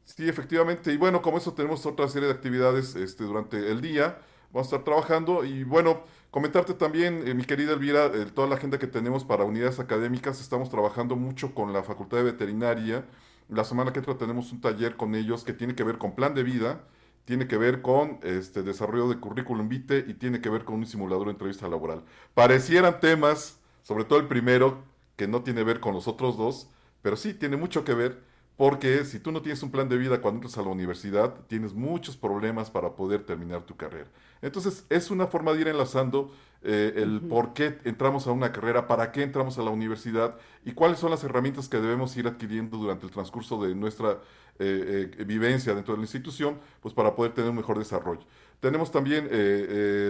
Sí. 0.03 0.29
efectivamente. 0.29 0.93
Y 0.93 0.97
bueno, 0.97 1.23
como 1.23 1.39
eso 1.39 1.51
tenemos 1.55 1.83
otra 1.87 2.07
serie 2.07 2.27
de 2.27 2.35
actividades 2.35 2.95
este, 2.95 3.23
durante 3.23 3.71
el 3.71 3.81
día. 3.81 4.19
Vamos 4.53 4.71
a 4.71 4.75
estar 4.75 4.83
trabajando 4.83 5.43
y 5.43 5.63
bueno, 5.63 6.03
comentarte 6.29 6.75
también, 6.75 7.35
mi 7.35 7.43
querida 7.43 7.73
Elvira, 7.73 8.11
toda 8.35 8.47
la 8.47 8.55
agenda 8.55 8.77
que 8.77 8.85
tenemos 8.85 9.25
para 9.25 9.45
unidades 9.45 9.79
académicas. 9.79 10.39
Estamos 10.39 10.69
trabajando 10.69 11.15
mucho 11.15 11.55
con 11.55 11.73
la 11.73 11.81
Facultad 11.81 12.17
de 12.17 12.23
Veterinaria 12.25 13.03
la 13.49 13.63
semana 13.63 13.93
que 13.93 13.99
entra 13.99 14.17
tenemos 14.17 14.51
un 14.51 14.61
taller 14.61 14.95
con 14.95 15.15
ellos 15.15 15.43
que 15.43 15.53
tiene 15.53 15.75
que 15.75 15.83
ver 15.83 15.97
con 15.97 16.15
plan 16.15 16.33
de 16.33 16.43
vida, 16.43 16.83
tiene 17.25 17.47
que 17.47 17.57
ver 17.57 17.81
con 17.81 18.19
este 18.23 18.63
desarrollo 18.63 19.09
de 19.09 19.19
currículum 19.19 19.67
vitae 19.67 20.05
y 20.07 20.13
tiene 20.13 20.41
que 20.41 20.49
ver 20.49 20.63
con 20.63 20.75
un 20.75 20.85
simulador 20.85 21.25
de 21.25 21.31
entrevista 21.31 21.67
laboral. 21.67 22.03
Parecieran 22.33 22.99
temas, 22.99 23.59
sobre 23.81 24.05
todo 24.05 24.19
el 24.19 24.27
primero, 24.27 24.83
que 25.15 25.27
no 25.27 25.41
tiene 25.43 25.61
que 25.61 25.65
ver 25.65 25.79
con 25.79 25.93
los 25.93 26.07
otros 26.07 26.37
dos, 26.37 26.69
pero 27.01 27.15
sí 27.15 27.33
tiene 27.33 27.57
mucho 27.57 27.83
que 27.83 27.93
ver 27.93 28.23
porque 28.57 29.03
si 29.05 29.19
tú 29.19 29.31
no 29.31 29.41
tienes 29.41 29.61
un 29.63 29.71
plan 29.71 29.89
de 29.89 29.97
vida 29.97 30.21
cuando 30.21 30.37
entras 30.37 30.57
a 30.57 30.61
la 30.61 30.69
universidad, 30.69 31.33
tienes 31.47 31.73
muchos 31.73 32.15
problemas 32.15 32.69
para 32.71 32.95
poder 32.95 33.23
terminar 33.23 33.63
tu 33.63 33.75
carrera. 33.75 34.07
Entonces, 34.41 34.85
es 34.89 35.11
una 35.11 35.27
forma 35.27 35.53
de 35.53 35.61
ir 35.61 35.67
enlazando 35.67 36.31
eh, 36.67 36.93
el 37.03 37.21
por 37.21 37.53
qué 37.53 37.77
entramos 37.83 38.25
a 38.25 38.31
una 38.31 38.51
carrera, 38.51 38.87
para 38.87 39.11
qué 39.11 39.21
entramos 39.21 39.59
a 39.59 39.61
la 39.61 39.69
universidad 39.69 40.35
y 40.65 40.71
cuáles 40.71 40.97
son 40.97 41.11
las 41.11 41.23
herramientas 41.23 41.69
que 41.69 41.77
debemos 41.77 42.17
ir 42.17 42.25
adquiriendo 42.25 42.77
durante 42.77 43.05
el 43.05 43.11
transcurso 43.11 43.61
de 43.63 43.75
nuestra 43.75 44.19
eh, 44.57 45.11
eh, 45.15 45.23
vivencia 45.25 45.75
dentro 45.75 45.93
de 45.93 45.99
la 45.99 46.05
institución, 46.05 46.57
pues 46.81 46.91
para 46.95 47.15
poder 47.15 47.33
tener 47.33 47.51
un 47.51 47.57
mejor 47.57 47.77
desarrollo. 47.77 48.21
Tenemos 48.61 48.89
también 48.91 49.29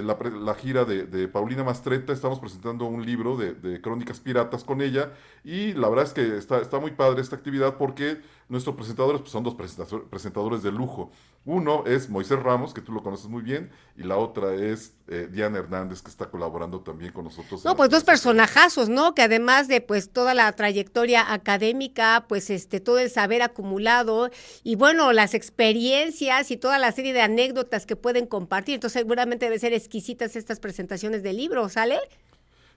la, 0.05 0.55
gira 0.55 0.86
de, 0.86 1.27
Paulina 1.27 1.65
Mastreta, 1.65 2.13
estamos 2.13 2.39
presentando 2.39 2.86
un 2.86 3.05
libro 3.05 3.36
de, 3.36 3.81
crónicas 3.81 4.21
piratas 4.21 4.63
con 4.63 4.81
ella 4.81 5.12
y 5.43 5.73
la 5.73 5.89
verdad 5.89 6.05
es 6.05 6.13
que 6.13 6.38
está, 6.38 6.62
está 6.62 6.79
muy 6.79 6.91
padre 6.91 7.21
esta 7.21 7.36
actividad 7.36 7.75
porque 7.75 8.21
nuestros 8.47 8.75
presentadores 8.75 9.21
pues, 9.21 9.31
son 9.31 9.43
dos 9.43 9.55
presentadores 9.55 10.62
de 10.62 10.71
lujo. 10.71 11.12
Uno 11.45 11.84
es 11.86 12.10
Moisés 12.10 12.41
Ramos, 12.41 12.73
que 12.73 12.81
tú 12.81 12.91
lo 12.91 13.03
conoces 13.03 13.27
muy 13.27 13.43
bien, 13.43 13.69
y 13.95 14.03
la 14.03 14.17
otra 14.17 14.55
es 14.55 14.95
eh, 15.08 15.27
Diana 15.31 15.60
Hernández, 15.60 16.01
que 16.01 16.10
está 16.10 16.29
colaborando 16.29 16.81
también 16.81 17.12
con 17.12 17.25
nosotros. 17.25 17.63
No, 17.63 17.75
pues 17.75 17.91
dos 17.91 18.03
personajazos, 18.03 18.89
¿no? 18.89 19.13
Que 19.13 19.21
además 19.21 19.67
de 19.67 19.79
pues 19.81 20.12
toda 20.12 20.34
la 20.34 20.51
trayectoria 20.53 21.31
académica, 21.31 22.25
pues 22.27 22.49
este 22.49 22.79
todo 22.79 22.97
el 22.97 23.12
saber 23.12 23.43
acumulado 23.43 24.31
y 24.63 24.75
bueno, 24.75 25.13
las 25.13 25.36
experiencias 25.36 26.49
y 26.49 26.58
toda 26.58 26.79
la 26.79 26.91
serie 26.91 27.13
de 27.13 27.21
anécdotas 27.21 27.86
que 27.86 27.95
pueden 27.95 28.25
compartir. 28.25 28.75
Entonces 28.75 29.01
seguramente 29.01 29.45
deben 29.45 29.60
ser 29.60 29.73
exquisitas 29.73 30.36
estas 30.36 30.60
presentaciones 30.60 31.21
del 31.21 31.38
libro, 31.38 31.69
¿sale? 31.69 31.99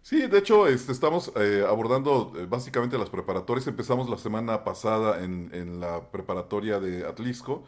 Sí, 0.02 0.26
de 0.26 0.38
hecho, 0.38 0.66
este, 0.66 0.92
estamos 0.92 1.32
eh, 1.36 1.64
abordando 1.68 2.32
eh, 2.36 2.46
básicamente 2.48 2.96
las 2.96 3.10
preparatorias. 3.10 3.66
Empezamos 3.66 4.08
la 4.08 4.16
semana 4.16 4.64
pasada 4.64 5.22
en, 5.22 5.50
en 5.52 5.80
la 5.80 6.10
preparatoria 6.10 6.80
de 6.80 7.06
Atlisco 7.06 7.64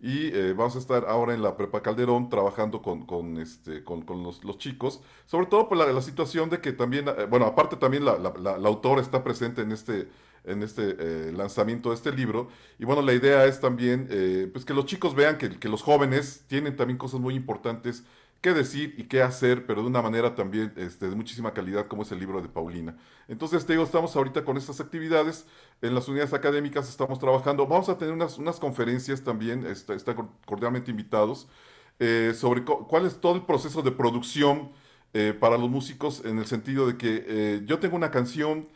y 0.00 0.28
eh, 0.28 0.54
vamos 0.56 0.74
a 0.76 0.78
estar 0.78 1.04
ahora 1.06 1.34
en 1.34 1.42
la 1.42 1.56
Prepa 1.56 1.82
Calderón 1.82 2.30
trabajando 2.30 2.80
con, 2.80 3.04
con, 3.04 3.36
este, 3.38 3.84
con, 3.84 4.02
con 4.02 4.22
los, 4.22 4.42
los, 4.42 4.58
chicos, 4.58 5.02
sobre 5.26 5.46
todo 5.46 5.68
por 5.68 5.76
la, 5.78 5.86
la 5.92 6.02
situación 6.02 6.48
de 6.50 6.60
que 6.60 6.72
también, 6.72 7.06
bueno, 7.28 7.46
aparte 7.46 7.76
también 7.76 8.04
la, 8.04 8.18
la, 8.18 8.32
la, 8.58 8.68
autora 8.68 9.02
está 9.02 9.22
presente 9.22 9.60
en 9.62 9.70
este, 9.70 10.08
en 10.44 10.62
este 10.62 11.30
lanzamiento 11.32 11.90
de 11.90 11.96
este 11.96 12.10
libro. 12.10 12.48
Y 12.78 12.84
bueno, 12.84 13.02
la 13.02 13.12
idea 13.12 13.44
es 13.44 13.60
también 13.60 14.08
pues 14.52 14.64
que 14.64 14.74
los 14.74 14.86
chicos 14.86 15.14
vean 15.14 15.38
que, 15.38 15.50
que, 15.58 15.68
los 15.68 15.82
jóvenes 15.82 16.44
tienen 16.48 16.74
también 16.74 16.98
cosas 16.98 17.20
muy 17.20 17.34
importantes 17.34 18.04
qué 18.42 18.52
decir 18.52 18.94
y 18.98 19.04
qué 19.04 19.22
hacer, 19.22 19.66
pero 19.66 19.82
de 19.82 19.88
una 19.88 20.02
manera 20.02 20.34
también 20.34 20.72
este, 20.76 21.08
de 21.08 21.14
muchísima 21.16 21.54
calidad, 21.54 21.86
como 21.86 22.02
es 22.02 22.12
el 22.12 22.18
libro 22.18 22.42
de 22.42 22.48
Paulina. 22.48 22.96
Entonces, 23.28 23.64
te 23.64 23.72
digo, 23.72 23.84
estamos 23.84 24.14
ahorita 24.16 24.44
con 24.44 24.56
estas 24.56 24.80
actividades. 24.80 25.46
En 25.80 25.94
las 25.94 26.08
unidades 26.08 26.34
académicas 26.34 26.88
estamos 26.88 27.18
trabajando. 27.20 27.66
Vamos 27.66 27.88
a 27.88 27.96
tener 27.96 28.12
unas, 28.12 28.38
unas 28.38 28.58
conferencias 28.58 29.22
también, 29.22 29.64
está, 29.64 29.94
están 29.94 30.28
cordialmente 30.44 30.90
invitados, 30.90 31.48
eh, 32.00 32.32
sobre 32.34 32.64
cuál 32.64 33.06
es 33.06 33.20
todo 33.20 33.36
el 33.36 33.42
proceso 33.42 33.80
de 33.80 33.92
producción 33.92 34.72
eh, 35.14 35.36
para 35.38 35.56
los 35.56 35.70
músicos, 35.70 36.24
en 36.24 36.38
el 36.38 36.46
sentido 36.46 36.86
de 36.86 36.96
que 36.96 37.24
eh, 37.26 37.62
yo 37.64 37.78
tengo 37.78 37.94
una 37.94 38.10
canción, 38.10 38.68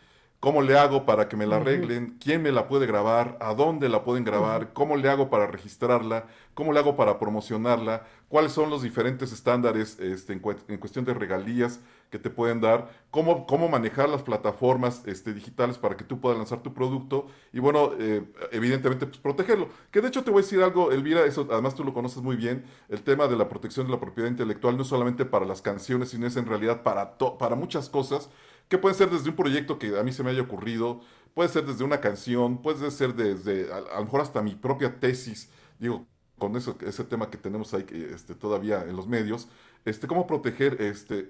¿Cómo 0.46 0.62
le 0.62 0.78
hago 0.78 1.04
para 1.04 1.28
que 1.28 1.36
me 1.36 1.44
la 1.44 1.56
arreglen? 1.56 2.18
¿Quién 2.22 2.40
me 2.40 2.52
la 2.52 2.68
puede 2.68 2.86
grabar? 2.86 3.36
¿A 3.40 3.52
dónde 3.52 3.88
la 3.88 4.04
pueden 4.04 4.22
grabar? 4.22 4.72
¿Cómo 4.72 4.96
le 4.96 5.08
hago 5.08 5.28
para 5.28 5.48
registrarla? 5.48 6.26
¿Cómo 6.54 6.72
le 6.72 6.78
hago 6.78 6.94
para 6.94 7.18
promocionarla? 7.18 8.06
¿Cuáles 8.28 8.52
son 8.52 8.70
los 8.70 8.82
diferentes 8.82 9.32
estándares 9.32 9.98
este, 9.98 10.34
en, 10.34 10.38
cuestión 10.78 11.04
de 11.04 11.14
regalías 11.14 11.80
que 12.10 12.20
te 12.20 12.30
pueden 12.30 12.60
dar? 12.60 12.88
¿Cómo, 13.10 13.44
cómo 13.44 13.68
manejar 13.68 14.08
las 14.08 14.22
plataformas 14.22 15.02
este, 15.06 15.34
digitales 15.34 15.78
para 15.78 15.96
que 15.96 16.04
tú 16.04 16.20
puedas 16.20 16.38
lanzar 16.38 16.62
tu 16.62 16.72
producto? 16.72 17.26
Y 17.52 17.58
bueno, 17.58 17.90
eh, 17.98 18.22
evidentemente, 18.52 19.06
pues 19.06 19.18
protegerlo. 19.18 19.68
Que 19.90 20.00
de 20.00 20.06
hecho 20.06 20.22
te 20.22 20.30
voy 20.30 20.42
a 20.42 20.42
decir 20.42 20.62
algo, 20.62 20.92
Elvira, 20.92 21.24
eso 21.24 21.48
además 21.50 21.74
tú 21.74 21.82
lo 21.82 21.92
conoces 21.92 22.22
muy 22.22 22.36
bien, 22.36 22.64
el 22.88 23.02
tema 23.02 23.26
de 23.26 23.34
la 23.34 23.48
protección 23.48 23.86
de 23.86 23.94
la 23.94 23.98
propiedad 23.98 24.30
intelectual 24.30 24.76
no 24.76 24.82
es 24.82 24.88
solamente 24.88 25.24
para 25.24 25.44
las 25.44 25.60
canciones, 25.60 26.10
sino 26.10 26.24
es 26.28 26.36
en 26.36 26.46
realidad 26.46 26.84
para, 26.84 27.18
para 27.18 27.56
muchas 27.56 27.88
cosas 27.88 28.30
que 28.68 28.78
puede 28.78 28.94
ser 28.94 29.10
desde 29.10 29.30
un 29.30 29.36
proyecto 29.36 29.78
que 29.78 29.98
a 29.98 30.02
mí 30.02 30.12
se 30.12 30.22
me 30.22 30.30
haya 30.30 30.42
ocurrido, 30.42 31.00
puede 31.34 31.48
ser 31.48 31.66
desde 31.66 31.84
una 31.84 32.00
canción, 32.00 32.62
puede 32.62 32.90
ser 32.90 33.14
desde, 33.14 33.72
a, 33.72 33.98
lo 33.98 34.04
mejor 34.04 34.22
hasta 34.22 34.42
mi 34.42 34.54
propia 34.54 34.98
tesis, 34.98 35.50
digo, 35.78 36.06
con 36.38 36.56
eso, 36.56 36.76
ese 36.80 37.04
tema 37.04 37.30
que 37.30 37.38
tenemos 37.38 37.72
ahí 37.74 37.86
este, 38.12 38.34
todavía 38.34 38.82
en 38.82 38.96
los 38.96 39.06
medios, 39.06 39.48
este, 39.84 40.06
cómo 40.06 40.26
proteger 40.26 40.80
este, 40.82 41.20
eh, 41.20 41.26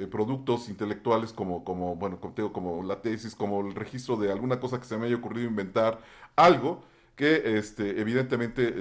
eh, 0.00 0.08
productos 0.10 0.68
intelectuales 0.68 1.32
como, 1.32 1.62
como, 1.64 1.94
bueno, 1.94 2.20
como, 2.20 2.52
como 2.52 2.82
la 2.82 3.02
tesis, 3.02 3.34
como 3.34 3.60
el 3.60 3.74
registro 3.74 4.16
de 4.16 4.32
alguna 4.32 4.58
cosa 4.60 4.80
que 4.80 4.86
se 4.86 4.96
me 4.96 5.06
haya 5.06 5.16
ocurrido 5.16 5.48
inventar, 5.48 6.00
algo 6.34 6.84
que 7.16 7.58
este, 7.58 8.00
evidentemente 8.00 8.72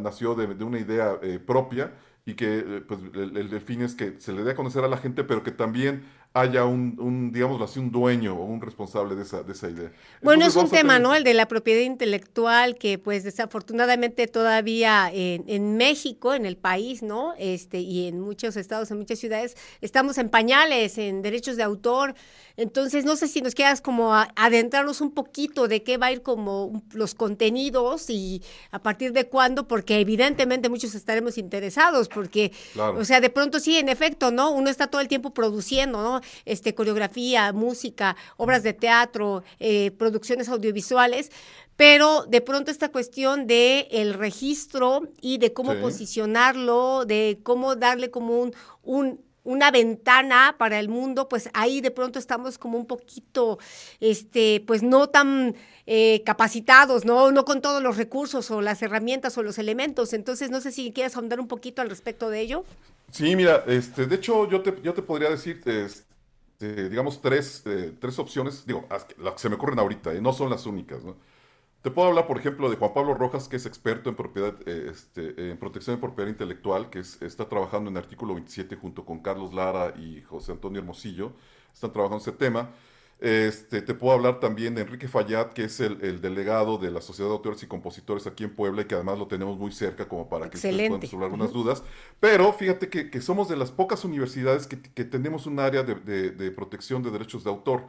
nació 0.00 0.34
de, 0.34 0.64
una 0.64 0.78
idea 0.78 1.18
eh, 1.22 1.38
propia 1.38 1.92
y 2.24 2.34
que 2.34 2.84
pues, 2.86 3.00
el, 3.14 3.36
el, 3.36 3.60
fin 3.60 3.82
es 3.82 3.94
que 3.94 4.20
se 4.20 4.32
le 4.32 4.44
dé 4.44 4.52
a 4.52 4.54
conocer 4.54 4.84
a 4.84 4.88
la 4.88 4.98
gente, 4.98 5.24
pero 5.24 5.42
que 5.42 5.50
también 5.50 6.04
haya 6.32 6.64
un, 6.64 6.96
un 7.00 7.32
digamos 7.32 7.60
así, 7.60 7.80
un 7.80 7.90
dueño 7.90 8.36
o 8.36 8.44
un 8.44 8.60
responsable 8.60 9.16
de 9.16 9.22
esa, 9.22 9.42
de 9.42 9.52
esa 9.52 9.68
idea. 9.68 9.90
Bueno, 10.22 10.46
es 10.46 10.54
un 10.54 10.70
tema, 10.70 11.00
¿no? 11.00 11.12
El 11.14 11.24
de 11.24 11.34
la 11.34 11.48
propiedad 11.48 11.82
intelectual, 11.82 12.76
que 12.76 12.98
pues 12.98 13.24
desafortunadamente 13.24 14.28
todavía 14.28 15.10
en, 15.12 15.44
en, 15.48 15.76
México, 15.76 16.32
en 16.32 16.46
el 16.46 16.56
país, 16.56 17.02
¿no? 17.02 17.34
Este, 17.36 17.80
y 17.80 18.06
en 18.06 18.20
muchos 18.20 18.56
estados, 18.56 18.90
en 18.92 18.98
muchas 18.98 19.18
ciudades, 19.18 19.56
estamos 19.80 20.18
en 20.18 20.28
pañales, 20.28 20.98
en 20.98 21.22
derechos 21.22 21.56
de 21.56 21.64
autor. 21.64 22.14
Entonces, 22.56 23.04
no 23.04 23.16
sé 23.16 23.26
si 23.26 23.40
nos 23.40 23.54
quieras 23.54 23.80
como 23.80 24.14
adentrarnos 24.14 25.00
un 25.00 25.12
poquito 25.12 25.66
de 25.66 25.82
qué 25.82 25.96
va 25.96 26.06
a 26.06 26.12
ir 26.12 26.22
como 26.22 26.82
los 26.92 27.14
contenidos 27.14 28.10
y 28.10 28.42
a 28.70 28.82
partir 28.82 29.12
de 29.12 29.26
cuándo, 29.28 29.66
porque 29.66 29.98
evidentemente 29.98 30.68
muchos 30.68 30.94
estaremos 30.94 31.38
interesados, 31.38 32.08
porque, 32.08 32.52
o 32.76 33.04
sea, 33.04 33.20
de 33.20 33.30
pronto 33.30 33.58
sí, 33.58 33.78
en 33.78 33.88
efecto, 33.88 34.30
¿no? 34.30 34.50
Uno 34.50 34.70
está 34.70 34.88
todo 34.88 35.00
el 35.00 35.08
tiempo 35.08 35.32
produciendo, 35.32 36.02
¿no? 36.02 36.19
Este, 36.44 36.74
coreografía, 36.74 37.52
música, 37.52 38.16
obras 38.36 38.62
de 38.62 38.72
teatro, 38.72 39.42
eh, 39.58 39.90
producciones 39.92 40.48
audiovisuales, 40.48 41.30
pero 41.76 42.24
de 42.26 42.40
pronto 42.40 42.70
esta 42.70 42.90
cuestión 42.90 43.46
de 43.46 43.88
el 43.90 44.14
registro 44.14 45.08
y 45.20 45.38
de 45.38 45.52
cómo 45.52 45.74
posicionarlo, 45.80 47.04
de 47.06 47.38
cómo 47.42 47.74
darle 47.74 48.10
como 48.10 48.50
un, 48.82 49.20
una 49.44 49.70
ventana 49.70 50.56
para 50.58 50.78
el 50.78 50.88
mundo, 50.88 51.28
pues 51.28 51.48
ahí 51.54 51.80
de 51.80 51.90
pronto 51.90 52.18
estamos 52.18 52.58
como 52.58 52.78
un 52.78 52.86
poquito, 52.86 53.58
este, 54.00 54.62
pues 54.66 54.82
no 54.82 55.08
tan 55.08 55.54
eh, 55.86 56.22
capacitados, 56.24 57.04
¿no? 57.04 57.32
No 57.32 57.44
con 57.44 57.60
todos 57.62 57.82
los 57.82 57.96
recursos 57.96 58.50
o 58.50 58.60
las 58.60 58.82
herramientas 58.82 59.36
o 59.38 59.42
los 59.42 59.58
elementos. 59.58 60.12
Entonces, 60.12 60.50
no 60.50 60.60
sé 60.60 60.72
si 60.72 60.92
quieres 60.92 61.16
ahondar 61.16 61.40
un 61.40 61.48
poquito 61.48 61.82
al 61.82 61.88
respecto 61.88 62.30
de 62.30 62.40
ello. 62.40 62.64
Sí, 63.10 63.34
mira, 63.34 63.64
este, 63.66 64.06
de 64.06 64.16
hecho, 64.16 64.48
yo 64.48 64.60
te, 64.60 64.74
yo 64.82 64.94
te 64.94 65.02
podría 65.02 65.30
decir, 65.30 65.60
este, 66.60 66.90
digamos, 66.90 67.22
tres, 67.22 67.62
eh, 67.66 67.94
tres 67.98 68.18
opciones, 68.18 68.66
digo, 68.66 68.86
las 68.90 69.04
que 69.34 69.38
se 69.38 69.48
me 69.48 69.54
ocurren 69.54 69.78
ahorita, 69.78 70.14
y 70.14 70.20
no 70.20 70.32
son 70.34 70.50
las 70.50 70.66
únicas, 70.66 71.02
¿no? 71.02 71.16
Te 71.82 71.90
puedo 71.90 72.08
hablar, 72.08 72.26
por 72.26 72.38
ejemplo, 72.38 72.70
de 72.70 72.76
Juan 72.76 72.92
Pablo 72.94 73.14
Rojas, 73.14 73.48
que 73.48 73.56
es 73.56 73.66
experto 73.66 74.10
en 74.10 74.16
propiedad, 74.16 74.54
eh, 74.66 74.88
este, 74.90 75.50
en 75.50 75.58
protección 75.58 75.96
de 75.96 76.02
propiedad 76.02 76.28
intelectual, 76.30 76.90
que 76.90 77.00
está 77.00 77.48
trabajando 77.48 77.90
en 77.90 77.96
el 77.96 78.02
artículo 78.02 78.34
27 78.34 78.76
junto 78.76 79.06
con 79.06 79.20
Carlos 79.22 79.54
Lara 79.54 79.94
y 79.98 80.22
José 80.22 80.52
Antonio 80.52 80.80
Hermosillo. 80.80 81.32
Están 81.72 81.92
trabajando 81.92 82.22
ese 82.22 82.32
tema. 82.32 82.70
Este, 83.20 83.82
te 83.82 83.92
puedo 83.92 84.14
hablar 84.14 84.40
también 84.40 84.74
de 84.74 84.80
Enrique 84.80 85.06
Fallat, 85.06 85.52
que 85.52 85.64
es 85.64 85.78
el, 85.80 86.22
delegado 86.22 86.78
de 86.78 86.90
la 86.90 87.02
Sociedad 87.02 87.28
de 87.28 87.34
Autores 87.34 87.62
y 87.62 87.66
Compositores 87.66 88.26
aquí 88.26 88.44
en 88.44 88.54
Puebla 88.54 88.80
y 88.80 88.84
que 88.86 88.94
además 88.94 89.18
lo 89.18 89.26
tenemos 89.26 89.58
muy 89.58 89.72
cerca 89.72 90.08
como 90.08 90.26
para 90.26 90.48
que 90.48 90.56
ustedes 90.56 90.88
puedan 90.88 91.02
resolver 91.02 91.24
algunas 91.26 91.52
dudas. 91.52 91.82
Pero 92.18 92.50
fíjate 92.54 92.88
que, 92.88 93.20
somos 93.20 93.48
de 93.50 93.56
las 93.56 93.70
pocas 93.70 94.06
universidades 94.06 94.66
que, 94.66 95.04
tenemos 95.04 95.46
un 95.46 95.60
área 95.60 95.82
de, 95.82 96.50
protección 96.52 97.02
de 97.02 97.10
derechos 97.10 97.44
de 97.44 97.50
autor. 97.50 97.84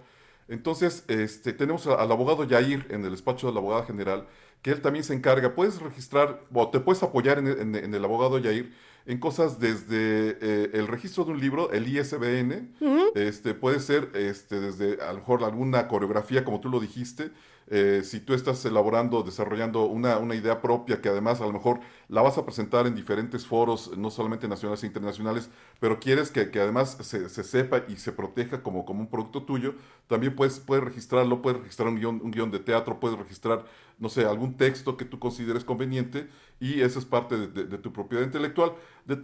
Entonces, 0.47 1.03
este, 1.07 1.53
tenemos 1.53 1.87
al 1.87 2.11
abogado 2.11 2.43
Yair 2.43 2.85
en 2.89 3.05
el 3.05 3.11
despacho 3.11 3.47
de 3.47 3.53
la 3.53 3.59
abogada 3.59 3.85
general, 3.85 4.27
que 4.61 4.71
él 4.71 4.81
también 4.81 5.03
se 5.03 5.13
encarga. 5.13 5.55
Puedes 5.55 5.81
registrar, 5.81 6.41
o 6.53 6.69
te 6.69 6.79
puedes 6.79 7.01
apoyar 7.03 7.39
en, 7.39 7.75
en 7.75 7.93
el 7.93 8.03
abogado 8.03 8.37
Yair 8.37 8.71
en 9.05 9.19
cosas 9.19 9.59
desde 9.59 10.37
eh, 10.41 10.71
el 10.73 10.87
registro 10.87 11.25
de 11.25 11.31
un 11.31 11.39
libro, 11.39 11.71
el 11.71 11.87
ISBN, 11.87 12.75
este, 13.15 13.53
puede 13.53 13.79
ser 13.79 14.09
este, 14.13 14.59
desde 14.59 15.01
a 15.01 15.11
lo 15.13 15.19
mejor 15.19 15.43
alguna 15.43 15.87
coreografía, 15.87 16.43
como 16.43 16.59
tú 16.59 16.69
lo 16.69 16.79
dijiste, 16.79 17.31
eh, 17.73 18.01
si 18.03 18.19
tú 18.19 18.33
estás 18.33 18.65
elaborando, 18.65 19.23
desarrollando 19.23 19.85
una, 19.85 20.17
una, 20.17 20.35
idea 20.35 20.61
propia 20.61 20.99
que 20.99 21.07
además 21.07 21.39
a 21.39 21.45
lo 21.45 21.53
mejor 21.53 21.79
la 22.09 22.21
vas 22.21 22.37
a 22.37 22.43
presentar 22.43 22.85
en 22.85 22.95
diferentes 22.95 23.47
foros, 23.47 23.97
no 23.97 24.11
solamente 24.11 24.49
nacionales 24.49 24.83
e 24.83 24.87
internacionales, 24.87 25.49
pero 25.79 25.97
quieres 25.97 26.31
que, 26.31 26.51
que 26.51 26.59
además 26.59 26.97
se, 26.99 27.29
se, 27.29 27.43
sepa 27.45 27.83
y 27.87 27.95
se 27.95 28.11
proteja 28.11 28.61
como, 28.61 28.83
como 28.83 28.99
un 28.99 29.07
producto 29.07 29.43
tuyo, 29.43 29.75
también 30.07 30.35
puedes, 30.35 30.59
puedes 30.59 30.83
registrarlo, 30.83 31.41
puedes 31.41 31.61
registrar 31.61 31.87
un 31.87 31.95
guion, 31.95 32.19
un 32.21 32.31
guion 32.31 32.51
de 32.51 32.59
teatro, 32.59 32.99
puedes 32.99 33.17
registrar, 33.17 33.63
no 33.99 34.09
sé, 34.09 34.25
algún 34.25 34.57
texto 34.57 34.97
que 34.97 35.05
tú 35.05 35.17
consideres 35.17 35.63
conveniente 35.63 36.27
y 36.59 36.81
eso 36.81 36.99
es 36.99 37.05
parte 37.05 37.47
de, 37.47 37.77
tu 37.77 37.93
propiedad 37.93 38.25
intelectual. 38.25 38.73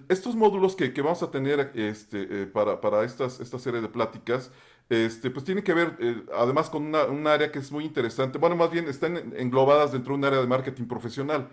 Estos 0.07 0.37
módulos 0.37 0.77
que, 0.77 0.93
que 0.93 1.01
vamos 1.01 1.21
a 1.21 1.31
tener 1.31 1.73
este, 1.75 2.43
eh, 2.43 2.45
para, 2.45 2.79
para 2.79 3.03
estas, 3.03 3.41
esta 3.41 3.59
serie 3.59 3.81
de 3.81 3.89
pláticas, 3.89 4.51
este, 4.89 5.29
pues 5.29 5.45
tiene 5.45 5.63
que 5.63 5.73
ver 5.73 5.97
eh, 5.99 6.23
además 6.35 6.69
con 6.69 6.93
un 6.95 7.27
área 7.27 7.51
que 7.51 7.59
es 7.59 7.71
muy 7.71 7.85
interesante. 7.85 8.37
Bueno, 8.37 8.55
más 8.55 8.71
bien 8.71 8.87
están 8.87 9.33
englobadas 9.35 9.91
dentro 9.91 10.13
de 10.13 10.19
un 10.19 10.25
área 10.25 10.39
de 10.39 10.47
marketing 10.47 10.85
profesional. 10.85 11.49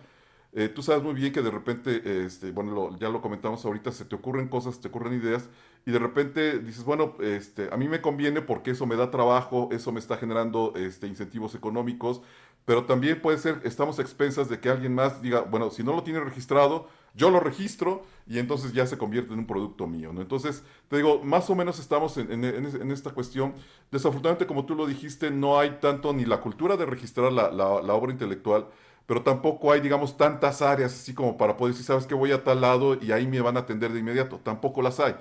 Eh, 0.56 0.68
tú 0.68 0.82
sabes 0.82 1.02
muy 1.02 1.14
bien 1.14 1.32
que 1.32 1.42
de 1.42 1.50
repente, 1.50 2.24
este, 2.24 2.52
bueno, 2.52 2.96
ya 2.98 3.08
lo 3.08 3.20
comentamos 3.20 3.64
ahorita, 3.64 3.90
se 3.90 4.04
te 4.04 4.14
ocurren 4.14 4.46
cosas, 4.46 4.80
te 4.80 4.86
ocurren 4.86 5.14
ideas 5.20 5.48
y 5.84 5.90
de 5.90 5.98
repente 5.98 6.60
dices, 6.60 6.84
bueno, 6.84 7.16
este, 7.20 7.68
a 7.72 7.76
mí 7.76 7.88
me 7.88 8.00
conviene 8.00 8.40
porque 8.40 8.70
eso 8.70 8.86
me 8.86 8.94
da 8.94 9.10
trabajo, 9.10 9.68
eso 9.72 9.90
me 9.90 9.98
está 9.98 10.16
generando 10.16 10.72
este, 10.76 11.08
incentivos 11.08 11.56
económicos, 11.56 12.22
pero 12.64 12.84
también 12.84 13.20
puede 13.20 13.38
ser, 13.38 13.60
estamos 13.64 13.98
expensas 13.98 14.48
de 14.48 14.58
que 14.58 14.70
alguien 14.70 14.94
más 14.94 15.20
diga, 15.20 15.40
bueno, 15.40 15.70
si 15.70 15.82
no 15.82 15.94
lo 15.94 16.02
tiene 16.02 16.20
registrado, 16.20 16.88
yo 17.14 17.30
lo 17.30 17.38
registro 17.38 18.02
y 18.26 18.38
entonces 18.38 18.72
ya 18.72 18.86
se 18.86 18.98
convierte 18.98 19.32
en 19.32 19.40
un 19.40 19.46
producto 19.46 19.86
mío, 19.86 20.12
¿no? 20.12 20.20
Entonces, 20.20 20.64
te 20.88 20.96
digo, 20.96 21.22
más 21.22 21.48
o 21.50 21.54
menos 21.54 21.78
estamos 21.78 22.16
en, 22.16 22.44
esta 22.90 23.10
cuestión. 23.10 23.54
Desafortunadamente, 23.92 24.46
como 24.46 24.64
tú 24.66 24.74
lo 24.74 24.86
dijiste, 24.86 25.30
no 25.30 25.58
hay 25.58 25.78
tanto 25.80 26.12
ni 26.12 26.24
la 26.24 26.40
cultura 26.40 26.76
de 26.76 26.86
registrar 26.86 27.32
la, 27.32 27.94
obra 27.94 28.10
intelectual, 28.10 28.66
pero 29.06 29.22
tampoco 29.22 29.70
hay, 29.70 29.80
digamos, 29.80 30.16
tantas 30.16 30.62
áreas 30.62 30.92
así 30.92 31.14
como 31.14 31.36
para 31.36 31.56
poder 31.56 31.74
decir, 31.74 31.86
sabes 31.86 32.06
que 32.06 32.14
voy 32.14 32.32
a 32.32 32.42
tal 32.42 32.62
lado 32.62 32.98
y 33.00 33.12
ahí 33.12 33.26
me 33.26 33.40
van 33.40 33.58
a 33.58 33.60
atender 33.60 33.92
de 33.92 34.00
inmediato. 34.00 34.40
Tampoco 34.42 34.82
las 34.82 34.98
hay 34.98 35.14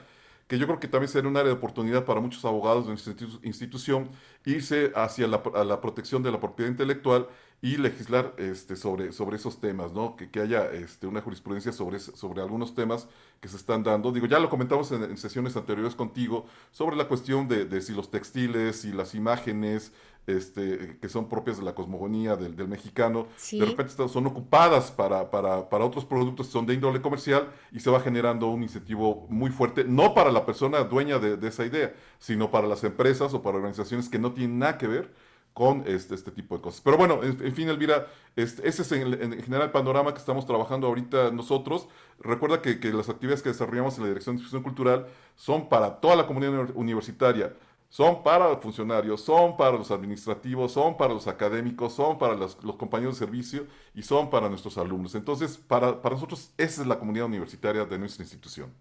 que 0.48 0.58
yo 0.58 0.66
creo 0.68 0.80
que 0.80 0.88
también 0.88 1.10
sería 1.10 1.30
un 1.30 1.38
área 1.38 1.50
de 1.50 1.58
oportunidad 1.58 2.06
para 2.06 2.20
muchos 2.20 2.44
abogados 2.46 2.86
de 2.86 2.92
nuestra 2.92 3.14
institución 3.44 4.10
irse 4.46 4.92
hacia 4.96 5.28
la, 5.28 5.42
la 5.66 5.82
protección 5.82 6.22
de 6.24 6.32
la 6.32 6.40
propiedad 6.40 6.70
intelectual 6.70 7.28
y 7.64 7.78
legislar 7.78 8.34
este, 8.38 8.76
sobre, 8.76 9.14
sobre 9.14 9.38
esos 9.38 9.62
temas, 9.62 9.94
¿no? 9.94 10.18
Que, 10.18 10.30
que 10.30 10.42
haya 10.42 10.70
este, 10.74 11.08
una 11.08 11.22
jurisprudencia 11.22 11.72
sobre, 11.72 11.98
sobre 11.98 12.42
algunos 12.42 12.76
temas 12.76 13.08
que 13.40 13.48
se 13.48 13.56
están 13.56 13.84
dando. 13.84 14.12
Digo, 14.12 14.28
ya 14.28 14.38
lo 14.40 14.50
comentamos 14.50 14.92
en, 14.92 15.18
sesiones 15.18 15.56
anteriores 15.56 15.96
contigo 15.96 16.46
sobre 16.72 16.98
la 16.98 17.08
cuestión 17.08 17.48
de, 17.48 17.64
de, 17.64 17.82
si 17.82 17.94
los 17.94 18.12
textiles 18.12 18.84
y 18.84 18.92
las 18.92 19.16
imágenes 19.16 19.94
este, 20.28 20.98
que 21.02 21.10
son 21.10 21.28
propias 21.28 21.58
de 21.58 21.64
la 21.64 21.76
cosmogonía 21.76 22.36
del, 22.36 22.56
del 22.56 22.68
mexicano, 22.68 23.28
de 23.52 23.66
repente 23.66 23.94
son 24.08 24.26
ocupadas 24.28 24.92
para, 24.92 25.30
para, 25.30 25.70
para, 25.70 25.86
otros 25.86 26.06
productos 26.06 26.48
que 26.48 26.54
son 26.54 26.66
de 26.66 26.74
índole 26.74 27.02
comercial 27.02 27.50
y 27.72 27.80
se 27.80 27.90
va 27.90 28.00
generando 28.00 28.48
un 28.48 28.64
incentivo 28.64 29.28
muy 29.30 29.52
fuerte, 29.52 29.84
no 29.84 30.14
para 30.14 30.32
la 30.32 30.46
persona 30.46 30.84
dueña 30.84 31.20
de, 31.20 31.38
de 31.38 31.48
esa 31.48 31.66
idea, 31.66 31.94
sino 32.20 32.52
para 32.52 32.68
las 32.68 32.84
empresas 32.84 33.34
o 33.34 33.42
para 33.42 33.58
organizaciones 33.58 34.10
que 34.10 34.20
no 34.20 34.34
tienen 34.34 34.60
nada 34.60 34.78
que 34.78 34.88
ver 34.88 35.12
con 35.54 35.84
este, 35.86 36.16
este 36.16 36.32
tipo 36.32 36.56
de 36.56 36.62
cosas. 36.62 36.82
Pero 36.82 36.98
bueno, 36.98 37.20
en, 37.22 37.54
fin, 37.54 37.70
Elvira, 37.70 38.08
este, 38.36 38.68
ese 38.68 38.82
es 38.82 38.92
en, 38.92 39.42
general 39.44 39.68
el 39.68 39.72
panorama 39.72 40.12
que 40.14 40.20
estamos 40.20 40.46
trabajando 40.46 40.88
ahorita 40.88 41.32
nosotros. 41.32 41.88
Recuerda 42.20 42.62
que, 42.62 42.80
que, 42.80 42.92
las 42.92 43.10
actividades 43.10 43.44
que 43.44 43.50
desarrollamos 43.50 43.98
en 43.98 44.04
la 44.04 44.10
Dirección 44.10 44.36
de 44.36 44.40
Difusión 44.40 44.64
Cultural 44.64 45.08
son 45.36 45.70
para 45.70 46.00
toda 46.02 46.16
la 46.16 46.26
comunidad 46.26 46.72
universitaria, 46.74 47.54
son 47.94 48.24
para 48.24 48.50
los 48.50 48.60
funcionarios, 48.60 49.22
son 49.22 49.56
para 49.56 49.78
los 49.78 49.92
administrativos, 49.92 50.72
son 50.72 50.98
para 50.98 51.14
los 51.14 51.28
académicos, 51.28 51.94
son 51.94 52.18
para 52.18 52.34
los, 52.34 52.58
los 52.64 52.76
compañeros 52.76 53.20
de 53.20 53.26
servicio 53.28 53.68
y 53.94 54.02
son 54.02 54.32
para 54.32 54.50
nuestros 54.50 54.80
alumnos. 54.80 55.14
Entonces, 55.14 55.58
para, 55.60 56.02
para 56.02 56.16
nosotros, 56.16 56.52
esa 56.58 56.82
es 56.82 56.88
la 56.88 56.98
comunidad 56.98 57.28
universitaria 57.28 57.86
de 57.86 58.00
nuestra 58.00 58.24
institución. 58.24 58.74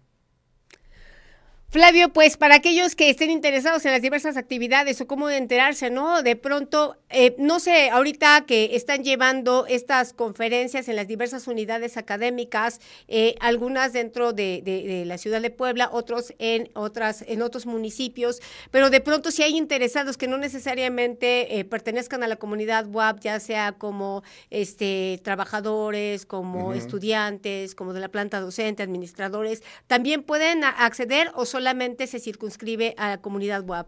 Flavio, 1.73 2.09
pues 2.09 2.37
para 2.37 2.53
aquellos 2.53 2.95
que 2.95 3.09
estén 3.09 3.31
interesados 3.31 3.83
en 3.85 3.91
las 3.93 4.03
diversas 4.03 4.37
actividades 4.37 5.01
o 5.01 5.07
cómo 5.07 5.27
enterarse, 5.31 5.89
¿no? 5.89 6.21
De 6.21 6.35
pronto, 6.35 6.97
eh, 7.09 7.33
no 7.39 7.59
sé, 7.59 7.89
ahorita 7.89 8.43
que 8.45 8.75
están 8.75 9.03
llevando 9.03 9.65
estas 9.65 10.13
conferencias 10.13 10.87
en 10.87 10.95
las 10.95 11.07
diversas 11.07 11.47
unidades 11.47 11.97
académicas, 11.97 12.79
eh, 13.07 13.33
algunas 13.39 13.91
dentro 13.91 14.33
de, 14.33 15.03
la 15.07 15.17
ciudad 15.17 15.41
de 15.41 15.49
Puebla, 15.49 15.89
otros 15.91 16.35
en 16.37 16.69
otras, 16.75 17.23
en 17.27 17.41
otros 17.41 17.65
municipios, 17.65 18.39
pero 18.69 18.91
de 18.91 19.01
pronto 19.01 19.31
si 19.31 19.41
hay 19.41 19.57
interesados 19.57 20.15
que 20.15 20.27
no 20.27 20.37
necesariamente 20.37 21.57
eh, 21.57 21.65
pertenezcan 21.65 22.21
a 22.21 22.27
la 22.27 22.35
comunidad 22.35 22.85
WAP, 22.85 23.19
ya 23.21 23.39
sea 23.39 23.71
como 23.71 24.21
este 24.51 25.19
trabajadores, 25.23 26.27
como 26.27 26.75
estudiantes, 26.75 27.73
como 27.73 27.93
de 27.93 27.99
la 27.99 28.09
planta 28.09 28.39
docente, 28.39 28.83
administradores, 28.83 29.63
también 29.87 30.21
pueden 30.21 30.63
acceder 30.63 31.31
o 31.33 31.47
solo 31.47 31.62
solamente 31.63 32.07
se 32.07 32.19
circunscribe 32.19 32.93
a 32.97 33.07
la 33.07 33.21
comunidad 33.21 33.63
WAP. 33.65 33.87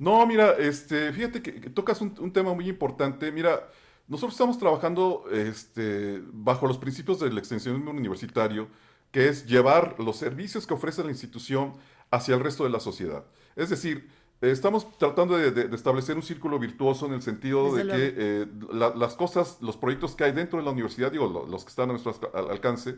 No, 0.00 0.26
mira, 0.26 0.54
este, 0.58 1.12
fíjate 1.12 1.40
que, 1.40 1.70
tocas 1.70 2.00
un, 2.00 2.32
tema 2.32 2.52
muy 2.54 2.68
importante. 2.68 3.30
Mira, 3.30 3.68
nosotros 4.08 4.34
estamos 4.34 4.58
trabajando 4.58 5.24
este, 5.30 6.20
bajo 6.32 6.66
los 6.66 6.78
principios 6.78 7.20
del 7.20 7.38
extensionismo 7.38 7.92
universitario, 7.92 8.66
que 9.12 9.28
es 9.28 9.46
llevar 9.46 9.94
los 10.00 10.16
servicios 10.16 10.66
que 10.66 10.74
ofrece 10.74 11.04
la 11.04 11.10
institución 11.10 11.74
hacia 12.10 12.34
el 12.34 12.40
resto 12.40 12.64
de 12.64 12.70
la 12.70 12.80
sociedad. 12.80 13.24
Es 13.54 13.70
decir, 13.70 14.08
estamos 14.40 14.98
tratando 14.98 15.38
de, 15.38 15.72
establecer 15.72 16.16
un 16.16 16.22
círculo 16.24 16.58
virtuoso 16.58 17.06
en 17.06 17.12
el 17.12 17.22
sentido 17.22 17.72
de 17.76 17.84
que 17.84 18.14
eh, 18.16 18.46
las 18.74 19.14
cosas, 19.14 19.58
los 19.60 19.76
proyectos 19.76 20.16
que 20.16 20.24
hay 20.24 20.32
dentro 20.32 20.58
de 20.58 20.64
la 20.64 20.72
universidad, 20.72 21.12
digo, 21.12 21.46
los 21.48 21.62
que 21.62 21.70
están 21.70 21.90
a 21.90 21.92
nuestro 21.92 22.12
alcance, 22.50 22.96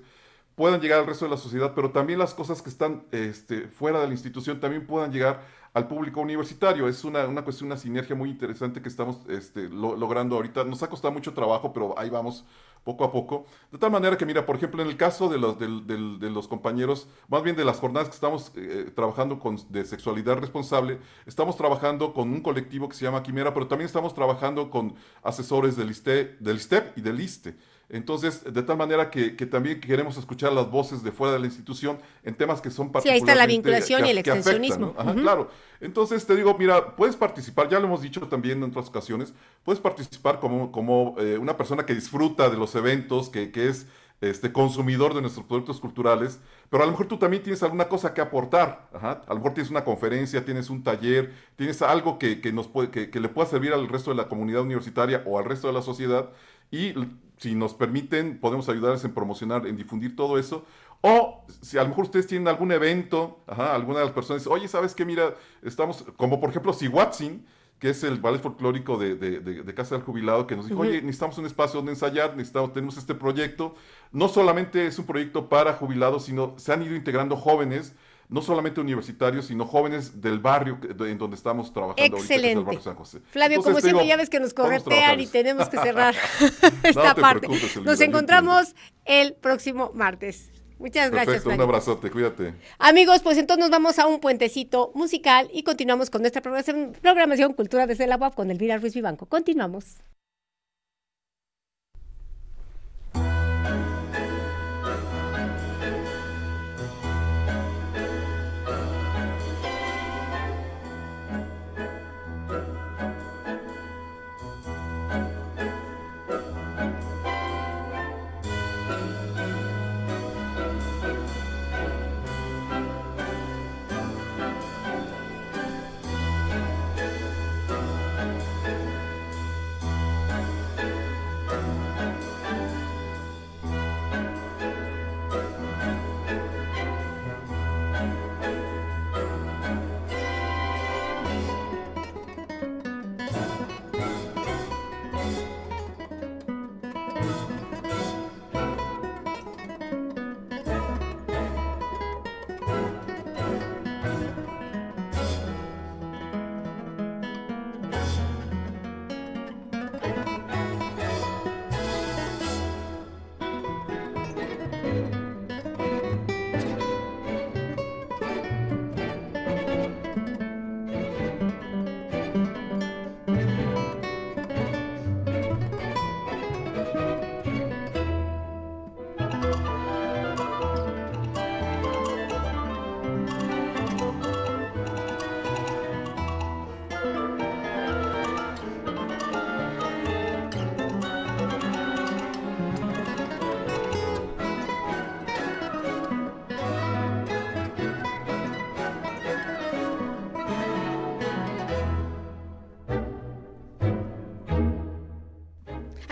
puedan 0.54 0.80
llegar 0.80 1.00
al 1.00 1.06
resto 1.06 1.24
de 1.24 1.30
la 1.30 1.36
sociedad, 1.36 1.72
pero 1.74 1.90
también 1.90 2.18
las 2.18 2.34
cosas 2.34 2.62
que 2.62 2.70
están 2.70 3.04
este, 3.10 3.68
fuera 3.68 4.00
de 4.00 4.06
la 4.06 4.12
institución 4.12 4.60
también 4.60 4.86
puedan 4.86 5.12
llegar 5.12 5.42
al 5.74 5.88
público 5.88 6.20
universitario. 6.20 6.88
Es 6.88 7.04
una, 7.04 7.26
una 7.26 7.42
cuestión, 7.42 7.66
una 7.66 7.76
sinergia 7.76 8.14
muy 8.14 8.30
interesante 8.30 8.80
que 8.80 8.88
estamos 8.88 9.18
este, 9.28 9.68
logrando 9.68 10.36
ahorita. 10.36 10.64
Nos 10.64 10.82
ha 10.82 10.88
costado 10.88 11.12
mucho 11.12 11.34
trabajo, 11.34 11.72
pero 11.72 11.98
ahí 11.98 12.08
vamos 12.08 12.44
poco 12.84 13.02
a 13.02 13.10
poco. 13.10 13.46
De 13.72 13.78
tal 13.78 13.90
manera 13.90 14.16
que, 14.16 14.26
mira, 14.26 14.46
por 14.46 14.56
ejemplo, 14.56 14.82
en 14.82 14.88
el 14.88 14.96
caso 14.96 15.28
de 15.28 15.38
los, 15.38 15.58
de, 15.58 16.46
compañeros, 16.48 17.08
más 17.28 17.42
bien 17.42 17.56
de 17.56 17.64
las 17.64 17.80
jornadas 17.80 18.08
que 18.08 18.14
estamos 18.14 18.52
eh, 18.54 18.92
trabajando 18.94 19.40
con, 19.40 19.58
de 19.70 19.84
sexualidad 19.84 20.36
responsable, 20.36 20.98
estamos 21.26 21.56
trabajando 21.56 22.12
con 22.12 22.30
un 22.30 22.40
colectivo 22.40 22.88
que 22.88 22.94
se 22.94 23.04
llama 23.04 23.22
Quimera, 23.22 23.52
pero 23.52 23.66
también 23.66 23.86
estamos 23.86 24.14
trabajando 24.14 24.70
con 24.70 24.94
asesores 25.22 25.76
del, 25.76 25.90
ISTE, 25.90 26.36
del 26.38 26.56
ISTEP 26.56 26.98
y 26.98 27.00
del 27.00 27.20
ISTE. 27.20 27.56
Entonces, 27.88 28.42
de 28.44 28.62
tal 28.62 28.76
manera 28.76 29.10
que, 29.10 29.30
también 29.46 29.80
queremos 29.80 30.16
escuchar 30.16 30.52
las 30.52 30.70
voces 30.70 31.02
de 31.02 31.12
fuera 31.12 31.34
de 31.34 31.40
la 31.40 31.46
institución 31.46 31.98
en 32.22 32.34
temas 32.34 32.60
que 32.60 32.70
son 32.70 32.90
particularmente... 32.90 33.26
Sí, 33.26 33.30
ahí 33.30 33.30
está 33.30 33.34
la 33.34 33.46
vinculación 33.46 34.06
y 34.06 34.10
el 34.10 34.18
extensionismo. 34.18 34.94
Ajá, 34.96 35.14
Claro. 35.14 35.50
Entonces, 35.80 36.24
te 36.26 36.34
digo, 36.34 36.56
mira, 36.58 36.96
puedes 36.96 37.14
participar, 37.14 37.68
ya 37.68 37.78
lo 37.78 37.86
hemos 37.86 38.00
dicho 38.00 38.20
también 38.22 38.62
en 38.62 38.70
otras 38.70 38.88
ocasiones, 38.88 39.34
puedes 39.64 39.80
participar 39.80 40.40
como, 40.40 40.72
como 40.72 41.14
eh, 41.18 41.36
una 41.36 41.56
persona 41.56 41.84
que 41.84 41.94
disfruta 41.94 42.48
de 42.48 42.56
los 42.56 42.74
eventos, 42.74 43.28
que, 43.28 43.50
que 43.50 43.68
es 43.68 43.86
este, 44.20 44.52
consumidor 44.52 45.12
de 45.12 45.20
nuestros 45.20 45.44
productos 45.44 45.80
culturales, 45.80 46.40
pero 46.70 46.82
a 46.82 46.86
lo 46.86 46.92
mejor 46.92 47.06
tú 47.06 47.18
también 47.18 47.42
tienes 47.42 47.62
alguna 47.62 47.88
cosa 47.88 48.14
que 48.14 48.22
aportar. 48.22 48.88
A 48.94 49.22
lo 49.28 49.34
mejor 49.36 49.52
tienes 49.52 49.70
una 49.70 49.84
conferencia, 49.84 50.44
tienes 50.44 50.70
un 50.70 50.82
taller, 50.82 51.32
tienes 51.56 51.82
algo 51.82 52.18
que, 52.18 52.40
nos 52.52 52.66
puede, 52.66 52.90
que, 52.90 53.10
que, 53.10 53.20
le 53.20 53.28
pueda 53.28 53.46
servir 53.46 53.72
al 53.74 53.86
resto 53.88 54.10
de 54.10 54.16
la 54.16 54.28
comunidad 54.28 54.62
universitaria 54.62 55.22
o 55.26 55.38
al 55.38 55.44
resto 55.44 55.66
de 55.66 55.74
la 55.74 55.82
sociedad 55.82 56.30
y 56.70 56.94
si 57.38 57.54
nos 57.54 57.74
permiten, 57.74 58.38
podemos 58.38 58.68
ayudarles 58.68 59.04
en 59.04 59.12
promocionar, 59.12 59.66
en 59.66 59.76
difundir 59.76 60.16
todo 60.16 60.38
eso. 60.38 60.64
O 61.00 61.44
si 61.60 61.76
a 61.76 61.82
lo 61.82 61.90
mejor 61.90 62.04
ustedes 62.04 62.26
tienen 62.26 62.48
algún 62.48 62.72
evento, 62.72 63.40
alguna 63.46 63.98
de 63.98 64.06
las 64.06 64.14
personas, 64.14 64.46
oye, 64.46 64.68
¿sabes 64.68 64.94
qué? 64.94 65.04
Mira, 65.04 65.34
estamos, 65.62 66.04
como 66.16 66.40
por 66.40 66.50
ejemplo, 66.50 66.72
si 66.72 66.88
Watson, 66.88 67.44
que 67.78 67.90
es 67.90 68.02
el 68.04 68.18
ballet 68.18 68.40
folclórico 68.40 68.96
de, 68.96 69.14
de, 69.16 69.74
Casa 69.74 69.96
del 69.96 70.04
Jubilado, 70.04 70.46
que 70.46 70.56
nos 70.56 70.66
dijo, 70.66 70.80
oye, 70.80 71.02
necesitamos 71.02 71.36
un 71.36 71.44
espacio 71.44 71.78
donde 71.78 71.92
ensayar, 71.92 72.34
necesitamos, 72.36 72.72
tenemos 72.72 72.96
este 72.96 73.14
proyecto. 73.14 73.74
No 74.12 74.28
solamente 74.28 74.86
es 74.86 74.98
un 74.98 75.04
proyecto 75.04 75.50
para 75.50 75.74
jubilados, 75.74 76.24
sino 76.24 76.54
se 76.56 76.72
han 76.72 76.82
ido 76.82 76.94
integrando 76.94 77.36
jóvenes 77.36 77.94
no 78.28 78.42
solamente 78.42 78.80
universitarios, 78.80 79.46
sino 79.46 79.66
jóvenes 79.66 80.20
del 80.20 80.38
barrio 80.38 80.78
en 81.00 81.18
donde 81.18 81.36
estamos 81.36 81.72
trabajando 81.72 82.16
Excelente. 82.16 82.56
ahorita, 82.58 82.70
que 82.70 82.76
es 82.76 82.78
el 82.78 82.84
San 82.84 82.96
José. 82.96 83.20
Flavio, 83.30 83.62
como 83.62 83.80
siempre, 83.80 84.06
ya 84.06 84.16
ves 84.16 84.30
que 84.30 84.40
nos 84.40 84.54
corretean 84.54 85.20
y 85.20 85.26
tenemos 85.26 85.68
que 85.68 85.78
cerrar 85.78 86.14
esta 86.82 87.14
parte. 87.14 87.48
Nos 87.82 88.00
encontramos 88.00 88.74
el 89.04 89.34
próximo 89.34 89.90
martes. 89.94 90.50
Muchas 90.78 91.10
gracias. 91.10 91.36
Perfecto, 91.36 91.54
un 91.54 91.60
abrazote, 91.60 92.10
cuídate. 92.10 92.54
Amigos, 92.78 93.22
pues 93.22 93.38
entonces 93.38 93.60
nos 93.60 93.70
vamos 93.70 93.98
a 93.98 94.06
un 94.06 94.20
puentecito 94.20 94.90
musical 94.94 95.48
y 95.52 95.62
continuamos 95.62 96.10
con 96.10 96.20
nuestra 96.20 96.42
programación, 96.42 96.92
programación 97.00 97.52
Cultura 97.52 97.86
desde 97.86 98.06
la 98.06 98.16
UAP 98.16 98.34
con 98.34 98.50
Elvira 98.50 98.76
Ruiz 98.78 98.94
Vivanco. 98.94 99.26
Continuamos. 99.26 99.98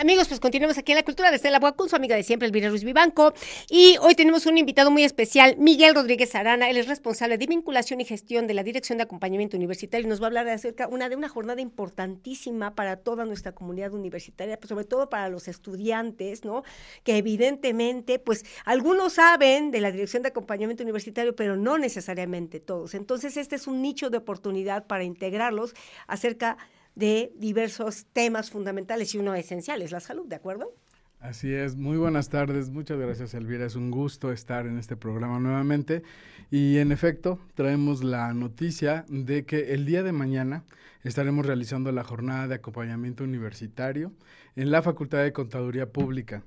Amigos, 0.03 0.27
pues 0.27 0.41
continuamos 0.41 0.77
aquí 0.77 0.91
en 0.91 0.97
la 0.97 1.03
cultura 1.03 1.31
desde 1.31 1.49
la 1.49 1.59
UAC 1.59 1.77
con 1.77 1.87
su 1.87 1.95
amiga 1.95 2.17
de 2.17 2.23
siempre, 2.23 2.45
Elvira 2.45 2.67
Ruiz 2.67 2.83
Vivanco. 2.83 3.33
Y 3.69 3.95
hoy 4.01 4.15
tenemos 4.15 4.45
un 4.45 4.57
invitado 4.57 4.91
muy 4.91 5.05
especial, 5.05 5.55
Miguel 5.57 5.95
Rodríguez 5.95 6.35
Arana. 6.35 6.69
Él 6.69 6.75
es 6.75 6.89
responsable 6.89 7.37
de 7.37 7.47
vinculación 7.47 8.01
y 8.01 8.03
gestión 8.03 8.45
de 8.45 8.53
la 8.53 8.63
Dirección 8.63 8.97
de 8.97 9.05
Acompañamiento 9.05 9.55
Universitario 9.55 10.05
y 10.05 10.09
nos 10.09 10.19
va 10.19 10.25
a 10.25 10.27
hablar 10.27 10.49
acerca 10.49 10.89
una, 10.89 11.07
de 11.07 11.15
una 11.15 11.29
jornada 11.29 11.61
importantísima 11.61 12.75
para 12.75 12.97
toda 12.97 13.23
nuestra 13.23 13.53
comunidad 13.53 13.93
universitaria, 13.93 14.59
pues 14.59 14.67
sobre 14.67 14.83
todo 14.83 15.09
para 15.09 15.29
los 15.29 15.47
estudiantes, 15.47 16.43
¿no? 16.43 16.63
Que 17.05 17.15
evidentemente, 17.15 18.19
pues 18.19 18.43
algunos 18.65 19.13
saben 19.13 19.71
de 19.71 19.79
la 19.79 19.89
Dirección 19.89 20.21
de 20.21 20.27
Acompañamiento 20.27 20.83
Universitario, 20.83 21.33
pero 21.33 21.55
no 21.55 21.77
necesariamente 21.77 22.59
todos. 22.59 22.93
Entonces, 22.93 23.37
este 23.37 23.55
es 23.55 23.67
un 23.67 23.81
nicho 23.81 24.09
de 24.09 24.17
oportunidad 24.17 24.85
para 24.85 25.05
integrarlos 25.05 25.73
acerca 26.07 26.57
de 26.57 26.72
diversos 26.95 28.05
temas 28.13 28.51
fundamentales 28.51 29.13
y 29.15 29.17
uno 29.17 29.35
esencial 29.35 29.81
es 29.81 29.91
la 29.91 29.99
salud, 29.99 30.27
¿de 30.27 30.35
acuerdo? 30.35 30.73
Así 31.19 31.53
es, 31.53 31.77
muy 31.77 31.95
buenas 31.95 32.27
tardes, 32.27 32.69
muchas 32.69 32.99
gracias 32.99 33.33
Elvira, 33.33 33.65
es 33.65 33.77
un 33.77 33.91
gusto 33.91 34.33
estar 34.33 34.67
en 34.67 34.77
este 34.77 34.97
programa 34.97 35.39
nuevamente 35.39 36.03
y 36.51 36.79
en 36.79 36.91
efecto 36.91 37.39
traemos 37.55 38.03
la 38.03 38.33
noticia 38.33 39.05
de 39.07 39.45
que 39.45 39.73
el 39.73 39.85
día 39.85 40.03
de 40.03 40.11
mañana 40.11 40.65
estaremos 41.03 41.45
realizando 41.45 41.93
la 41.93 42.03
jornada 42.03 42.49
de 42.49 42.55
acompañamiento 42.55 43.23
universitario 43.23 44.11
en 44.57 44.69
la 44.69 44.81
Facultad 44.81 45.23
de 45.23 45.31
Contaduría 45.31 45.93
Pública. 45.93 46.43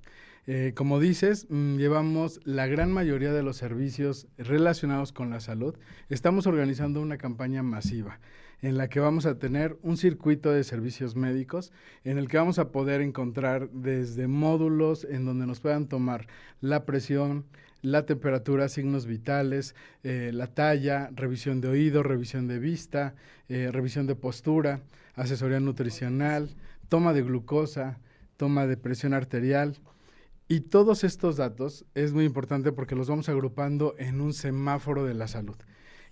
Eh, 0.47 0.72
como 0.76 1.01
dices, 1.01 1.47
mm, 1.49 1.76
llevamos 1.76 2.40
la 2.44 2.66
gran 2.66 2.92
mayoría 2.92 3.32
de 3.32 3.42
los 3.42 3.57
servicios 3.57 4.28
relacionados 4.36 5.11
con 5.12 5.30
la 5.30 5.40
salud. 5.40 5.74
Estamos 6.09 6.47
organizando 6.47 7.01
una 7.01 7.16
campaña 7.16 7.62
masiva 7.62 8.20
en 8.62 8.78
la 8.78 8.88
que 8.88 9.00
vamos 9.00 9.26
a 9.26 9.38
tener 9.38 9.78
un 9.82 9.96
circuito 9.96 10.50
de 10.50 10.64
servicios 10.64 11.14
médicos 11.14 11.72
en 12.04 12.18
el 12.18 12.28
que 12.28 12.38
vamos 12.38 12.59
a 12.59 12.70
poder 12.70 13.00
encontrar 13.00 13.70
desde 13.70 14.26
módulos 14.28 15.04
en 15.04 15.24
donde 15.24 15.46
nos 15.46 15.61
puedan 15.61 15.86
tomar 15.86 16.26
la 16.61 16.84
presión, 16.84 17.44
la 17.82 18.07
temperatura, 18.07 18.68
signos 18.68 19.07
vitales, 19.07 19.74
eh, 20.02 20.30
la 20.32 20.46
talla, 20.46 21.11
revisión 21.14 21.61
de 21.61 21.68
oído, 21.68 22.02
revisión 22.02 22.48
de 22.48 22.59
vista, 22.59 23.14
eh, 23.48 23.70
revisión 23.70 24.07
de 24.07 24.16
postura, 24.16 24.80
asesoría 25.14 25.61
nutricional, 25.61 26.57
toma 26.88 27.12
de 27.12 27.22
glucosa, 27.22 27.98
toma 28.36 28.66
de 28.66 28.76
presión 28.76 29.14
arterial. 29.14 29.76
Y 30.48 30.61
todos 30.61 31.04
estos 31.04 31.36
datos 31.36 31.84
es 31.94 32.12
muy 32.12 32.24
importante 32.24 32.72
porque 32.72 32.94
los 32.94 33.09
vamos 33.09 33.28
agrupando 33.28 33.94
en 33.98 34.20
un 34.20 34.32
semáforo 34.32 35.04
de 35.04 35.14
la 35.14 35.28
salud 35.28 35.57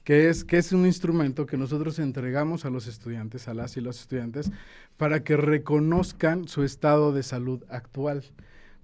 que 0.04 0.28
es, 0.28 0.44
que 0.44 0.58
es 0.58 0.72
un 0.72 0.86
instrumento 0.86 1.46
que 1.46 1.56
nosotros 1.56 1.98
entregamos 1.98 2.64
a 2.64 2.70
los 2.70 2.86
estudiantes, 2.86 3.48
a 3.48 3.54
las 3.54 3.76
y 3.76 3.80
los 3.80 4.00
estudiantes, 4.00 4.50
para 4.96 5.24
que 5.24 5.36
reconozcan 5.36 6.46
su 6.46 6.62
estado 6.62 7.12
de 7.12 7.22
salud 7.22 7.64
actual. 7.70 8.22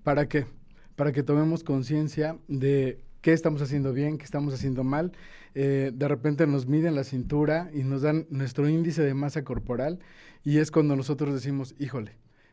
¿Para 0.02 0.26
qué? 0.28 0.46
Para 0.96 1.12
que 1.12 1.22
tomemos 1.22 1.62
conciencia 1.62 2.38
de 2.48 2.98
qué 3.20 3.32
estamos 3.32 3.60
haciendo 3.60 3.92
bien, 3.92 4.16
qué 4.16 4.24
estamos 4.24 4.54
haciendo 4.54 4.82
mal. 4.82 5.12
Eh, 5.54 5.92
de 5.94 6.08
repente 6.08 6.46
nos 6.46 6.66
miden 6.66 6.94
la 6.94 7.04
cintura 7.04 7.70
y 7.74 7.82
nos 7.82 8.02
dan 8.02 8.26
nuestro 8.30 8.68
índice 8.68 9.02
de 9.02 9.14
masa 9.14 9.44
corporal 9.44 9.98
y 10.42 10.58
es 10.58 10.70
cuando 10.70 10.96
nosotros 10.96 11.34
decimos, 11.34 11.74
híjole, 11.78 12.12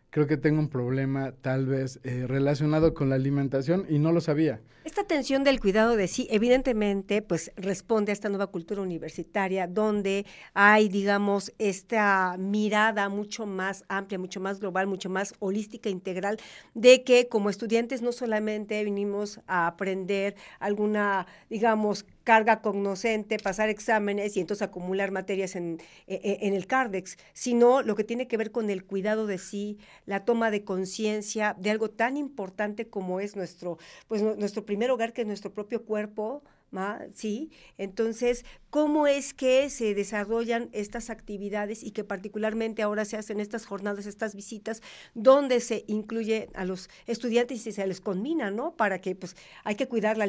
creo 0.09 0.27
que 0.27 0.37
tengo 0.37 0.59
un 0.59 0.69
problema 0.69 1.33
tal 1.41 1.65
vez 1.65 1.99
eh, 2.03 2.25
relacionado 2.27 2.93
con 2.93 3.09
la 3.09 3.15
alimentación 3.15 3.85
y 3.89 3.99
no 3.99 4.11
lo 4.11 4.21
sabía. 4.21 4.61
Esta 4.87 5.01
atención 5.01 5.43
del 5.43 5.59
cuidado 5.59 5.97
de 5.97 6.07
sí, 6.07 6.29
evidentemente, 6.31 7.21
pues 7.21 7.51
responde 7.57 8.11
a 8.11 8.13
esta 8.13 8.29
nueva 8.29 8.47
cultura 8.47 8.81
universitaria 8.81 9.67
donde 9.67 10.25
hay, 10.53 10.87
digamos, 10.87 11.51
esta 11.57 12.37
mirada 12.39 13.09
mucho 13.09 13.45
más 13.45 13.83
amplia, 13.89 14.17
mucho 14.17 14.39
más 14.39 14.61
global, 14.61 14.87
mucho 14.87 15.09
más 15.09 15.33
holística, 15.39 15.89
integral, 15.89 16.37
de 16.73 17.03
que 17.03 17.27
como 17.27 17.49
estudiantes 17.49 18.01
no 18.01 18.13
solamente 18.13 18.81
vinimos 18.85 19.41
a 19.45 19.67
aprender 19.67 20.37
alguna, 20.59 21.27
digamos, 21.49 22.05
carga 22.27 22.61
cognoscente, 22.61 23.39
pasar 23.39 23.69
exámenes 23.69 24.35
y 24.35 24.41
entonces 24.41 24.67
acumular 24.67 25.11
materias 25.11 25.55
en, 25.55 25.79
e, 26.07 26.15
e, 26.15 26.45
en, 26.45 26.53
el 26.53 26.67
CARDEX, 26.67 27.17
sino 27.31 27.81
lo 27.83 27.95
que 27.95 28.03
tiene 28.03 28.27
que 28.27 28.35
ver 28.35 28.51
con 28.51 28.69
el 28.69 28.83
cuidado 28.83 29.27
de 29.27 29.37
sí, 29.37 29.77
la 30.05 30.25
toma 30.25 30.51
de 30.51 30.65
conciencia 30.65 31.55
de 31.57 31.71
algo 31.71 31.89
tan 31.89 32.17
importante 32.17 32.89
como 32.89 33.21
es 33.21 33.37
nuestro, 33.37 33.77
pues, 34.09 34.21
nuestro 34.21 34.65
primer 34.65 34.91
hogar, 34.91 35.13
que 35.13 35.21
es 35.21 35.27
nuestro 35.27 35.53
propio 35.53 35.85
cuerpo, 35.85 36.43
¿sí? 37.13 37.51
Entonces, 37.77 38.45
¿cómo 38.69 39.07
es 39.07 39.33
que 39.33 39.69
se 39.69 39.95
desarrollan 39.95 40.69
estas 40.73 41.09
actividades 41.09 41.83
y 41.83 41.91
que 41.91 42.03
particularmente 42.03 42.81
ahora 42.81 43.05
se 43.05 43.17
hacen 43.17 43.39
estas 43.39 43.65
jornadas, 43.65 44.05
estas 44.05 44.35
visitas, 44.35 44.81
donde 45.13 45.59
se 45.59 45.85
incluye 45.87 46.49
a 46.53 46.65
los 46.65 46.89
estudiantes 47.05 47.65
y 47.65 47.71
se 47.71 47.87
les 47.87 48.01
conmina, 48.01 48.51
¿no? 48.51 48.75
Para 48.75 48.99
que, 48.99 49.15
pues, 49.15 49.35
hay 49.63 49.75
que 49.75 49.87
cuidar 49.87 50.17
la 50.17 50.27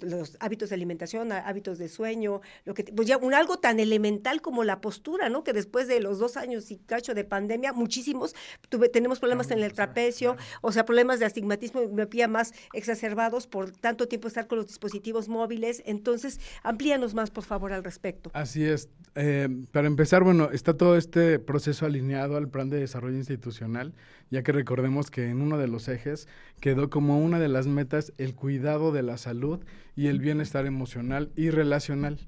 los, 0.00 0.36
hábitos 0.40 0.70
de 0.70 0.74
alimentación, 0.74 1.30
hábitos 1.32 1.78
de 1.78 1.88
sueño, 1.88 2.40
lo 2.64 2.74
que, 2.74 2.84
pues 2.84 3.06
ya 3.06 3.18
un 3.18 3.34
algo 3.34 3.58
tan 3.58 3.78
elemental 3.78 4.40
como 4.40 4.64
la 4.64 4.80
postura, 4.80 5.28
¿no? 5.28 5.44
Que 5.44 5.52
después 5.52 5.86
de 5.86 6.00
los 6.00 6.18
dos 6.18 6.36
años 6.36 6.70
y 6.70 6.78
cacho 6.78 7.14
de 7.14 7.24
pandemia, 7.24 7.72
muchísimos 7.72 8.34
tuve, 8.68 8.88
tenemos 8.88 9.20
problemas 9.20 9.50
en 9.50 9.62
el 9.62 9.72
trapecio, 9.72 10.36
o 10.62 10.72
sea, 10.72 10.84
problemas 10.84 11.20
de 11.20 11.26
astigmatismo 11.26 11.82
y 11.82 11.88
miopía 11.88 12.26
más 12.26 12.52
exacerbados 12.72 13.46
por 13.46 13.70
tanto 13.70 14.08
tiempo 14.08 14.28
estar 14.28 14.46
con 14.46 14.58
los 14.58 14.66
dispositivos 14.66 15.28
móviles 15.28 15.73
entonces, 15.86 16.40
amplíanos 16.62 17.14
más, 17.14 17.30
por 17.30 17.44
favor, 17.44 17.72
al 17.72 17.84
respecto. 17.84 18.30
Así 18.34 18.64
es. 18.64 18.88
Eh, 19.16 19.48
para 19.70 19.86
empezar, 19.86 20.24
bueno, 20.24 20.50
está 20.52 20.76
todo 20.76 20.96
este 20.96 21.38
proceso 21.38 21.86
alineado 21.86 22.36
al 22.36 22.48
plan 22.48 22.68
de 22.68 22.78
desarrollo 22.78 23.16
institucional, 23.16 23.94
ya 24.30 24.42
que 24.42 24.52
recordemos 24.52 25.10
que 25.10 25.28
en 25.28 25.40
uno 25.40 25.56
de 25.56 25.68
los 25.68 25.88
ejes 25.88 26.26
quedó 26.60 26.90
como 26.90 27.20
una 27.20 27.38
de 27.38 27.48
las 27.48 27.66
metas 27.66 28.12
el 28.18 28.34
cuidado 28.34 28.90
de 28.90 29.02
la 29.02 29.16
salud 29.16 29.60
y 29.96 30.08
el 30.08 30.18
bienestar 30.18 30.66
emocional 30.66 31.30
y 31.36 31.50
relacional. 31.50 32.18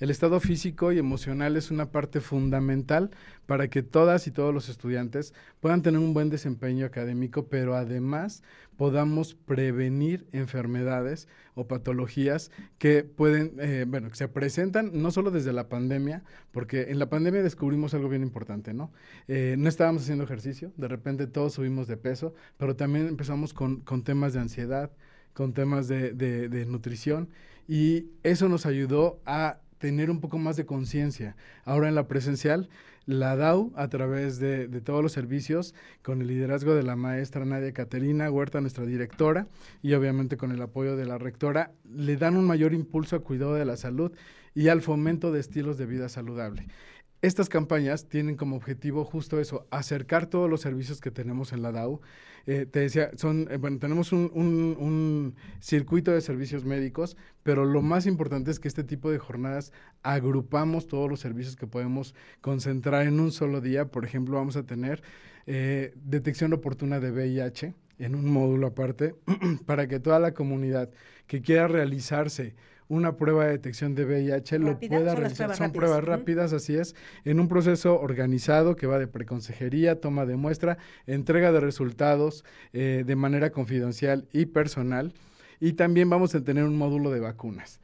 El 0.00 0.10
estado 0.10 0.40
físico 0.40 0.90
y 0.90 0.98
emocional 0.98 1.56
es 1.56 1.70
una 1.70 1.92
parte 1.92 2.20
fundamental 2.20 3.10
para 3.46 3.68
que 3.68 3.82
todas 3.82 4.26
y 4.26 4.32
todos 4.32 4.52
los 4.52 4.68
estudiantes 4.68 5.34
puedan 5.60 5.82
tener 5.82 6.00
un 6.00 6.14
buen 6.14 6.30
desempeño 6.30 6.84
académico, 6.84 7.46
pero 7.46 7.76
además 7.76 8.42
podamos 8.76 9.34
prevenir 9.34 10.26
enfermedades 10.32 11.28
o 11.54 11.68
patologías 11.68 12.50
que 12.78 13.04
pueden, 13.04 13.52
eh, 13.60 13.84
bueno, 13.86 14.10
que 14.10 14.16
se 14.16 14.26
presentan 14.26 14.90
no 14.94 15.12
solo 15.12 15.30
desde 15.30 15.52
la 15.52 15.68
pandemia, 15.68 16.24
porque 16.50 16.90
en 16.90 16.98
la 16.98 17.08
pandemia 17.08 17.42
descubrimos 17.42 17.94
algo 17.94 18.08
bien 18.08 18.22
importante, 18.22 18.74
¿no? 18.74 18.90
Eh, 19.28 19.54
no 19.58 19.68
estábamos 19.68 20.02
haciendo 20.02 20.24
ejercicio, 20.24 20.72
de 20.76 20.88
repente 20.88 21.28
todos 21.28 21.54
subimos 21.54 21.86
de 21.86 21.96
peso, 21.96 22.34
pero 22.56 22.74
también 22.74 23.06
empezamos 23.06 23.54
con, 23.54 23.80
con 23.80 24.02
temas 24.02 24.32
de 24.32 24.40
ansiedad, 24.40 24.90
con 25.34 25.52
temas 25.52 25.86
de, 25.86 26.12
de, 26.12 26.48
de 26.48 26.66
nutrición, 26.66 27.28
y 27.68 28.08
eso 28.22 28.48
nos 28.48 28.66
ayudó 28.66 29.20
a 29.24 29.60
tener 29.78 30.10
un 30.10 30.20
poco 30.20 30.38
más 30.38 30.56
de 30.56 30.66
conciencia. 30.66 31.36
Ahora 31.64 31.88
en 31.88 31.94
la 31.94 32.08
presencial, 32.08 32.68
la 33.06 33.36
DAU, 33.36 33.72
a 33.76 33.88
través 33.88 34.38
de, 34.38 34.66
todos 34.80 35.02
los 35.02 35.12
servicios, 35.12 35.74
con 36.02 36.22
el 36.22 36.28
liderazgo 36.28 36.74
de 36.74 36.82
la 36.82 36.96
maestra 36.96 37.44
Nadia 37.44 37.72
Caterina 37.72 38.30
Huerta, 38.30 38.60
nuestra 38.60 38.86
directora, 38.86 39.46
y 39.82 39.92
obviamente 39.92 40.36
con 40.36 40.52
el 40.52 40.62
apoyo 40.62 40.96
de 40.96 41.06
la 41.06 41.18
rectora, 41.18 41.72
le 41.84 42.16
dan 42.16 42.36
un 42.36 42.46
mayor 42.46 42.72
impulso 42.72 43.16
al 43.16 43.22
cuidado 43.22 43.54
de 43.54 43.64
la 43.64 43.76
salud 43.76 44.12
y 44.54 44.68
al 44.68 44.80
fomento 44.80 45.32
de 45.32 45.40
estilos 45.40 45.76
de 45.76 45.86
vida 45.86 46.08
saludable. 46.08 46.66
Estas 47.20 47.48
campañas 47.48 48.08
tienen 48.08 48.36
como 48.36 48.56
objetivo 48.56 49.04
justo 49.04 49.40
eso, 49.40 49.66
acercar 49.70 50.26
todos 50.26 50.48
los 50.50 50.60
servicios 50.60 51.00
que 51.00 51.10
tenemos 51.10 51.52
en 51.52 51.62
la 51.62 51.72
DAO 51.72 52.00
eh, 52.46 52.66
te 52.70 52.80
decía, 52.80 53.10
son, 53.16 53.48
eh, 53.50 53.56
bueno, 53.56 53.78
tenemos 53.78 54.12
un, 54.12 55.34
circuito 55.60 56.12
de 56.12 56.20
servicios 56.20 56.64
médicos, 56.64 57.16
pero 57.42 57.64
lo 57.64 57.80
más 57.80 58.06
importante 58.06 58.50
es 58.50 58.60
que 58.60 58.68
este 58.68 58.84
tipo 58.84 59.10
de 59.10 59.18
jornadas 59.18 59.72
agrupamos 60.02 60.86
todos 60.86 61.08
los 61.08 61.20
servicios 61.20 61.56
que 61.56 61.66
podemos 61.66 62.14
concentrar 62.40 63.06
en 63.06 63.18
un 63.18 63.32
solo 63.32 63.60
día. 63.60 63.86
Por 63.86 64.04
ejemplo, 64.04 64.36
vamos 64.36 64.56
a 64.56 64.64
tener 64.64 65.02
eh, 65.46 65.94
detección 66.04 66.52
oportuna 66.52 67.00
de 67.00 67.10
VIH 67.10 67.74
en 67.98 68.14
un 68.14 68.30
módulo 68.30 68.66
aparte 68.66 69.14
para 69.66 69.88
que 69.88 70.00
toda 70.00 70.18
la 70.18 70.34
comunidad 70.34 70.90
que 71.26 71.40
quiera 71.40 71.68
realizarse 71.68 72.54
una 72.94 73.16
prueba 73.16 73.44
de 73.44 73.52
detección 73.52 73.94
de 73.94 74.04
VIH 74.04 74.58
lo 74.58 74.78
pueda 74.78 75.14
realizar. 75.14 75.54
Son 75.56 75.72
pruebas 75.72 76.04
rápidas, 76.04 76.52
así 76.52 76.76
es, 76.76 76.94
en 77.24 77.40
un 77.40 77.48
proceso 77.48 78.00
organizado 78.00 78.76
que 78.76 78.86
va 78.86 78.98
de 78.98 79.06
preconsejería, 79.06 80.00
toma 80.00 80.26
de 80.26 80.36
muestra, 80.36 80.78
entrega 81.06 81.52
de 81.52 81.60
resultados 81.60 82.44
eh, 82.72 83.04
de 83.06 83.16
manera 83.16 83.50
confidencial 83.50 84.26
y 84.32 84.46
personal. 84.46 85.12
Y 85.60 85.74
también 85.74 86.08
vamos 86.10 86.34
a 86.34 86.42
tener 86.42 86.64
un 86.64 86.76
módulo 86.76 87.10
de 87.10 87.20
vacunas, 87.20 87.80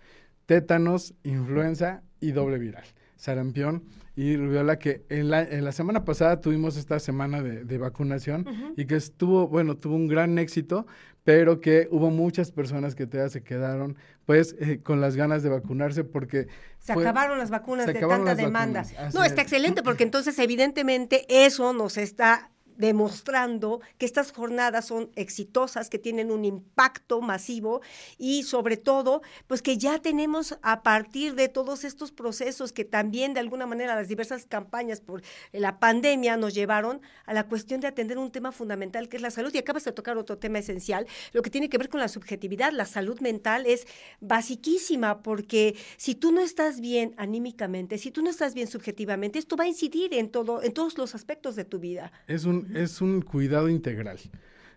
tétanos, 0.46 1.14
influenza 1.22 2.02
y 2.20 2.32
doble 2.32 2.58
viral 2.58 2.84
sarampión 3.20 3.84
y 4.20 4.36
rubiola, 4.36 4.78
que 4.78 5.06
en 5.08 5.30
la, 5.30 5.40
en 5.40 5.64
la 5.64 5.72
semana 5.72 6.04
pasada 6.04 6.42
tuvimos 6.42 6.76
esta 6.76 6.98
semana 6.98 7.40
de, 7.40 7.78
vacunación 7.78 8.44
y 8.76 8.84
que 8.84 8.96
estuvo, 8.96 9.48
bueno, 9.48 9.78
tuvo 9.78 9.94
un 9.94 10.08
gran 10.08 10.38
éxito, 10.38 10.86
pero 11.24 11.62
que 11.62 11.88
hubo 11.90 12.10
muchas 12.10 12.52
personas 12.52 12.94
que 12.94 13.06
todavía 13.06 13.30
se 13.30 13.42
quedaron 13.42 13.96
pues 14.26 14.56
eh, 14.60 14.80
con 14.82 15.00
las 15.00 15.16
ganas 15.16 15.42
de 15.42 15.48
vacunarse 15.48 16.04
porque 16.04 16.48
se 16.78 16.92
acabaron 16.92 17.38
las 17.38 17.48
vacunas 17.48 17.86
de 17.86 17.94
tanta 17.94 18.34
demanda. 18.34 18.84
No, 19.14 19.24
está 19.24 19.40
excelente 19.40 19.82
porque 19.82 20.04
entonces 20.04 20.38
evidentemente 20.38 21.24
eso 21.30 21.72
nos 21.72 21.96
está 21.96 22.50
demostrando 22.76 23.80
que 23.98 24.06
estas 24.06 24.32
jornadas 24.32 24.86
son 24.86 25.10
exitosas, 25.14 25.90
que 25.90 25.98
tienen 25.98 26.30
un 26.30 26.44
impacto 26.44 27.20
masivo 27.20 27.80
y 28.18 28.42
sobre 28.42 28.76
todo, 28.76 29.22
pues 29.46 29.62
que 29.62 29.78
ya 29.78 29.98
tenemos 29.98 30.58
a 30.62 30.82
partir 30.82 31.34
de 31.34 31.48
todos 31.48 31.84
estos 31.84 32.12
procesos 32.12 32.72
que 32.72 32.84
también 32.84 33.34
de 33.34 33.40
alguna 33.40 33.66
manera 33.66 33.94
las 33.94 34.08
diversas 34.08 34.46
campañas 34.46 35.00
por 35.00 35.22
la 35.52 35.78
pandemia 35.78 36.36
nos 36.36 36.54
llevaron 36.54 37.00
a 37.26 37.34
la 37.34 37.46
cuestión 37.48 37.80
de 37.80 37.88
atender 37.88 38.18
un 38.18 38.30
tema 38.30 38.52
fundamental 38.52 39.08
que 39.08 39.16
es 39.16 39.22
la 39.22 39.30
salud. 39.30 39.54
Y 39.54 39.58
acabas 39.58 39.84
de 39.84 39.92
tocar 39.92 40.16
otro 40.18 40.38
tema 40.38 40.58
esencial, 40.58 41.06
lo 41.32 41.42
que 41.42 41.50
tiene 41.50 41.68
que 41.68 41.78
ver 41.78 41.88
con 41.88 42.00
la 42.00 42.08
subjetividad. 42.08 42.72
La 42.72 42.86
salud 42.86 43.20
mental 43.20 43.64
es 43.66 43.86
basiquísima 44.20 45.22
porque 45.22 45.76
si 45.96 46.14
tú 46.14 46.32
no 46.32 46.40
estás 46.40 46.80
bien 46.80 47.14
anímicamente, 47.16 47.98
si 47.98 48.10
tú 48.10 48.22
no 48.22 48.30
estás 48.30 48.54
bien 48.54 48.66
subjetivamente, 48.66 49.38
esto 49.38 49.56
va 49.56 49.64
a 49.64 49.68
incidir 49.68 50.14
en 50.14 50.30
todo, 50.30 50.62
en 50.62 50.72
todos 50.72 50.98
los 50.98 51.14
aspectos 51.14 51.56
de 51.56 51.64
tu 51.64 51.78
vida. 51.78 52.12
Es 52.26 52.44
un, 52.44 52.69
es 52.74 53.00
un 53.00 53.22
cuidado 53.22 53.68
integral. 53.68 54.18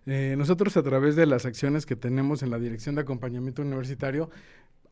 Eh, 0.06 0.36
nosotros 0.38 0.76
a 0.78 0.84
través 0.84 1.16
de 1.16 1.26
las 1.26 1.46
acciones 1.46 1.86
que 1.86 1.96
tenemos 1.96 2.44
en 2.44 2.50
la 2.50 2.60
Dirección 2.60 2.96
de 2.96 3.02
Acompañamiento 3.02 3.62
Universitario, 3.62 4.30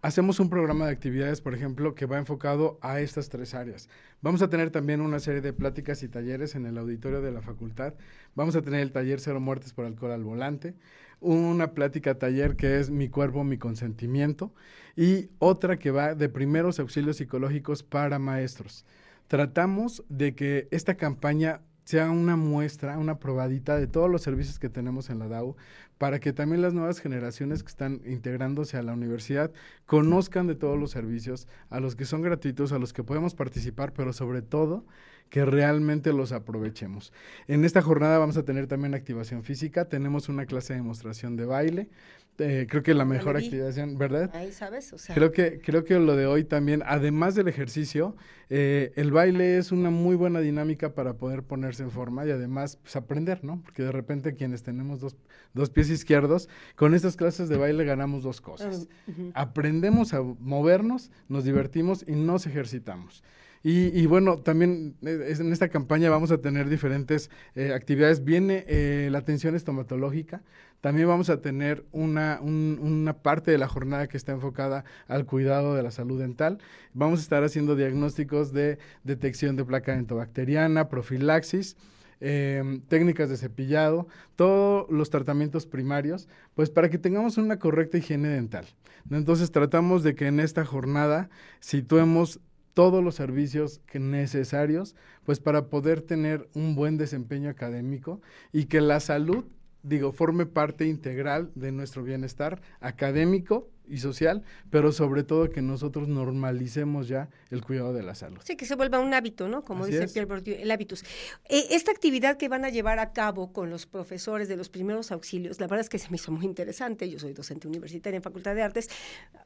hacemos 0.01 0.39
un 0.39 0.49
programa 0.49 0.85
de 0.85 0.93
actividades, 0.93 1.41
por 1.41 1.53
ejemplo, 1.53 1.95
que 1.95 2.05
va 2.05 2.17
enfocado 2.17 2.79
a 2.81 3.01
estas 3.01 3.29
tres 3.29 3.53
áreas. 3.53 3.89
Vamos 4.21 4.41
a 4.41 4.49
tener 4.49 4.71
también 4.71 5.01
una 5.01 5.19
serie 5.19 5.41
de 5.41 5.53
pláticas 5.53 6.01
y 6.03 6.07
talleres 6.07 6.55
en 6.55 6.65
el 6.65 6.77
auditorio 6.77 7.21
de 7.21 7.31
la 7.31 7.41
facultad. 7.41 7.93
Vamos 8.35 8.55
a 8.55 8.61
tener 8.61 8.79
el 8.79 8.91
taller 8.91 9.19
Cero 9.19 9.39
Muertes 9.39 9.73
por 9.73 9.85
Alcohol 9.85 10.11
al 10.11 10.23
Volante, 10.23 10.75
una 11.19 11.73
plática 11.73 12.17
taller 12.17 12.55
que 12.55 12.79
es 12.79 12.89
Mi 12.89 13.09
Cuerpo, 13.09 13.43
Mi 13.43 13.57
Consentimiento 13.57 14.53
y 14.95 15.29
otra 15.39 15.77
que 15.77 15.91
va 15.91 16.15
de 16.15 16.29
primeros 16.29 16.79
auxilios 16.79 17.17
psicológicos 17.17 17.83
para 17.83 18.17
maestros. 18.17 18.85
Tratamos 19.27 20.03
de 20.09 20.35
que 20.35 20.67
esta 20.71 20.95
campaña 20.95 21.61
sea 21.83 22.09
una 22.09 22.35
muestra, 22.35 22.97
una 22.97 23.19
probadita 23.19 23.77
de 23.77 23.87
todos 23.87 24.09
los 24.09 24.21
servicios 24.21 24.59
que 24.59 24.69
tenemos 24.69 25.09
en 25.09 25.19
la 25.19 25.27
DAO, 25.27 25.55
para 25.97 26.19
que 26.19 26.33
también 26.33 26.61
las 26.61 26.73
nuevas 26.73 26.99
generaciones 26.99 27.63
que 27.63 27.69
están 27.69 28.01
integrándose 28.05 28.77
a 28.77 28.81
la 28.81 28.93
universidad 28.93 29.51
conozcan 29.85 30.47
de 30.47 30.55
todos 30.55 30.79
los 30.79 30.91
servicios, 30.91 31.47
a 31.69 31.79
los 31.79 31.95
que 31.95 32.05
son 32.05 32.21
gratuitos, 32.21 32.71
a 32.71 32.79
los 32.79 32.93
que 32.93 33.03
podemos 33.03 33.35
participar, 33.35 33.93
pero 33.93 34.11
sobre 34.13 34.41
todo 34.41 34.85
que 35.29 35.45
realmente 35.45 36.11
los 36.11 36.33
aprovechemos. 36.33 37.13
En 37.47 37.63
esta 37.65 37.81
jornada 37.81 38.17
vamos 38.19 38.35
a 38.37 38.43
tener 38.43 38.67
también 38.67 38.93
activación 38.93 39.43
física, 39.43 39.85
tenemos 39.85 40.27
una 40.27 40.45
clase 40.45 40.73
de 40.73 40.79
demostración 40.79 41.37
de 41.37 41.45
baile, 41.45 41.89
eh, 42.37 42.67
creo 42.69 42.83
que 42.83 42.93
la 42.93 43.05
mejor 43.05 43.37
activación, 43.37 43.97
¿verdad? 43.97 44.29
Ahí 44.33 44.51
sabes, 44.51 44.91
o 44.93 44.97
sea. 44.97 45.13
Creo 45.13 45.31
que, 45.31 45.61
creo 45.61 45.83
que 45.83 45.99
lo 45.99 46.15
de 46.15 46.25
hoy 46.25 46.43
también, 46.43 46.81
además 46.85 47.35
del 47.35 47.47
ejercicio, 47.47 48.15
eh, 48.49 48.91
el 48.95 49.11
baile 49.11 49.57
es 49.57 49.71
una 49.71 49.89
muy 49.89 50.15
buena 50.15 50.39
dinámica 50.39 50.93
para 50.93 51.13
poder 51.13 51.43
ponerse 51.43 51.83
en 51.83 51.91
forma 51.91 52.25
y 52.25 52.31
además 52.31 52.77
pues, 52.77 52.95
aprender, 52.95 53.43
¿no? 53.43 53.61
Porque 53.61 53.83
de 53.83 53.91
repente 53.91 54.33
quienes 54.33 54.63
tenemos 54.63 54.99
dos, 54.99 55.15
dos 55.53 55.69
pies 55.69 55.89
izquierdos, 55.89 56.49
con 56.75 56.93
estas 56.93 57.15
clases 57.15 57.47
de 57.47 57.57
baile 57.57 57.85
ganamos 57.85 58.23
dos 58.23 58.41
cosas. 58.41 58.87
Ah, 59.33 59.41
Aprendemos 59.41 60.13
a 60.13 60.21
movernos, 60.21 61.11
nos 61.29 61.43
divertimos 61.43 62.03
y 62.07 62.13
nos 62.13 62.45
ejercitamos. 62.45 63.23
Y, 63.63 64.07
bueno, 64.07 64.37
también 64.37 64.95
eh, 65.03 65.35
en 65.39 65.53
esta 65.53 65.69
campaña 65.69 66.09
vamos 66.09 66.31
a 66.31 66.39
tener 66.39 66.67
diferentes 66.67 67.29
eh, 67.53 67.73
actividades. 67.73 68.23
Viene 68.23 68.65
eh, 68.67 69.09
la 69.11 69.19
atención 69.19 69.55
estomatológica. 69.55 70.41
También 70.81 71.07
vamos 71.07 71.29
a 71.29 71.41
tener 71.41 71.85
una, 71.91 72.39
una 72.41 73.13
parte 73.13 73.51
de 73.51 73.59
la 73.59 73.67
jornada 73.67 74.07
que 74.07 74.17
está 74.17 74.31
enfocada 74.31 74.83
al 75.07 75.27
cuidado 75.27 75.75
de 75.75 75.83
la 75.83 75.91
salud 75.91 76.19
dental. 76.19 76.57
Vamos 76.93 77.19
a 77.19 77.21
estar 77.21 77.43
haciendo 77.43 77.75
diagnósticos 77.75 78.51
de 78.51 78.79
detección 79.03 79.55
de 79.55 79.63
placa 79.63 79.93
dentobacteriana, 79.95 80.89
profilaxis. 80.89 81.77
Em, 82.23 82.81
técnicas 82.81 83.29
de 83.29 83.37
cepillado, 83.37 84.07
todos 84.35 84.85
los 84.91 85.09
tratamientos 85.09 85.65
primarios, 85.65 86.29
pues 86.53 86.69
para 86.69 86.87
que 86.87 86.99
tengamos 86.99 87.39
una 87.39 87.57
correcta 87.57 87.97
higiene 87.97 88.27
dental. 88.27 88.67
Entonces 89.09 89.51
tratamos 89.51 90.03
de 90.03 90.13
que 90.13 90.27
en 90.27 90.39
esta 90.39 90.63
jornada 90.63 91.31
situemos 91.61 92.39
todos 92.73 93.03
los 93.03 93.15
servicios 93.15 93.81
necesarios, 93.93 94.95
pues 95.25 95.39
para 95.39 95.69
poder 95.69 96.01
tener 96.01 96.49
un 96.53 96.75
buen 96.75 96.97
desempeño 96.97 97.49
académico 97.49 98.21
y 98.51 98.65
que 98.65 98.81
la 98.81 98.99
salud, 98.99 99.45
digo, 99.83 100.11
forme 100.11 100.45
parte 100.45 100.85
integral 100.85 101.51
de 101.55 101.71
nuestro 101.71 102.03
bienestar 102.03 102.61
académico 102.79 103.69
y 103.91 103.97
social, 103.97 104.43
pero 104.69 104.91
sobre 104.91 105.23
todo 105.23 105.49
que 105.49 105.61
nosotros 105.61 106.07
normalicemos 106.07 107.07
ya 107.07 107.29
el 107.49 107.61
cuidado 107.61 107.93
de 107.93 108.03
la 108.03 108.15
salud. 108.15 108.39
Sí, 108.43 108.55
que 108.55 108.65
se 108.65 108.75
vuelva 108.75 108.99
un 108.99 109.13
hábito, 109.13 109.49
¿no? 109.49 109.63
Como 109.63 109.85
dice 109.85 110.07
Pierre 110.07 110.27
Bourdieu, 110.27 110.55
el 110.57 110.71
hábitus. 110.71 111.03
Eh, 111.49 111.67
esta 111.71 111.91
actividad 111.91 112.37
que 112.37 112.47
van 112.47 112.63
a 112.63 112.69
llevar 112.69 112.99
a 112.99 113.11
cabo 113.11 113.51
con 113.51 113.69
los 113.69 113.85
profesores 113.85 114.47
de 114.47 114.55
los 114.55 114.69
primeros 114.69 115.11
auxilios, 115.11 115.59
la 115.59 115.67
verdad 115.67 115.81
es 115.81 115.89
que 115.89 115.99
se 115.99 116.09
me 116.09 116.15
hizo 116.15 116.31
muy 116.31 116.45
interesante. 116.45 117.09
Yo 117.09 117.19
soy 117.19 117.33
docente 117.33 117.67
universitaria 117.67 118.15
en 118.15 118.23
Facultad 118.23 118.55
de 118.55 118.61
Artes. 118.61 118.89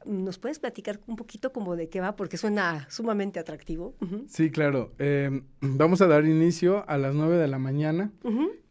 ¿Nos 0.04 0.38
puedes 0.38 0.60
platicar 0.60 1.00
un 1.06 1.16
poquito 1.16 1.52
como 1.52 1.74
de 1.74 1.88
qué 1.88 2.00
va? 2.00 2.14
Porque 2.14 2.36
suena 2.36 2.86
sumamente 2.88 3.40
atractivo. 3.40 3.96
Sí, 4.28 4.50
claro. 4.50 4.92
Em, 4.98 5.42
vamos 5.60 6.00
a 6.02 6.06
dar 6.06 6.24
inicio 6.24 6.88
a 6.88 6.98
las 6.98 7.14
9 7.14 7.36
de 7.36 7.48
la 7.48 7.58
mañana. 7.58 8.12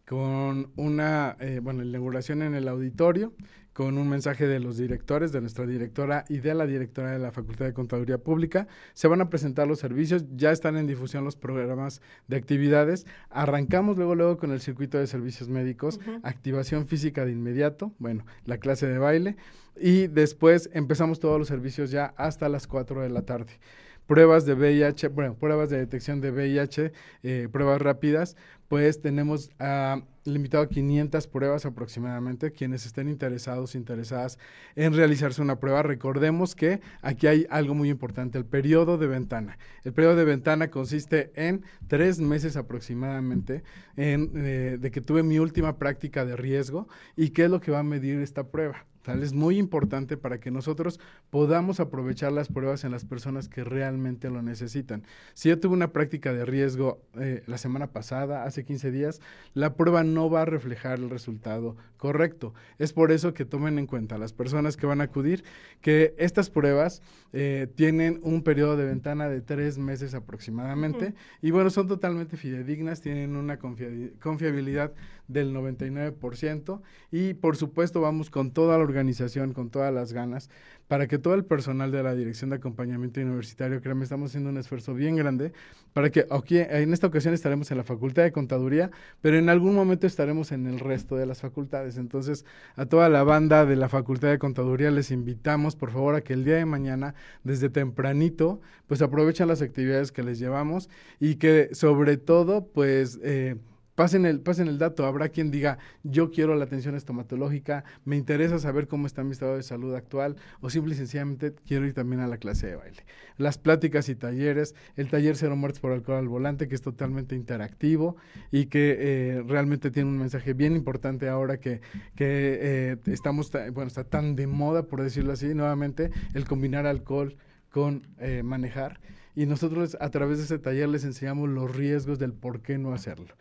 Con 0.08 0.72
una, 0.76 1.36
eh, 1.40 1.60
bueno, 1.62 1.84
inauguración 1.84 2.42
en 2.42 2.56
el 2.56 2.68
auditorio 2.68 3.34
con 3.76 3.98
un 3.98 4.08
mensaje 4.08 4.48
de 4.48 4.62
los 4.62 4.78
directores, 4.78 5.34
de 5.34 5.42
nuestra 5.42 5.66
directora 5.66 6.24
y 6.30 6.38
de 6.38 6.54
la 6.54 6.66
directora 6.66 7.12
de 7.12 7.20
la 7.20 7.34
Facultad 7.34 7.66
de 7.66 7.74
Contaduría 7.74 8.18
Pública. 8.18 8.70
Se 8.94 9.10
van 9.10 9.20
a 9.20 9.30
presentar 9.30 9.68
los 9.68 9.80
servicios, 9.80 10.24
ya 10.34 10.54
están 10.54 10.78
en 10.78 10.88
difusión 10.88 11.26
los 11.26 11.36
programas 11.36 12.02
de 12.30 12.38
actividades. 12.38 13.06
Arrancamos 13.30 13.98
luego, 13.98 14.16
luego 14.16 14.38
con 14.38 14.54
el 14.54 14.62
circuito 14.62 14.98
de 14.98 15.08
servicios 15.08 15.50
médicos, 15.50 16.00
activación 16.24 16.88
física 16.88 17.26
de 17.26 17.34
inmediato, 17.34 17.92
bueno, 18.00 18.26
la 18.46 18.60
clase 18.60 18.88
de 18.88 18.98
baile, 18.98 19.36
y 19.78 20.08
después 20.08 20.70
empezamos 20.72 21.20
todos 21.20 21.38
los 21.38 21.50
servicios 21.50 21.92
ya 21.92 22.14
hasta 22.16 22.48
las 22.48 22.68
4 22.68 23.02
de 23.02 23.10
la 23.10 23.24
tarde 23.24 23.60
pruebas 24.08 24.46
de 24.46 24.54
VIH, 24.54 25.10
bueno, 25.10 25.36
pruebas 25.36 25.70
de 25.70 25.78
detección 25.78 26.22
de 26.22 26.32
VIH, 26.32 26.92
eh, 27.24 27.50
pruebas 27.52 27.82
rápidas, 27.82 28.36
pues 28.68 29.02
tenemos 29.02 29.50
uh, 29.60 30.02
limitado 30.26 30.64
a 30.64 30.70
500 30.70 31.28
pruebas 31.28 31.66
aproximadamente. 31.66 32.52
Quienes 32.52 32.86
estén 32.86 33.08
interesados, 33.08 33.76
interesadas 33.76 34.38
en 34.76 34.94
realizarse 34.94 35.42
una 35.42 35.60
prueba, 35.60 35.84
recordemos 35.84 36.56
que 36.56 36.82
aquí 37.02 37.28
hay 37.28 37.48
algo 37.50 37.74
muy 37.74 37.90
importante, 37.90 38.38
el 38.38 38.46
periodo 38.46 38.98
de 38.98 39.08
ventana. 39.08 39.58
El 39.84 39.94
periodo 39.94 40.16
de 40.16 40.26
ventana 40.26 40.70
consiste 40.70 41.32
en 41.36 41.64
tres 41.88 42.20
meses 42.20 42.58
aproximadamente 42.58 43.64
en, 43.96 44.32
eh, 44.36 44.78
de 44.80 44.92
que 44.92 45.02
tuve 45.02 45.24
mi 45.24 45.40
última 45.40 45.78
práctica 45.78 46.26
de 46.26 46.36
riesgo 46.36 46.88
y 47.16 47.30
qué 47.30 47.46
es 47.46 47.50
lo 47.50 47.62
que 47.62 47.72
va 47.72 47.80
a 47.80 47.84
medir 47.84 48.20
esta 48.20 48.48
prueba. 48.48 48.86
Es 49.14 49.34
muy 49.34 49.58
importante 49.58 50.18
para 50.18 50.40
que 50.40 50.52
nosotros 50.52 51.00
podamos 51.30 51.80
aprovechar 51.80 52.32
las 52.32 52.48
pruebas 52.48 52.84
en 52.84 52.92
las 52.92 53.06
personas 53.06 53.48
que 53.48 53.64
realmente 53.64 54.30
lo 54.30 54.42
necesitan. 54.42 55.04
Si 55.34 55.50
yo 55.50 55.60
tuve 55.60 55.74
una 55.74 55.92
práctica 55.92 56.34
de 56.34 56.46
riesgo 56.46 57.02
eh, 57.20 57.44
la 57.46 57.58
semana 57.58 57.88
pasada, 57.88 58.44
hace 58.46 58.66
15 58.66 58.92
días, 58.92 59.22
la 59.54 59.76
prueba 59.76 60.04
no 60.04 60.15
va 60.30 60.42
a 60.42 60.46
reflejar 60.46 61.00
el 61.00 61.10
resultado 61.10 61.76
correcto. 61.98 62.54
Es 62.78 62.94
por 62.94 63.12
eso 63.12 63.34
que 63.34 63.46
tomen 63.46 63.80
en 63.80 63.88
cuenta 63.88 64.18
las 64.18 64.34
personas 64.34 64.78
que 64.78 64.86
van 64.86 65.02
a 65.02 65.06
acudir 65.06 65.44
que 65.82 66.14
estas 66.18 66.50
pruebas 66.50 67.02
eh, 67.34 67.68
tienen 67.76 68.20
un 68.24 68.44
periodo 68.44 68.78
de 68.78 68.86
ventana 68.86 69.28
de 69.30 69.42
tres 69.42 69.78
meses 69.78 70.14
aproximadamente 70.14 71.14
y 71.42 71.52
bueno, 71.52 71.70
son 71.70 71.88
totalmente 71.88 72.38
fidedignas, 72.38 73.02
tienen 73.02 73.36
una 73.36 73.58
confiabilidad 73.58 74.94
del 75.28 75.54
99% 75.54 76.82
y 77.12 77.34
por 77.34 77.56
supuesto 77.58 78.02
vamos 78.02 78.30
con 78.30 78.52
toda 78.52 78.78
la 78.78 78.84
organización, 78.84 79.54
con 79.54 79.70
todas 79.70 79.94
las 79.94 80.14
ganas, 80.14 80.50
para 80.88 81.08
que 81.08 81.18
todo 81.18 81.34
el 81.34 81.46
personal 81.46 81.92
de 81.92 82.04
la 82.04 82.14
Dirección 82.14 82.52
de 82.52 82.58
Acompañamiento 82.58 83.20
Universitario, 83.20 83.82
créanme, 83.82 84.04
estamos 84.04 84.32
haciendo 84.32 84.50
un 84.50 84.58
esfuerzo 84.58 84.94
bien 84.94 85.16
grande 85.16 85.52
para 85.94 86.10
que 86.10 86.26
aquí, 86.30 86.60
en 86.60 86.94
esta 86.94 87.08
ocasión 87.08 87.34
estaremos 87.34 87.72
en 87.72 87.78
la 87.78 87.84
Facultad 87.84 88.24
de 88.24 88.32
Contaduría, 88.32 88.92
pero 89.22 89.38
en 89.38 89.50
algún 89.50 89.74
momento 89.74 90.06
estaremos 90.06 90.52
en 90.52 90.68
el 90.68 90.80
resto 90.80 91.16
de 91.16 91.26
las 91.26 91.42
facultades. 91.42 91.98
Entonces, 91.98 92.46
a 92.76 92.86
toda 92.86 93.10
la 93.10 93.24
banda 93.24 93.66
de 93.66 93.76
la 93.76 93.90
Facultad 93.90 94.30
de 94.30 94.38
Contaduría 94.38 94.92
les 94.92 95.10
invitamos, 95.10 95.76
por 95.76 95.92
favor, 95.92 96.16
a 96.16 96.22
que 96.22 96.34
el 96.34 96.44
día 96.44 96.58
de 96.58 96.66
mañana, 96.66 97.16
desde 97.44 97.70
tempranito, 97.70 98.62
pues 98.88 99.02
aprovechen 99.02 99.48
las 99.48 99.62
actividades 99.62 100.12
que 100.12 100.24
les 100.24 100.38
llevamos 100.38 100.90
y 101.20 101.36
que 101.36 101.70
sobre 101.74 102.18
todo, 102.18 102.68
pues... 102.68 103.20
Eh, 103.24 103.56
Pasen 103.96 104.26
el, 104.26 104.42
pasen 104.42 104.68
el 104.68 104.78
dato, 104.78 105.06
habrá 105.06 105.30
quien 105.30 105.52
diga, 105.52 105.78
yo 106.04 106.30
quiero 106.30 106.54
la 106.56 106.66
atención 106.66 106.96
estomatológica, 106.96 107.86
me 108.04 108.18
interesa 108.18 108.60
saber 108.60 108.90
cómo 108.90 109.08
está 109.08 109.24
mi 109.24 109.32
estado 109.32 109.56
de 109.56 109.64
salud 109.64 109.96
actual, 109.96 110.36
o 110.60 110.70
simple 110.70 110.94
y 110.94 110.98
sencillamente 110.98 111.56
quiero 111.66 111.86
ir 111.86 111.94
también 111.94 112.20
a 112.22 112.28
la 112.28 112.38
clase 112.38 112.68
de 112.68 112.76
baile. 112.76 113.06
Las 113.38 113.58
pláticas 113.58 114.10
y 114.10 114.16
talleres, 114.16 114.76
el 114.98 115.08
taller 115.08 115.38
Cero 115.38 115.56
Muertes 115.56 115.80
por 115.80 115.94
Alcohol 115.94 116.18
al 116.18 116.28
Volante, 116.28 116.68
que 116.68 116.76
es 116.76 116.82
totalmente 116.82 117.36
interactivo 117.36 118.18
y 118.52 118.66
que 118.66 118.98
eh, 119.00 119.44
realmente 119.48 119.92
tiene 119.92 120.10
un 120.10 120.18
mensaje 120.18 120.54
bien 120.54 120.76
importante 120.76 121.30
ahora 121.30 121.58
que, 121.62 121.80
que 122.16 122.60
eh, 122.62 122.98
estamos, 123.06 123.50
bueno, 123.72 123.88
está 123.88 124.04
tan 124.04 124.36
de 124.36 124.46
moda, 124.46 124.84
por 124.84 125.04
decirlo 125.04 125.32
así, 125.32 125.54
nuevamente, 125.54 126.12
el 126.34 126.44
combinar 126.44 126.86
alcohol 126.86 127.38
con 127.70 128.06
eh, 128.20 128.44
manejar. 128.44 129.00
Y 129.38 129.46
nosotros 129.46 129.96
a 130.02 130.10
través 130.10 130.40
de 130.40 130.44
ese 130.46 130.60
taller 130.60 130.90
les 130.90 131.06
enseñamos 131.06 131.48
los 131.48 131.74
riesgos 131.74 132.20
del 132.20 132.34
por 132.34 132.62
qué 132.62 132.78
no 132.78 132.94
hacerlo 132.94 133.36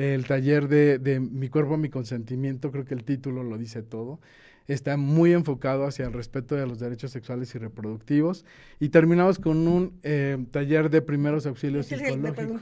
el 0.00 0.26
taller 0.26 0.68
de, 0.68 1.20
Mi 1.20 1.48
cuerpo, 1.48 1.76
mi 1.76 1.90
consentimiento, 1.90 2.72
creo 2.72 2.84
que 2.84 2.94
el 2.94 3.04
título 3.04 3.42
lo 3.42 3.58
dice 3.58 3.82
todo. 3.82 4.18
Está 4.66 4.96
muy 4.96 5.32
enfocado 5.32 5.84
hacia 5.84 6.06
el 6.06 6.12
respeto 6.12 6.54
de 6.54 6.66
los 6.66 6.78
derechos 6.78 7.10
sexuales 7.10 7.54
y 7.54 7.58
reproductivos. 7.58 8.44
Y 8.78 8.90
terminamos 8.90 9.38
con 9.38 9.66
un 9.66 9.98
eh, 10.02 10.38
taller 10.52 10.90
de 10.90 11.02
primeros 11.02 11.44
auxilios 11.44 11.86
psicológicos 11.88 12.60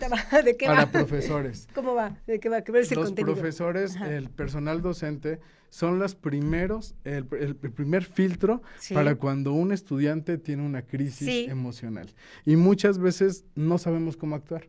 para 0.64 0.90
profesores. 0.90 1.68
¿Cómo 1.74 1.94
va? 1.94 2.16
¿De 2.26 2.40
qué 2.40 2.48
va? 2.48 2.62
¿Qué 2.62 2.76
ese 2.78 2.96
los 2.96 3.12
profesores, 3.12 3.96
el 3.96 4.30
personal 4.30 4.80
docente, 4.82 5.38
son 5.70 5.98
los 5.98 6.14
primeros, 6.14 6.94
el, 7.04 7.26
primer 7.26 8.04
filtro 8.04 8.62
para 8.92 9.16
cuando 9.16 9.52
un 9.52 9.70
estudiante 9.70 10.38
tiene 10.38 10.64
una 10.64 10.82
crisis 10.82 11.48
emocional. 11.48 12.08
Y 12.46 12.56
muchas 12.56 12.98
veces 12.98 13.44
no 13.54 13.76
sabemos 13.76 14.16
cómo 14.16 14.34
actuar 14.34 14.66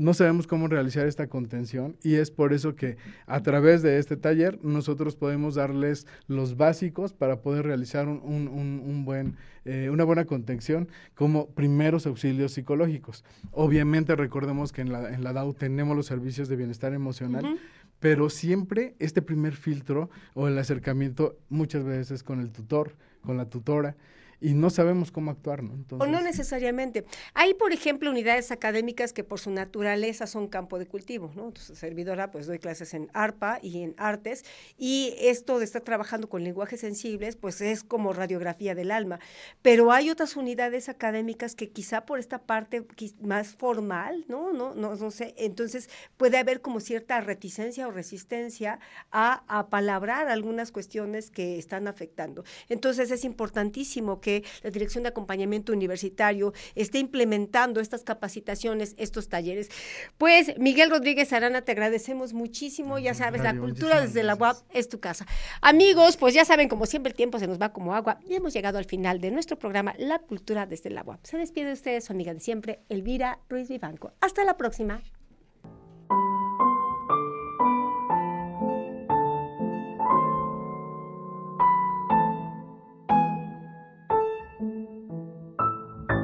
no 0.00 0.14
sabemos 0.14 0.46
cómo 0.46 0.66
realizar 0.66 1.06
esta 1.06 1.26
contención 1.26 1.94
y 2.02 2.14
es 2.14 2.30
por 2.30 2.54
eso 2.54 2.74
que 2.74 2.96
a 3.26 3.42
través 3.42 3.82
de 3.82 3.98
este 3.98 4.16
taller 4.16 4.58
nosotros 4.64 5.14
podemos 5.14 5.56
darles 5.56 6.06
los 6.26 6.56
básicos 6.56 7.12
para 7.12 7.42
poder 7.42 7.66
realizar 7.66 8.08
un, 8.08 8.18
un, 8.24 8.48
un, 8.82 9.04
buen, 9.04 9.36
eh, 9.66 9.90
una 9.92 10.04
buena 10.04 10.24
contención 10.24 10.88
como 11.14 11.50
primeros 11.50 12.06
auxilios 12.06 12.52
psicológicos. 12.52 13.26
Obviamente 13.50 14.16
recordemos 14.16 14.72
que 14.72 14.80
en 14.80 14.90
la, 14.90 15.12
en 15.12 15.22
la 15.22 15.34
DAO 15.34 15.52
tenemos 15.52 15.94
los 15.94 16.06
servicios 16.06 16.48
de 16.48 16.56
bienestar 16.56 16.94
emocional. 16.94 17.60
Pero 17.98 18.30
siempre 18.30 18.94
este 19.00 19.20
primer 19.20 19.54
filtro 19.54 20.08
o 20.32 20.48
el 20.48 20.56
acercamiento 20.56 21.36
muchas 21.50 21.84
veces 21.84 22.22
con 22.22 22.40
el 22.40 22.50
tutor, 22.52 22.96
con 23.20 23.36
la 23.36 23.50
tutora, 23.50 23.96
y 24.40 24.54
no 24.54 24.70
sabemos 24.70 25.10
cómo 25.10 25.30
actuar, 25.30 25.62
¿no? 25.62 25.84
o 25.98 26.06
no 26.06 26.20
necesariamente. 26.22 27.04
Hay, 27.34 27.54
por 27.54 27.72
ejemplo, 27.72 28.10
unidades 28.10 28.50
académicas 28.50 29.12
que 29.12 29.22
por 29.22 29.38
su 29.38 29.50
naturaleza 29.50 30.26
son 30.26 30.48
campo 30.48 30.78
de 30.78 30.86
cultivo, 30.86 31.30
¿no? 31.34 31.48
Entonces, 31.48 31.78
servidora, 31.78 32.30
pues 32.30 32.46
doy 32.46 32.58
clases 32.58 32.94
en 32.94 33.10
ARPA 33.12 33.58
y 33.62 33.82
en 33.82 33.94
artes, 33.98 34.44
y 34.78 35.14
esto 35.18 35.58
de 35.58 35.64
estar 35.64 35.82
trabajando 35.82 36.28
con 36.28 36.42
lenguajes 36.42 36.80
sensibles, 36.80 37.36
pues 37.36 37.60
es 37.60 37.84
como 37.84 38.12
radiografía 38.12 38.74
del 38.74 38.90
alma. 38.90 39.20
Pero 39.62 39.92
hay 39.92 40.10
otras 40.10 40.36
unidades 40.36 40.88
académicas 40.88 41.54
que 41.54 41.70
quizá 41.70 42.06
por 42.06 42.18
esta 42.18 42.38
parte 42.38 42.86
más 43.20 43.54
formal, 43.54 44.24
¿no? 44.28 44.52
No, 44.52 44.74
no, 44.74 44.94
no 44.94 45.10
sé, 45.10 45.34
entonces 45.36 45.90
puede 46.16 46.38
haber 46.38 46.60
como 46.62 46.80
cierta 46.80 47.20
reticencia 47.20 47.86
o 47.86 47.90
resistencia 47.90 48.80
a, 49.10 49.44
a 49.48 49.68
palabrar 49.68 50.28
algunas 50.28 50.72
cuestiones 50.72 51.30
que 51.30 51.58
están 51.58 51.88
afectando. 51.88 52.44
Entonces, 52.68 53.10
es 53.10 53.24
importantísimo 53.24 54.20
que 54.30 54.44
la 54.62 54.70
Dirección 54.70 55.02
de 55.02 55.08
Acompañamiento 55.08 55.72
Universitario 55.72 56.52
esté 56.74 56.98
implementando 56.98 57.80
estas 57.80 58.04
capacitaciones, 58.04 58.94
estos 58.96 59.28
talleres. 59.28 59.68
Pues, 60.18 60.56
Miguel 60.58 60.90
Rodríguez 60.90 61.32
Arana, 61.32 61.62
te 61.62 61.72
agradecemos 61.72 62.32
muchísimo. 62.32 62.98
Ya 62.98 63.14
sabes, 63.14 63.42
la 63.42 63.56
cultura 63.56 64.00
desde 64.00 64.22
la 64.22 64.34
UAP 64.34 64.56
es 64.72 64.88
tu 64.88 65.00
casa. 65.00 65.26
Amigos, 65.60 66.16
pues 66.16 66.34
ya 66.34 66.44
saben, 66.44 66.68
como 66.68 66.86
siempre, 66.86 67.10
el 67.10 67.16
tiempo 67.16 67.38
se 67.38 67.46
nos 67.46 67.60
va 67.60 67.72
como 67.72 67.94
agua 67.94 68.18
y 68.28 68.34
hemos 68.34 68.52
llegado 68.52 68.78
al 68.78 68.84
final 68.84 69.20
de 69.20 69.30
nuestro 69.30 69.58
programa 69.58 69.94
La 69.98 70.18
Cultura 70.18 70.66
desde 70.66 70.90
la 70.90 71.02
UAP. 71.02 71.24
Se 71.24 71.36
despide 71.36 71.66
de 71.66 71.72
ustedes 71.72 72.04
su 72.04 72.12
amiga 72.12 72.32
de 72.32 72.40
siempre, 72.40 72.80
Elvira 72.88 73.40
Ruiz 73.48 73.68
Vivanco. 73.68 74.12
Hasta 74.20 74.44
la 74.44 74.56
próxima. 74.56 75.02